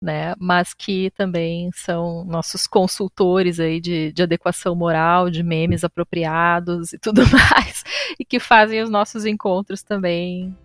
né? 0.00 0.34
Mas 0.38 0.72
que 0.72 1.10
também 1.16 1.68
são 1.74 2.24
nossos 2.24 2.66
consultores 2.68 3.58
aí 3.58 3.80
de, 3.80 4.12
de 4.12 4.22
adequação 4.22 4.74
moral, 4.76 5.28
de 5.30 5.42
memes 5.42 5.82
apropriados 5.82 6.92
e 6.92 6.98
tudo 6.98 7.22
mais, 7.32 7.82
e 8.20 8.24
que 8.24 8.38
fazem 8.38 8.80
os 8.80 8.88
nossos 8.88 9.26
encontros 9.26 9.82
também 9.82 10.56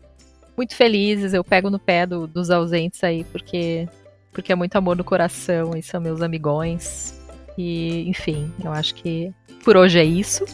muito 0.56 0.76
felizes. 0.76 1.34
Eu 1.34 1.44
pego 1.44 1.72
no 1.72 1.80
pé 1.80 2.06
do- 2.06 2.28
dos 2.28 2.52
ausentes 2.52 3.04
aí, 3.04 3.24
porque, 3.24 3.90
porque 4.32 4.52
é 4.52 4.56
muito 4.56 4.76
amor 4.76 4.96
no 4.96 5.04
coração 5.04 5.72
e 5.76 5.82
são 5.82 6.00
meus 6.00 6.22
amigões. 6.22 7.20
E, 7.58 8.08
enfim, 8.10 8.52
eu 8.64 8.72
acho 8.72 8.96
que 8.96 9.34
por 9.64 9.78
hoje 9.78 10.00
é 10.00 10.04
isso. 10.04 10.46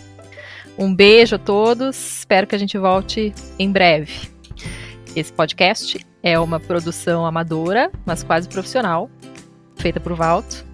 Um 0.77 0.93
beijo 0.93 1.35
a 1.35 1.39
todos. 1.39 2.19
Espero 2.19 2.47
que 2.47 2.55
a 2.55 2.59
gente 2.59 2.77
volte 2.77 3.33
em 3.57 3.71
breve. 3.71 4.29
Esse 5.15 5.33
podcast 5.33 6.05
é 6.21 6.39
uma 6.39 6.59
produção 6.59 7.25
amadora, 7.25 7.91
mas 8.05 8.23
quase 8.23 8.47
profissional, 8.47 9.09
feita 9.75 9.99
por 9.99 10.13
Valto, 10.13 10.65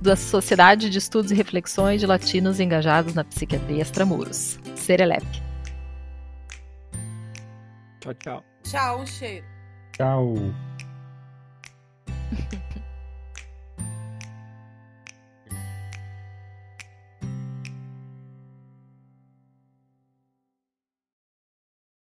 da 0.00 0.14
Sociedade 0.14 0.88
de 0.88 0.98
Estudos 0.98 1.32
e 1.32 1.34
Reflexões 1.34 2.00
de 2.00 2.06
Latinos 2.06 2.60
Engajados 2.60 3.14
na 3.14 3.24
Psiquiatria 3.24 3.82
Extramuros. 3.82 4.58
Serelep. 4.74 5.26
Tchau, 8.00 8.14
tchau. 8.14 8.44
Tchau, 8.62 9.00
um 9.00 9.06
cheiro. 9.06 9.44
Tchau. 9.92 10.34